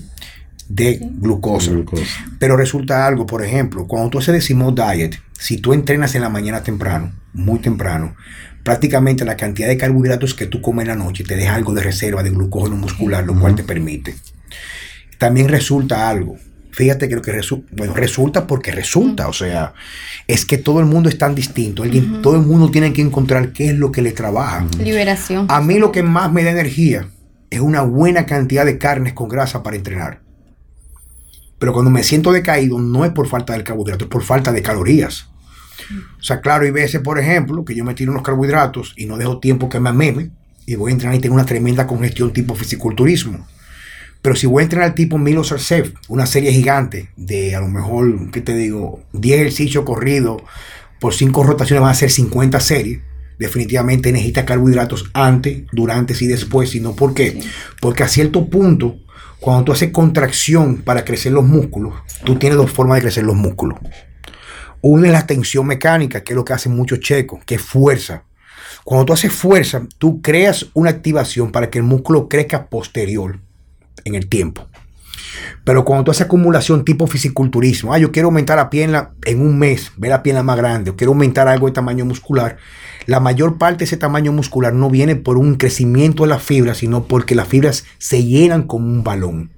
De 0.70 1.00
glucosa. 1.02 1.72
Pero 2.40 2.56
resulta 2.56 3.06
algo, 3.06 3.26
por 3.26 3.44
ejemplo, 3.44 3.88
cuando 3.88 4.10
tú 4.10 4.20
haces 4.20 4.34
decimos 4.34 4.74
diet, 4.74 5.20
si 5.38 5.58
tú 5.58 5.74
entrenas 5.74 6.16
en 6.16 6.22
la 6.22 6.30
mañana 6.30 6.64
temprano, 6.64 7.12
muy 7.34 7.60
temprano, 7.60 8.16
prácticamente 8.64 9.26
la 9.26 9.38
cantidad 9.38 9.68
de 9.68 9.78
carbohidratos 9.78 10.34
que 10.34 10.46
tú 10.46 10.62
comes 10.62 10.84
en 10.84 10.90
la 10.90 11.04
noche 11.04 11.24
te 11.24 11.36
deja 11.36 11.56
algo 11.56 11.74
de 11.74 11.84
reserva 11.84 12.24
de 12.24 12.30
glucógeno 12.30 12.76
muscular, 12.76 13.26
lo 13.26 13.40
cual 13.40 13.56
te 13.56 13.64
permite. 13.64 14.16
También 15.18 15.50
resulta 15.50 16.10
algo. 16.10 16.38
Fíjate 16.72 17.10
que 17.10 17.16
lo 17.16 17.22
que 17.22 17.34
resulta, 17.34 17.68
bueno, 17.76 17.94
resulta 17.94 18.48
porque 18.48 18.72
resulta, 18.72 19.28
o 19.28 19.34
sea, 19.34 19.74
es 20.26 20.46
que 20.46 20.58
todo 20.58 20.80
el 20.80 20.86
mundo 20.86 21.10
es 21.10 21.18
tan 21.18 21.36
distinto, 21.36 21.84
Alguien, 21.84 22.22
todo 22.22 22.36
el 22.36 22.42
mundo 22.42 22.72
tiene 22.72 22.94
que 22.94 23.02
encontrar 23.02 23.52
qué 23.52 23.70
es 23.70 23.76
lo 23.76 23.92
que 23.92 24.02
le 24.02 24.14
trabaja. 24.14 24.66
Liberación. 24.80 25.48
A 25.50 25.60
mí 25.60 25.80
lo 25.80 25.92
que 25.92 26.02
más 26.02 26.32
me 26.32 26.44
da 26.44 26.52
energía 26.52 27.10
es 27.50 27.60
una 27.60 27.82
buena 27.82 28.26
cantidad 28.26 28.66
de 28.66 28.78
carnes 28.78 29.14
con 29.14 29.28
grasa 29.28 29.62
para 29.64 29.76
entrenar. 29.76 30.22
Pero 31.60 31.74
cuando 31.74 31.92
me 31.92 32.04
siento 32.04 32.32
decaído 32.32 32.80
no 32.80 33.04
es 33.04 33.12
por 33.12 33.28
falta 33.28 33.54
del 33.54 33.64
carbohidrato, 33.64 34.06
es 34.06 34.10
por 34.10 34.24
falta 34.24 34.52
de 34.54 34.64
calorías. 34.64 35.31
O 36.20 36.24
sea, 36.24 36.42
claro, 36.42 36.66
hay 36.66 36.72
veces, 36.72 37.02
por 37.02 37.20
ejemplo, 37.20 37.66
que 37.66 37.76
yo 37.76 37.84
me 37.84 37.94
tiro 37.94 38.12
unos 38.12 38.24
carbohidratos 38.24 38.94
y 38.98 39.06
no 39.06 39.18
dejo 39.18 39.40
tiempo 39.40 39.70
que 39.70 39.80
me 39.80 39.90
ameme 39.90 40.32
y 40.66 40.76
voy 40.76 40.92
a 40.92 40.94
entrenar 40.94 41.16
y 41.16 41.20
tengo 41.20 41.36
una 41.36 41.46
tremenda 41.46 41.88
congestión 41.88 42.32
tipo 42.34 42.56
fisiculturismo. 42.56 43.46
Pero 44.22 44.36
si 44.36 44.46
voy 44.46 44.62
a 44.62 44.64
entrenar 44.66 44.94
tipo 44.94 45.18
Milo 45.18 45.44
Sarcev, 45.44 45.94
una 46.08 46.28
serie 46.28 46.52
gigante 46.52 47.10
de 47.18 47.56
a 47.56 47.60
lo 47.60 47.68
mejor, 47.68 48.32
¿qué 48.32 48.42
te 48.42 48.56
digo? 48.56 49.04
10 49.14 49.40
ejercicios 49.40 49.84
corridos 49.84 50.44
por 51.00 51.16
5 51.16 51.44
rotaciones 51.44 51.82
van 51.82 51.92
a 51.92 51.96
ser 51.96 52.12
50 52.12 52.60
series. 52.60 53.02
Definitivamente 53.40 54.12
necesita 54.12 54.46
carbohidratos 54.46 55.10
antes, 55.14 55.64
durante 55.72 56.14
y 56.20 56.28
después. 56.28 56.70
Sino 56.70 56.96
¿por 56.96 57.16
qué? 57.16 57.42
Porque 57.80 58.04
a 58.04 58.08
cierto 58.08 58.48
punto, 58.48 58.98
cuando 59.40 59.64
tú 59.64 59.72
haces 59.72 59.90
contracción 59.90 60.78
para 60.84 61.04
crecer 61.04 61.32
los 61.32 61.44
músculos, 61.44 61.96
tú 62.24 62.36
tienes 62.36 62.60
dos 62.60 62.70
formas 62.70 62.98
de 62.98 63.02
crecer 63.02 63.24
los 63.24 63.36
músculos. 63.36 63.80
Una 64.82 65.08
es 65.08 65.14
la 65.14 65.28
tensión 65.28 65.68
mecánica, 65.68 66.24
que 66.24 66.34
es 66.34 66.36
lo 66.36 66.46
que 66.46 66.54
hacen 66.54 66.76
muchos 66.76 67.00
checos, 67.00 67.42
que 67.46 67.56
es 67.56 67.62
fuerza. 67.62 68.24
Cuando 68.84 69.06
tú 69.06 69.14
haces 69.14 69.32
fuerza, 69.32 69.84
tú 69.98 70.22
creas 70.22 70.68
una 70.74 70.90
activación 70.90 71.52
para 71.52 71.70
que 71.70 71.78
el 71.78 71.84
músculo 71.84 72.28
crezca 72.28 72.68
posterior 72.68 73.40
en 74.06 74.16
el 74.16 74.28
tiempo. 74.28 74.68
Pero 75.64 75.86
cuando 75.86 76.06
tú 76.06 76.12
haces 76.12 76.26
acumulación 76.26 76.84
tipo 76.84 77.08
fisiculturismo, 77.08 77.94
ah, 77.94 78.00
yo 78.00 78.12
quiero 78.12 78.30
aumentar 78.30 78.58
la 78.58 78.70
pierna 78.70 79.12
en 79.26 79.42
un 79.42 79.60
mes, 79.60 79.92
ver 79.98 80.10
la 80.10 80.24
pierna 80.24 80.44
más 80.44 80.58
grande, 80.58 80.92
o 80.92 80.96
quiero 80.96 81.12
aumentar 81.12 81.48
algo 81.48 81.68
de 81.68 81.74
tamaño 81.74 82.06
muscular, 82.06 82.58
la 83.06 83.20
mayor 83.20 83.58
parte 83.58 83.80
de 83.80 83.86
ese 83.86 83.98
tamaño 83.98 84.32
muscular 84.32 84.74
no 84.74 84.90
viene 84.90 85.16
por 85.16 85.38
un 85.38 85.56
crecimiento 85.56 86.24
de 86.24 86.30
las 86.30 86.44
fibras, 86.44 86.78
sino 86.78 87.06
porque 87.06 87.36
las 87.36 87.48
fibras 87.48 87.86
se 87.98 88.24
llenan 88.24 88.64
como 88.64 88.88
un 88.88 89.04
balón. 89.04 89.52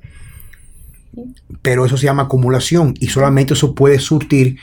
Pero 1.62 1.86
eso 1.86 1.98
se 1.98 2.06
llama 2.06 2.24
acumulación 2.24 2.96
y 3.00 3.08
solamente 3.08 3.54
eso 3.54 3.76
puede 3.76 4.00
surtir 4.00 4.58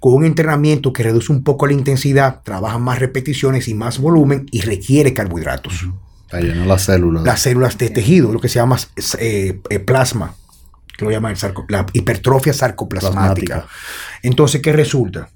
con 0.00 0.14
un 0.14 0.24
entrenamiento 0.24 0.92
que 0.92 1.02
reduce 1.02 1.32
un 1.32 1.42
poco 1.42 1.66
la 1.66 1.72
intensidad, 1.72 2.42
trabaja 2.42 2.78
más 2.78 2.98
repeticiones 2.98 3.68
y 3.68 3.74
más 3.74 3.98
volumen 3.98 4.46
y 4.50 4.60
requiere 4.60 5.14
carbohidratos. 5.14 5.88
las 6.30 6.82
células. 6.82 7.22
Las 7.24 7.40
células 7.40 7.78
de 7.78 7.90
tejido, 7.90 8.32
lo 8.32 8.40
que 8.40 8.48
se 8.48 8.58
llama 8.58 8.78
eh, 9.18 9.60
eh, 9.70 9.78
plasma, 9.78 10.34
que 10.96 11.04
lo 11.04 11.10
llaman 11.10 11.34
la 11.68 11.86
hipertrofia 11.92 12.52
sarcoplasmática. 12.52 13.66
Entonces, 14.22 14.60
¿qué 14.62 14.72
resulta? 14.72 15.28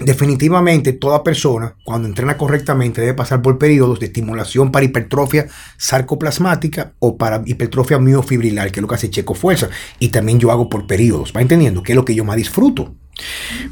Definitivamente 0.00 0.92
toda 0.92 1.24
persona 1.24 1.74
cuando 1.82 2.06
entrena 2.06 2.36
correctamente 2.36 3.00
debe 3.00 3.14
pasar 3.14 3.40
por 3.40 3.56
periodos 3.56 3.98
de 3.98 4.06
estimulación 4.06 4.70
para 4.70 4.84
hipertrofia 4.84 5.46
sarcoplasmática 5.78 6.92
o 6.98 7.16
para 7.16 7.42
hipertrofia 7.46 7.98
miofibrilar, 7.98 8.70
que 8.70 8.80
es 8.80 8.82
lo 8.82 8.88
que 8.88 8.94
hace 8.96 9.10
Checo 9.10 9.34
Fuerza. 9.34 9.70
Y 9.98 10.08
también 10.08 10.38
yo 10.38 10.50
hago 10.50 10.68
por 10.68 10.86
periodos, 10.86 11.32
¿va 11.34 11.40
entendiendo? 11.40 11.82
Que 11.82 11.92
es 11.92 11.96
lo 11.96 12.04
que 12.04 12.14
yo 12.14 12.24
más 12.24 12.36
disfruto. 12.36 12.94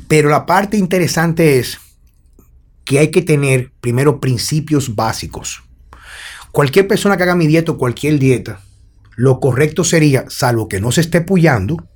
Pero 0.09 0.29
la 0.29 0.47
parte 0.47 0.77
interesante 0.77 1.59
es 1.59 1.79
que 2.85 2.99
hay 2.99 3.11
que 3.11 3.23
tener 3.23 3.73
primero 3.81 4.21
principios 4.21 4.95
básicos. 4.95 5.63
Cualquier 6.53 6.87
persona 6.87 7.17
que 7.17 7.25
haga 7.25 7.35
mi 7.35 7.47
dieta 7.47 7.73
o 7.73 7.79
cualquier 7.79 8.19
dieta, 8.19 8.61
lo 9.17 9.41
correcto 9.41 9.85
sería, 9.85 10.25
salvo 10.29 10.69
que 10.69 10.81
no 10.81 10.93
se 10.93 11.01
esté 11.01 11.21
puyando, 11.21 11.89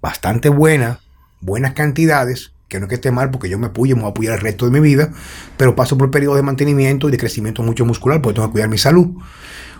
bastante 0.00 0.48
buena, 0.48 1.00
buenas 1.40 1.74
cantidades, 1.74 2.52
que 2.68 2.80
no 2.80 2.86
es 2.86 2.88
que 2.88 2.94
esté 2.96 3.10
mal 3.10 3.30
porque 3.30 3.48
yo 3.48 3.58
me 3.58 3.68
puyo, 3.68 3.96
me 3.96 4.02
voy 4.02 4.08
a 4.08 4.10
apoyar 4.10 4.34
el 4.34 4.40
resto 4.40 4.64
de 4.64 4.72
mi 4.72 4.80
vida, 4.80 5.12
pero 5.56 5.76
paso 5.76 5.98
por 5.98 6.10
periodos 6.10 6.38
de 6.38 6.42
mantenimiento 6.42 7.08
y 7.08 7.12
de 7.12 7.18
crecimiento 7.18 7.62
mucho 7.62 7.84
muscular 7.84 8.22
porque 8.22 8.36
tengo 8.36 8.48
que 8.48 8.52
cuidar 8.52 8.68
mi 8.68 8.78
salud. 8.78 9.08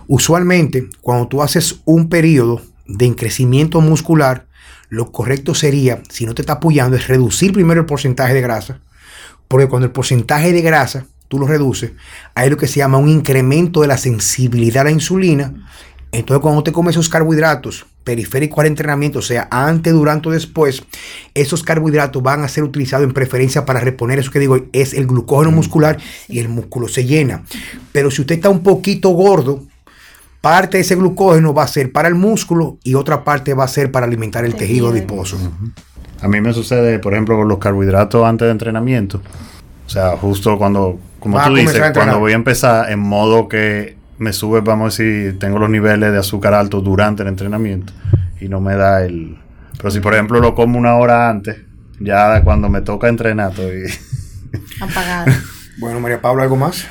Usualmente, 0.06 0.88
cuando 1.00 1.26
tú 1.28 1.42
haces 1.42 1.80
un 1.84 2.08
periodo 2.08 2.60
de 2.86 3.16
crecimiento 3.16 3.80
muscular, 3.80 4.46
lo 4.92 5.10
correcto 5.10 5.54
sería, 5.54 6.02
si 6.10 6.26
no 6.26 6.34
te 6.34 6.42
está 6.42 6.52
apoyando, 6.52 6.98
es 6.98 7.08
reducir 7.08 7.54
primero 7.54 7.80
el 7.80 7.86
porcentaje 7.86 8.34
de 8.34 8.42
grasa, 8.42 8.80
porque 9.48 9.66
cuando 9.66 9.86
el 9.86 9.92
porcentaje 9.92 10.52
de 10.52 10.60
grasa 10.60 11.06
tú 11.28 11.38
lo 11.38 11.46
reduces, 11.46 11.92
hay 12.34 12.50
lo 12.50 12.58
que 12.58 12.66
se 12.68 12.80
llama 12.80 12.98
un 12.98 13.08
incremento 13.08 13.80
de 13.80 13.86
la 13.86 13.96
sensibilidad 13.96 14.82
a 14.82 14.84
la 14.84 14.90
insulina. 14.90 15.66
Entonces, 16.12 16.42
cuando 16.42 16.62
te 16.62 16.72
comes 16.72 16.94
esos 16.94 17.08
carbohidratos 17.08 17.86
periféricos 18.04 18.58
al 18.58 18.66
entrenamiento, 18.66 19.20
o 19.20 19.22
sea, 19.22 19.48
antes, 19.50 19.94
durante 19.94 20.28
o 20.28 20.32
después, 20.32 20.82
esos 21.32 21.62
carbohidratos 21.62 22.22
van 22.22 22.44
a 22.44 22.48
ser 22.48 22.62
utilizados 22.62 23.06
en 23.06 23.14
preferencia 23.14 23.64
para 23.64 23.80
reponer 23.80 24.18
eso 24.18 24.30
que 24.30 24.40
digo, 24.40 24.66
es 24.74 24.92
el 24.92 25.06
glucógeno 25.06 25.52
muscular 25.52 25.96
y 26.28 26.38
el 26.38 26.50
músculo 26.50 26.86
se 26.86 27.06
llena. 27.06 27.44
Pero 27.92 28.10
si 28.10 28.20
usted 28.20 28.34
está 28.34 28.50
un 28.50 28.62
poquito 28.62 29.08
gordo, 29.08 29.64
parte 30.42 30.76
de 30.76 30.82
ese 30.82 30.96
glucógeno 30.96 31.54
va 31.54 31.62
a 31.62 31.68
ser 31.68 31.92
para 31.92 32.08
el 32.08 32.16
músculo 32.16 32.76
y 32.82 32.94
otra 32.94 33.24
parte 33.24 33.54
va 33.54 33.64
a 33.64 33.68
ser 33.68 33.90
para 33.90 34.04
alimentar 34.04 34.44
el 34.44 34.56
tejido 34.56 34.88
adiposo. 34.88 35.38
A 36.20 36.28
mí 36.28 36.40
me 36.40 36.52
sucede, 36.52 36.98
por 36.98 37.14
ejemplo, 37.14 37.36
con 37.36 37.48
los 37.48 37.58
carbohidratos 37.58 38.26
antes 38.26 38.46
de 38.46 38.52
entrenamiento. 38.52 39.22
O 39.86 39.88
sea, 39.88 40.16
justo 40.16 40.58
cuando, 40.58 40.98
como 41.20 41.42
tú 41.42 41.54
dices, 41.54 41.80
cuando 41.94 42.18
voy 42.18 42.32
a 42.32 42.34
empezar 42.34 42.90
en 42.90 42.98
modo 42.98 43.48
que 43.48 43.96
me 44.18 44.32
sube, 44.32 44.60
vamos 44.60 44.98
a 44.98 45.02
decir, 45.02 45.38
tengo 45.38 45.58
los 45.58 45.70
niveles 45.70 46.12
de 46.12 46.18
azúcar 46.18 46.54
altos 46.54 46.82
durante 46.82 47.22
el 47.22 47.28
entrenamiento 47.28 47.92
y 48.40 48.48
no 48.48 48.60
me 48.60 48.76
da 48.76 49.04
el... 49.04 49.38
Pero 49.76 49.90
si, 49.92 50.00
por 50.00 50.12
ejemplo, 50.14 50.40
lo 50.40 50.54
como 50.56 50.76
una 50.76 50.96
hora 50.96 51.30
antes, 51.30 51.56
ya 52.00 52.42
cuando 52.42 52.68
me 52.68 52.82
toca 52.82 53.08
entrenar 53.08 53.50
estoy... 53.50 53.84
Apagado. 54.80 55.32
bueno, 55.78 56.00
María 56.00 56.20
Pablo, 56.20 56.42
¿algo 56.42 56.56
más? 56.56 56.86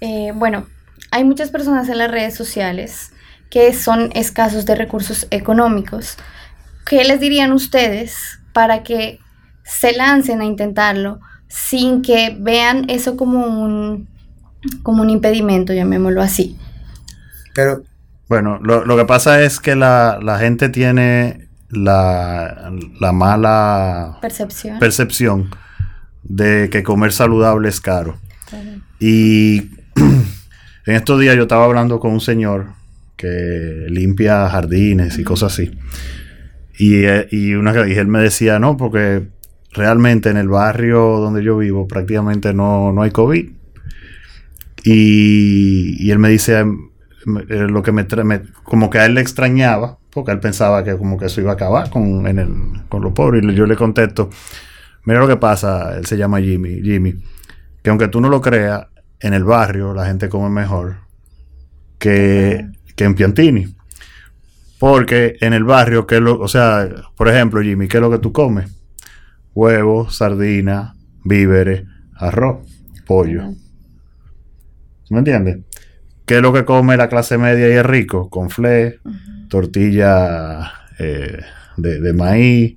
Eh, 0.00 0.32
bueno, 0.34 0.66
hay 1.10 1.24
muchas 1.24 1.50
personas 1.50 1.88
en 1.88 1.98
las 1.98 2.10
redes 2.10 2.34
sociales 2.34 3.12
que 3.50 3.72
son 3.74 4.10
escasos 4.14 4.64
de 4.64 4.76
recursos 4.76 5.26
económicos. 5.30 6.16
¿Qué 6.86 7.04
les 7.04 7.20
dirían 7.20 7.52
ustedes 7.52 8.40
para 8.52 8.82
que 8.82 9.18
se 9.64 9.92
lancen 9.92 10.40
a 10.40 10.44
intentarlo 10.44 11.20
sin 11.48 12.02
que 12.02 12.36
vean 12.38 12.88
eso 12.88 13.16
como 13.16 13.44
un, 13.44 14.08
como 14.82 15.02
un 15.02 15.10
impedimento, 15.10 15.72
llamémoslo 15.72 16.22
así? 16.22 16.56
Pero, 17.54 17.82
bueno, 18.28 18.58
lo, 18.60 18.96
que 18.96 19.04
pasa 19.04 19.42
es 19.42 19.58
que 19.58 19.74
la, 19.74 20.36
gente 20.38 20.68
tiene 20.68 21.48
la, 21.68 22.70
mala 23.12 24.18
percepción. 24.20 24.78
percepción 24.78 25.50
de 26.22 26.70
que 26.70 26.84
comer 26.84 27.12
saludable 27.12 27.68
es 27.68 27.80
caro. 27.80 28.16
Y 29.00 29.70
En 30.86 30.96
estos 30.96 31.20
días 31.20 31.36
yo 31.36 31.42
estaba 31.42 31.64
hablando 31.64 32.00
con 32.00 32.12
un 32.12 32.20
señor 32.20 32.68
que 33.16 33.86
limpia 33.88 34.48
jardines 34.48 35.18
y 35.18 35.24
cosas 35.24 35.52
así. 35.52 35.70
Y, 36.78 37.04
eh, 37.04 37.28
y, 37.30 37.52
una, 37.52 37.86
y 37.86 37.92
él 37.92 38.06
me 38.06 38.20
decía, 38.20 38.58
no, 38.58 38.76
porque 38.78 39.28
realmente 39.72 40.30
en 40.30 40.36
el 40.36 40.48
barrio 40.48 40.98
donde 41.18 41.42
yo 41.42 41.58
vivo 41.58 41.86
prácticamente 41.86 42.54
no, 42.54 43.00
hay 43.02 43.10
COVID. 43.10 43.50
Y, 44.84 46.10
él 46.10 46.18
me 46.18 46.30
dice, 46.30 46.60
eh, 46.60 47.66
lo 47.68 47.82
que 47.82 47.92
me, 47.92 48.06
como 48.62 48.88
que 48.88 48.98
a 48.98 49.04
él 49.04 49.14
le 49.14 49.20
extrañaba, 49.20 49.98
porque 50.10 50.32
él 50.32 50.40
pensaba 50.40 50.82
que 50.82 50.96
como 50.96 51.18
que 51.18 51.26
eso 51.26 51.42
iba 51.42 51.50
a 51.50 51.54
acabar 51.54 51.90
con, 51.90 52.26
en 52.26 52.38
el, 52.38 52.48
con 52.88 53.02
los 53.02 53.12
pobres. 53.12 53.44
Y 53.44 53.54
yo 53.54 53.66
le 53.66 53.76
contesto, 53.76 54.30
mira 55.04 55.20
lo 55.20 55.28
que 55.28 55.36
pasa, 55.36 55.98
él 55.98 56.06
se 56.06 56.16
llama 56.16 56.40
Jimmy, 56.40 56.80
Jimmy, 56.82 57.16
que 57.82 57.90
aunque 57.90 58.08
tú 58.08 58.22
no 58.22 58.30
lo 58.30 58.40
creas, 58.40 58.86
en 59.20 59.34
el 59.34 59.44
barrio 59.44 59.94
la 59.94 60.06
gente 60.06 60.28
come 60.28 60.50
mejor 60.50 60.96
que, 61.98 62.66
en 62.96 63.14
Piantini. 63.14 63.76
Porque 64.78 65.36
en 65.40 65.52
el 65.52 65.64
barrio, 65.64 66.06
que 66.06 66.20
lo, 66.20 66.40
o 66.40 66.48
sea, 66.48 66.88
por 67.16 67.28
ejemplo, 67.28 67.60
Jimmy, 67.60 67.86
¿qué 67.86 67.98
es 67.98 68.00
lo 68.00 68.10
que 68.10 68.18
tú 68.18 68.32
comes? 68.32 68.70
Huevos, 69.54 70.16
sardina, 70.16 70.94
víveres, 71.22 71.84
arroz, 72.14 72.66
pollo. 73.06 73.52
¿Me 75.10 75.18
entiendes? 75.18 75.58
¿Qué 76.24 76.36
es 76.36 76.42
lo 76.42 76.52
que 76.52 76.64
come 76.64 76.96
la 76.96 77.08
clase 77.08 77.36
media 77.36 77.68
y 77.68 77.72
es 77.72 77.84
rico? 77.84 78.30
Con 78.30 78.48
fle, 78.48 79.00
tortilla 79.48 80.72
eh, 80.98 81.40
de, 81.76 82.12
maíz, 82.14 82.76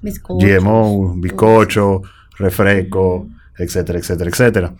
GMO, 0.00 1.14
bizcocho, 1.16 2.02
refresco, 2.38 3.28
etcétera, 3.56 3.98
etcétera, 3.98 4.30
etcétera. 4.30 4.74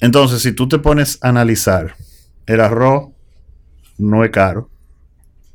Entonces, 0.00 0.42
si 0.42 0.52
tú 0.52 0.68
te 0.68 0.78
pones 0.78 1.18
a 1.22 1.28
analizar, 1.28 1.94
el 2.46 2.60
arroz 2.60 3.10
no 3.98 4.24
es 4.24 4.30
caro 4.30 4.70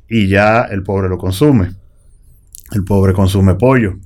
y 0.08 0.28
ya 0.28 0.62
el 0.62 0.82
pobre 0.82 1.08
lo 1.08 1.18
consume. 1.18 1.72
El 2.72 2.84
pobre 2.84 3.12
consume 3.12 3.54
pollo. 3.54 3.96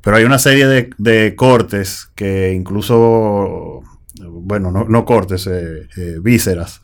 Pero 0.00 0.16
hay 0.16 0.24
una 0.24 0.38
serie 0.38 0.66
de, 0.66 1.34
cortes 1.36 2.10
que 2.14 2.52
incluso, 2.52 3.82
bueno, 4.18 4.70
no, 4.70 5.04
cortes, 5.04 5.46
eh, 5.46 5.88
eh, 5.96 6.16
vísceras, 6.22 6.80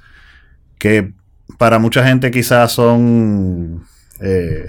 que 0.79 1.15
para 1.59 1.79
mucha 1.79 2.07
gente 2.07 2.31
quizás 2.31 2.73
son... 2.73 3.85
Eh, 4.21 4.67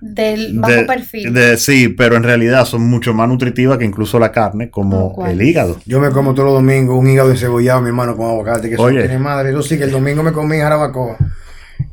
del 0.00 0.58
bajo 0.58 0.86
perfil. 0.86 1.34
sí, 1.58 1.88
pero 1.88 2.16
en 2.16 2.22
realidad 2.22 2.64
son 2.64 2.82
mucho 2.82 3.12
más 3.14 3.28
nutritivas 3.28 3.78
que 3.78 3.84
incluso 3.84 4.18
la 4.18 4.32
carne, 4.32 4.70
como 4.70 5.26
el 5.26 5.40
hígado. 5.42 5.78
Yo 5.86 6.00
me 6.00 6.10
como 6.10 6.34
todos 6.34 6.46
los 6.46 6.54
domingos 6.54 6.98
un 6.98 7.08
hígado 7.08 7.30
encebollado, 7.30 7.80
mi 7.80 7.88
hermano, 7.88 8.16
con 8.16 8.26
aguacate, 8.26 8.68
que 8.68 8.74
eso 8.74 8.88
tiene 8.88 9.18
madre. 9.18 9.52
Yo 9.52 9.62
sí 9.62 9.76
que 9.78 9.84
el 9.84 9.90
domingo 9.90 10.22
me 10.22 10.32
comí 10.32 10.58
jarabacoa. 10.58 11.16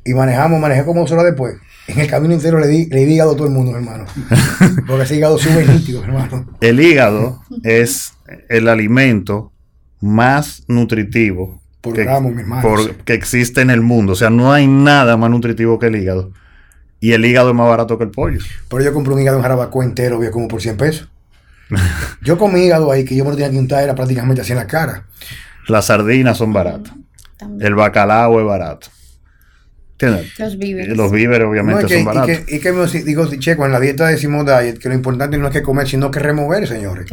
Y 0.03 0.13
manejamos, 0.13 0.59
manejé 0.59 0.83
como 0.85 1.01
dos 1.01 1.11
horas 1.11 1.25
después. 1.25 1.55
En 1.87 1.99
el 1.99 2.07
camino 2.07 2.33
entero 2.33 2.59
le 2.59 2.67
di, 2.67 2.87
le 2.87 3.05
di 3.05 3.13
hígado 3.13 3.31
a 3.33 3.35
todo 3.35 3.45
el 3.47 3.53
mundo, 3.53 3.75
hermano. 3.75 4.05
Porque 4.87 5.03
ese 5.03 5.15
hígado 5.17 5.37
sube 5.37 5.65
nítido, 5.67 6.03
hermano. 6.03 6.47
El 6.61 6.79
hígado 6.79 7.41
es 7.63 8.13
el 8.49 8.67
alimento 8.67 9.51
más 10.01 10.63
nutritivo 10.67 11.61
Por 11.81 11.93
que, 11.93 12.03
gramo, 12.03 12.29
mi 12.31 12.41
hermano. 12.41 12.61
por- 12.61 12.81
sí. 12.83 12.91
que 13.05 13.13
existe 13.13 13.61
en 13.61 13.69
el 13.69 13.81
mundo. 13.81 14.13
O 14.13 14.15
sea, 14.15 14.29
no 14.31 14.51
hay 14.51 14.67
nada 14.67 15.17
más 15.17 15.29
nutritivo 15.29 15.77
que 15.77 15.87
el 15.87 15.95
hígado. 15.97 16.31
Y 16.99 17.11
el 17.13 17.25
hígado 17.25 17.49
es 17.49 17.55
más 17.55 17.67
barato 17.67 17.97
que 17.97 18.05
el 18.05 18.11
pollo. 18.11 18.39
Pero 18.69 18.83
yo 18.83 18.93
compré 18.93 19.13
un 19.13 19.21
hígado 19.21 19.37
en 19.37 19.43
jarabacoa 19.43 19.83
entero, 19.83 20.17
había 20.17 20.31
como 20.31 20.47
por 20.47 20.61
100 20.61 20.77
pesos. 20.77 21.09
yo 22.21 22.37
comí 22.37 22.61
hígado 22.65 22.91
ahí 22.91 23.05
que 23.05 23.15
yo 23.15 23.23
me 23.23 23.31
lo 23.31 23.35
tenía 23.35 23.51
que 23.51 23.57
untar, 23.57 23.83
era 23.83 23.95
prácticamente 23.95 24.41
así 24.41 24.51
en 24.51 24.59
la 24.59 24.67
cara. 24.67 25.05
Las 25.67 25.85
sardinas 25.85 26.37
son 26.37 26.53
baratas. 26.53 26.93
También. 27.37 27.67
El 27.67 27.75
bacalao 27.75 28.39
es 28.39 28.45
barato. 28.45 28.87
¿Entiendes? 29.93 30.37
Los 30.39 30.57
víveres. 30.57 30.97
Los 30.97 31.11
víveres 31.11 31.47
obviamente 31.47 31.81
No, 31.83 31.87
y 31.87 31.89
que, 31.89 31.93
son 31.93 32.01
y 32.01 32.05
baratos. 32.05 32.27
que, 32.27 32.55
y 32.55 32.59
que 32.59 32.71
me 32.73 32.85
digo, 32.85 33.25
Checo, 33.27 33.65
en 33.65 33.71
la 33.71 33.79
dieta 33.79 34.07
de 34.07 34.17
Simón 34.17 34.45
Diet, 34.45 34.77
que 34.77 34.89
lo 34.89 34.95
importante 34.95 35.37
no 35.37 35.47
es 35.47 35.53
que 35.53 35.61
comer, 35.61 35.87
sino 35.87 36.11
que 36.11 36.19
remover, 36.19 36.67
señores. 36.67 37.07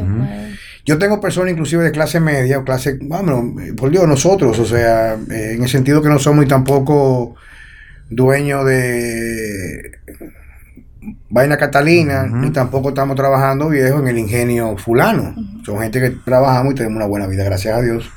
Yo 0.85 0.99
tengo 0.99 1.21
personas 1.21 1.53
inclusive 1.53 1.85
de 1.85 1.93
clase 1.93 2.19
media 2.19 2.59
o 2.59 2.65
clase, 2.65 2.99
vamos, 3.03 3.55
por 3.77 3.91
Dios, 3.91 4.09
nosotros, 4.09 4.59
o 4.59 4.65
sea, 4.67 5.15
eh, 5.15 5.53
en 5.55 5.63
el 5.63 5.69
sentido 5.69 6.03
que 6.03 6.09
no 6.09 6.19
somos 6.19 6.45
y 6.45 6.49
tampoco 6.49 7.37
dueños 8.15 8.65
de 8.67 9.99
vaina 11.31 11.57
catalina, 11.57 12.25
Ujú. 12.29 12.37
ni 12.37 12.51
tampoco 12.51 12.91
estamos 12.91 13.17
trabajando 13.17 13.69
viejo 13.69 13.99
en 13.99 14.09
el 14.09 14.19
ingenio 14.19 14.77
fulano. 14.77 15.35
Son 15.65 15.79
gente 15.81 16.01
que 16.01 16.11
trabajamos 16.11 16.73
y 16.73 16.77
tenemos 16.77 16.97
una 16.97 17.07
buena 17.07 17.27
vida, 17.27 17.45
gracias 17.45 17.77
a 17.77 17.81
Dios. 17.83 18.09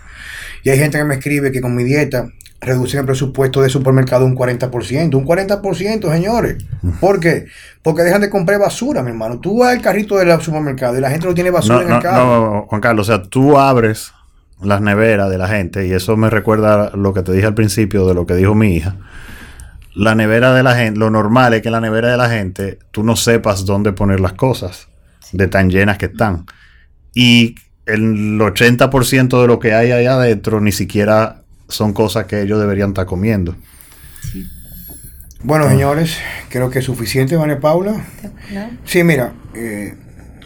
Y 0.63 0.69
hay 0.69 0.77
gente 0.77 0.97
que 0.97 1.03
me 1.03 1.15
escribe 1.15 1.51
que 1.51 1.61
con 1.61 1.75
mi 1.75 1.83
dieta 1.83 2.27
reducen 2.61 3.01
el 3.01 3.05
presupuesto 3.05 3.61
de 3.61 3.69
supermercado 3.69 4.25
un 4.25 4.35
40%. 4.35 5.15
Un 5.15 5.25
40%, 5.25 6.11
señores. 6.11 6.57
¿Por 6.99 7.19
qué? 7.19 7.45
Porque 7.83 8.01
dejan 8.03 8.21
de 8.21 8.29
comprar 8.29 8.59
basura, 8.59 9.03
mi 9.03 9.09
hermano. 9.09 9.39
Tú 9.39 9.59
vas 9.59 9.75
al 9.75 9.81
carrito 9.81 10.17
del 10.17 10.39
supermercado 10.41 10.97
y 10.97 11.01
la 11.01 11.11
gente 11.11 11.27
no 11.27 11.33
tiene 11.35 11.51
basura 11.51 11.75
No, 11.77 11.81
en 11.83 11.89
no, 11.89 11.95
el 11.97 12.01
carro. 12.01 12.25
no, 12.55 12.65
Juan 12.67 12.81
Carlos, 12.81 13.09
o 13.09 13.13
sea, 13.13 13.23
tú 13.23 13.57
abres 13.59 14.11
las 14.61 14.81
neveras 14.81 15.29
de 15.29 15.37
la 15.37 15.47
gente 15.47 15.85
y 15.85 15.91
eso 15.93 16.17
me 16.17 16.29
recuerda 16.29 16.91
lo 16.95 17.13
que 17.13 17.21
te 17.21 17.31
dije 17.33 17.45
al 17.45 17.53
principio 17.53 18.07
de 18.07 18.13
lo 18.15 18.25
que 18.25 18.35
dijo 18.35 18.55
mi 18.55 18.75
hija. 18.75 18.95
La 19.95 20.13
nevera 20.15 20.53
de 20.53 20.61
la 20.63 20.75
gente, 20.75 20.99
lo 20.99 21.09
normal 21.09 21.53
es 21.53 21.61
que 21.61 21.69
en 21.69 21.73
la 21.73 21.81
nevera 21.81 22.11
de 22.11 22.17
la 22.17 22.29
gente 22.29 22.79
tú 22.91 23.03
no 23.03 23.15
sepas 23.15 23.65
dónde 23.65 23.93
poner 23.93 24.19
las 24.19 24.33
cosas 24.33 24.87
de 25.31 25.47
tan 25.47 25.69
llenas 25.69 25.97
que 25.97 26.07
están. 26.07 26.45
Y 27.13 27.55
el 27.85 28.37
80% 28.39 29.41
de 29.41 29.47
lo 29.47 29.59
que 29.59 29.73
hay 29.73 29.91
ahí 29.91 30.05
adentro 30.05 30.59
ni 30.59 30.71
siquiera 30.71 31.41
son 31.69 31.93
cosas 31.93 32.25
que 32.25 32.41
ellos 32.41 32.59
deberían 32.59 32.89
estar 32.89 33.05
comiendo. 33.05 33.55
Bueno, 35.43 35.69
señores, 35.69 36.17
creo 36.49 36.69
que 36.69 36.79
es 36.79 36.85
suficiente, 36.85 37.35
¿vale, 37.35 37.55
Paula? 37.57 38.03
¿no? 38.51 38.69
Sí, 38.83 39.03
mira, 39.03 39.33
eh, 39.53 39.93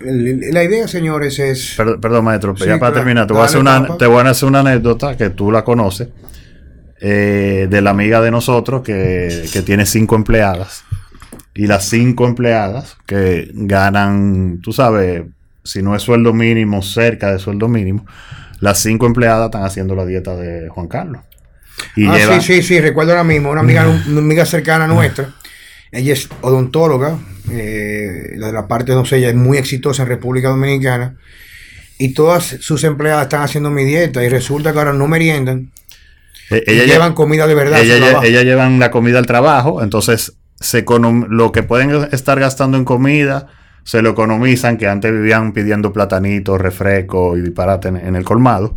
la 0.02 0.64
idea, 0.64 0.88
señores, 0.88 1.40
es... 1.40 1.76
Per- 1.78 2.00
perdón, 2.02 2.26
maestro, 2.26 2.56
Sí, 2.58 2.66
ya 2.66 2.72
para 2.72 2.92
claro. 2.92 2.94
terminar, 2.96 3.28
te 3.28 3.34
voy, 3.34 3.42
a 3.42 3.46
hacer 3.46 3.60
una, 3.62 3.98
te 3.98 4.06
voy 4.06 4.26
a 4.26 4.30
hacer 4.30 4.50
una 4.50 4.60
anécdota 4.60 5.16
que 5.16 5.30
tú 5.30 5.52
la 5.52 5.64
conoces, 5.64 6.10
eh, 7.02 7.68
de 7.70 7.82
la 7.82 7.92
amiga 7.92 8.22
de 8.22 8.32
nosotros 8.32 8.82
que, 8.82 9.46
que 9.52 9.62
tiene 9.62 9.86
cinco 9.86 10.16
empleadas. 10.16 10.84
Y 11.56 11.68
las 11.68 11.90
cinco 11.90 12.26
empleadas 12.26 12.98
que 13.06 13.50
ganan, 13.54 14.60
tú 14.62 14.72
sabes, 14.72 15.24
si 15.64 15.82
no 15.82 15.96
es 15.96 16.02
sueldo 16.02 16.34
mínimo, 16.34 16.82
cerca 16.82 17.32
de 17.32 17.40
sueldo 17.40 17.68
mínimo, 17.68 18.06
las 18.60 18.80
cinco 18.80 19.06
empleadas 19.06 19.46
están 19.46 19.64
haciendo 19.64 19.96
la 19.96 20.06
dieta 20.06 20.36
de 20.36 20.70
Juan 20.70 20.88
Carlos. 20.88 21.22
Y 21.96 22.06
ah, 22.08 22.18
sí, 22.18 22.42
sí, 22.42 22.62
sí, 22.62 22.80
recuerdo 22.80 23.12
ahora 23.12 23.24
mismo, 23.24 23.50
una 23.52 23.62
amiga, 23.62 23.88
una 23.88 24.20
amiga 24.20 24.46
cercana 24.46 24.88
nuestra, 24.88 25.34
ella 25.92 26.14
es 26.14 26.30
odontóloga, 26.42 27.18
eh, 27.52 28.34
la 28.36 28.48
de 28.48 28.54
la 28.54 28.68
parte, 28.68 28.92
no 28.92 29.06
sé, 29.06 29.18
ella 29.18 29.30
es 29.30 29.36
muy 29.36 29.58
exitosa 29.58 30.04
en 30.04 30.10
República 30.10 30.50
Dominicana, 30.50 31.16
y 31.98 32.14
todas 32.14 32.58
sus 32.60 32.84
empleadas 32.84 33.24
están 33.24 33.44
haciendo 33.44 33.70
mi 33.70 33.86
dieta, 33.86 34.24
y 34.24 34.30
resulta 34.30 34.72
que 34.72 34.80
ahora 34.80 34.94
no 34.94 35.08
meriendan, 35.08 35.72
eh, 36.50 36.64
ella, 36.68 36.86
llevan 36.86 37.14
comida 37.14 37.48
de 37.48 37.56
verdad. 37.56 37.82
ella, 37.84 38.44
llevan 38.44 38.80
la 38.80 38.92
comida 38.92 39.20
al 39.20 39.26
trabajo, 39.26 39.82
entonces 39.84 40.34
se 40.60 40.86
econom- 40.86 41.28
lo 41.30 41.52
que 41.52 41.64
pueden 41.64 41.92
estar 42.12 42.40
gastando 42.40 42.78
en 42.78 42.86
comida 42.86 43.48
se 43.84 44.02
lo 44.02 44.12
economizan, 44.12 44.78
que 44.78 44.88
antes 44.88 45.12
vivían 45.12 45.52
pidiendo 45.54 45.92
platanitos, 45.92 46.60
refresco 46.62 47.36
y 47.38 47.42
disparate 47.42 47.88
en, 47.88 47.98
en 47.98 48.16
el 48.16 48.24
colmado. 48.24 48.76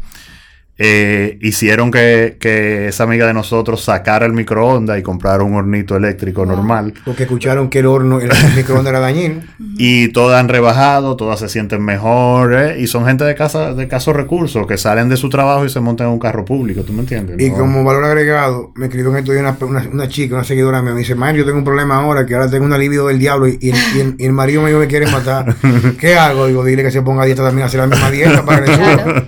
Eh, 0.78 1.38
hicieron 1.42 1.90
que, 1.90 2.38
que 2.40 2.88
esa 2.88 3.04
amiga 3.04 3.26
de 3.26 3.34
nosotros 3.34 3.84
sacara 3.84 4.26
el 4.26 4.32
microondas 4.32 4.98
y 4.98 5.02
comprara 5.02 5.44
un 5.44 5.54
hornito 5.54 5.96
eléctrico 5.96 6.44
normal. 6.46 6.94
Porque 7.04 7.24
escucharon 7.24 7.68
que 7.68 7.80
el 7.80 7.86
horno, 7.86 8.20
el 8.20 8.30
microondas 8.56 8.90
era 8.90 8.98
dañino. 9.00 9.42
Y 9.78 10.08
todas 10.08 10.40
han 10.40 10.48
rebajado, 10.48 11.14
todas 11.16 11.38
se 11.40 11.48
sienten 11.48 11.84
mejor, 11.84 12.54
¿eh? 12.54 12.80
y 12.80 12.86
son 12.86 13.04
gente 13.06 13.22
de 13.24 13.34
casa 13.34 13.74
de 13.74 13.86
casos 13.86 14.16
recursos 14.16 14.66
que 14.66 14.76
salen 14.78 15.08
de 15.08 15.16
su 15.16 15.28
trabajo 15.28 15.64
y 15.64 15.68
se 15.70 15.78
montan 15.80 16.08
en 16.08 16.14
un 16.14 16.18
carro 16.18 16.44
público, 16.44 16.82
¿tú 16.82 16.92
me 16.92 17.00
entiendes? 17.00 17.36
Y 17.38 17.50
No- 17.50 17.58
como 17.58 17.84
valor 17.84 18.04
agregado, 18.04 18.72
me 18.74 18.86
escribió 18.86 19.12
días 19.12 19.28
una, 19.28 19.56
una, 19.66 19.88
una 19.92 20.08
chica, 20.08 20.34
una 20.34 20.44
seguidora 20.44 20.82
mía, 20.82 20.92
me 20.94 20.98
dice, 21.00 21.14
man, 21.14 21.36
yo 21.36 21.44
tengo 21.44 21.58
un 21.58 21.64
problema 21.64 21.96
ahora, 21.96 22.26
que 22.26 22.34
ahora 22.34 22.50
tengo 22.50 22.64
un 22.64 22.72
alivio 22.72 23.06
del 23.06 23.18
diablo 23.18 23.46
y, 23.46 23.58
y 23.60 23.70
el, 23.70 23.76
y 23.94 24.00
el- 24.00 24.14
y 24.18 24.24
el 24.24 24.32
marido 24.32 24.62
mío 24.62 24.78
me 24.78 24.86
quiere 24.88 25.06
matar. 25.06 25.54
¿Qué 26.00 26.16
hago? 26.16 26.46
Digo, 26.46 26.64
dile 26.64 26.82
que 26.82 26.90
se 26.90 27.02
ponga 27.02 27.22
a 27.22 27.26
dieta 27.26 27.42
también, 27.44 27.66
hacer 27.66 27.80
la 27.80 27.86
misma 27.86 28.10
dieta 28.10 28.44
para 28.44 28.64
que 28.64 28.70
le. 28.70 28.76
Claro. 28.76 29.26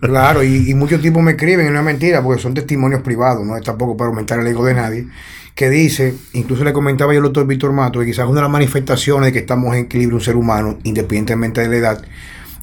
Claro, 0.00 0.42
y, 0.42 0.70
y 0.70 0.74
muchos 0.82 1.00
tipos 1.00 1.22
me 1.22 1.32
escriben, 1.32 1.68
y 1.68 1.70
no 1.70 1.78
es 1.78 1.84
mentira, 1.84 2.24
porque 2.24 2.42
son 2.42 2.54
testimonios 2.54 3.02
privados, 3.02 3.46
no 3.46 3.56
es 3.56 3.62
tampoco 3.62 3.96
para 3.96 4.08
aumentar 4.08 4.40
el 4.40 4.46
ego 4.48 4.64
de 4.64 4.74
nadie, 4.74 5.06
que 5.54 5.70
dice, 5.70 6.12
incluso 6.32 6.64
le 6.64 6.72
comentaba 6.72 7.12
yo 7.12 7.20
al 7.20 7.24
doctor 7.24 7.46
Víctor 7.46 7.72
Mato, 7.72 8.00
que 8.00 8.06
quizás 8.06 8.26
una 8.26 8.36
de 8.36 8.42
las 8.42 8.50
manifestaciones 8.50 9.26
de 9.26 9.32
que 9.32 9.38
estamos 9.38 9.76
en 9.76 9.84
equilibrio 9.84 10.16
un 10.16 10.24
ser 10.24 10.34
humano, 10.34 10.80
independientemente 10.82 11.60
de 11.60 11.68
la 11.68 11.76
edad, 11.76 12.04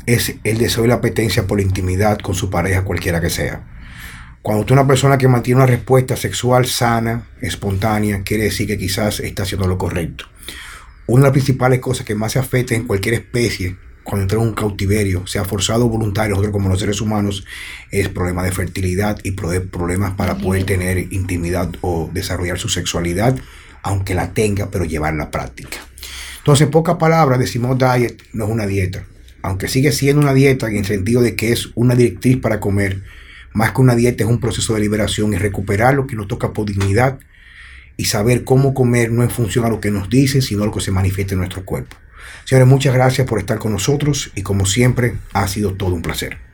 es 0.06 0.36
el 0.44 0.58
deseo 0.58 0.84
y 0.84 0.90
la 0.90 0.96
apetencia 0.96 1.48
por 1.48 1.60
la 1.60 1.64
intimidad 1.64 2.18
con 2.20 2.36
su 2.36 2.50
pareja, 2.50 2.84
cualquiera 2.84 3.22
que 3.22 3.30
sea. 3.30 3.64
Cuando 4.42 4.62
usted 4.62 4.74
es 4.74 4.80
una 4.80 4.88
persona 4.88 5.18
que 5.18 5.30
mantiene 5.30 5.62
una 5.62 5.68
respuesta 5.68 6.18
sexual 6.18 6.66
sana, 6.66 7.24
espontánea, 7.40 8.24
quiere 8.24 8.44
decir 8.44 8.68
que 8.68 8.78
quizás 8.78 9.22
está 9.22 9.44
haciendo 9.44 9.66
lo 9.66 9.78
correcto. 9.78 10.26
Una 11.08 11.22
de 11.22 11.28
las 11.28 11.32
principales 11.32 11.80
cosas 11.80 12.06
que 12.06 12.16
más 12.16 12.34
se 12.34 12.40
afecta 12.40 12.76
en 12.76 12.86
cualquier 12.86 13.14
especie 13.14 13.78
cuando 14.04 14.24
entra 14.24 14.40
en 14.40 14.48
un 14.48 14.54
cautiverio, 14.54 15.28
sea 15.28 15.44
forzado 15.46 15.86
o 15.86 15.90
voluntario, 15.90 16.32
nosotros 16.32 16.54
como 16.54 16.70
los 16.70 16.80
seres 16.80 17.02
humanos, 17.02 17.46
es 17.92 18.10
problemas 18.10 18.46
de 18.46 18.52
fertilidad 18.52 19.20
y 19.24 19.32
pro- 19.32 19.64
problemas 19.70 20.14
para 20.14 20.38
poder 20.38 20.64
tener 20.64 21.12
intimidad 21.14 21.70
o 21.82 22.10
desarrollar 22.14 22.58
su 22.58 22.70
sexualidad, 22.70 23.38
aunque 23.84 24.16
la 24.16 24.34
tenga, 24.34 24.72
pero 24.72 24.86
llevarla 24.86 25.26
a 25.26 25.32
práctica. 25.32 25.78
Entonces, 26.40 26.66
en 26.66 26.72
pocas 26.72 26.96
palabras, 26.96 27.38
decimos 27.40 27.78
diet 27.78 28.22
no 28.34 28.46
es 28.46 28.52
una 28.52 28.66
dieta, 28.66 29.06
aunque 29.42 29.68
sigue 29.68 29.92
siendo 29.92 30.22
una 30.22 30.34
dieta 30.34 30.68
en 30.68 30.78
el 30.78 30.86
sentido 30.86 31.22
de 31.22 31.36
que 31.36 31.52
es 31.52 31.70
una 31.76 31.96
directriz 31.96 32.38
para 32.38 32.60
comer, 32.60 33.04
más 33.54 33.72
que 33.72 33.82
una 33.82 33.96
dieta 33.96 34.24
es 34.24 34.30
un 34.30 34.40
proceso 34.40 34.74
de 34.74 34.80
liberación 34.80 35.34
y 35.34 35.38
recuperar 35.38 35.94
lo 35.96 36.08
que 36.08 36.16
nos 36.16 36.28
toca 36.28 36.54
por 36.54 36.66
dignidad 36.66 37.20
y 37.98 38.06
saber 38.06 38.44
cómo 38.44 38.74
comer 38.74 39.12
no 39.12 39.24
en 39.24 39.30
función 39.30 39.66
a 39.66 39.70
lo 39.70 39.80
que 39.82 39.92
nos 39.92 40.10
dicen, 40.10 40.42
sino 40.42 40.64
a 40.64 40.66
lo 40.66 40.72
que 40.72 40.82
se 40.82 40.92
manifiesta 40.92 41.34
en 41.34 41.40
nuestro 41.40 41.66
cuerpo. 41.66 41.96
Señores, 42.46 42.68
muchas 42.68 42.94
gracias 42.94 43.28
por 43.28 43.40
estar 43.40 43.60
con 43.60 43.72
nosotros 43.72 44.32
y 44.36 44.42
como 44.42 44.66
siempre 44.66 45.16
ha 45.34 45.48
sido 45.48 45.74
todo 45.74 45.94
un 45.94 46.02
placer. 46.02 46.49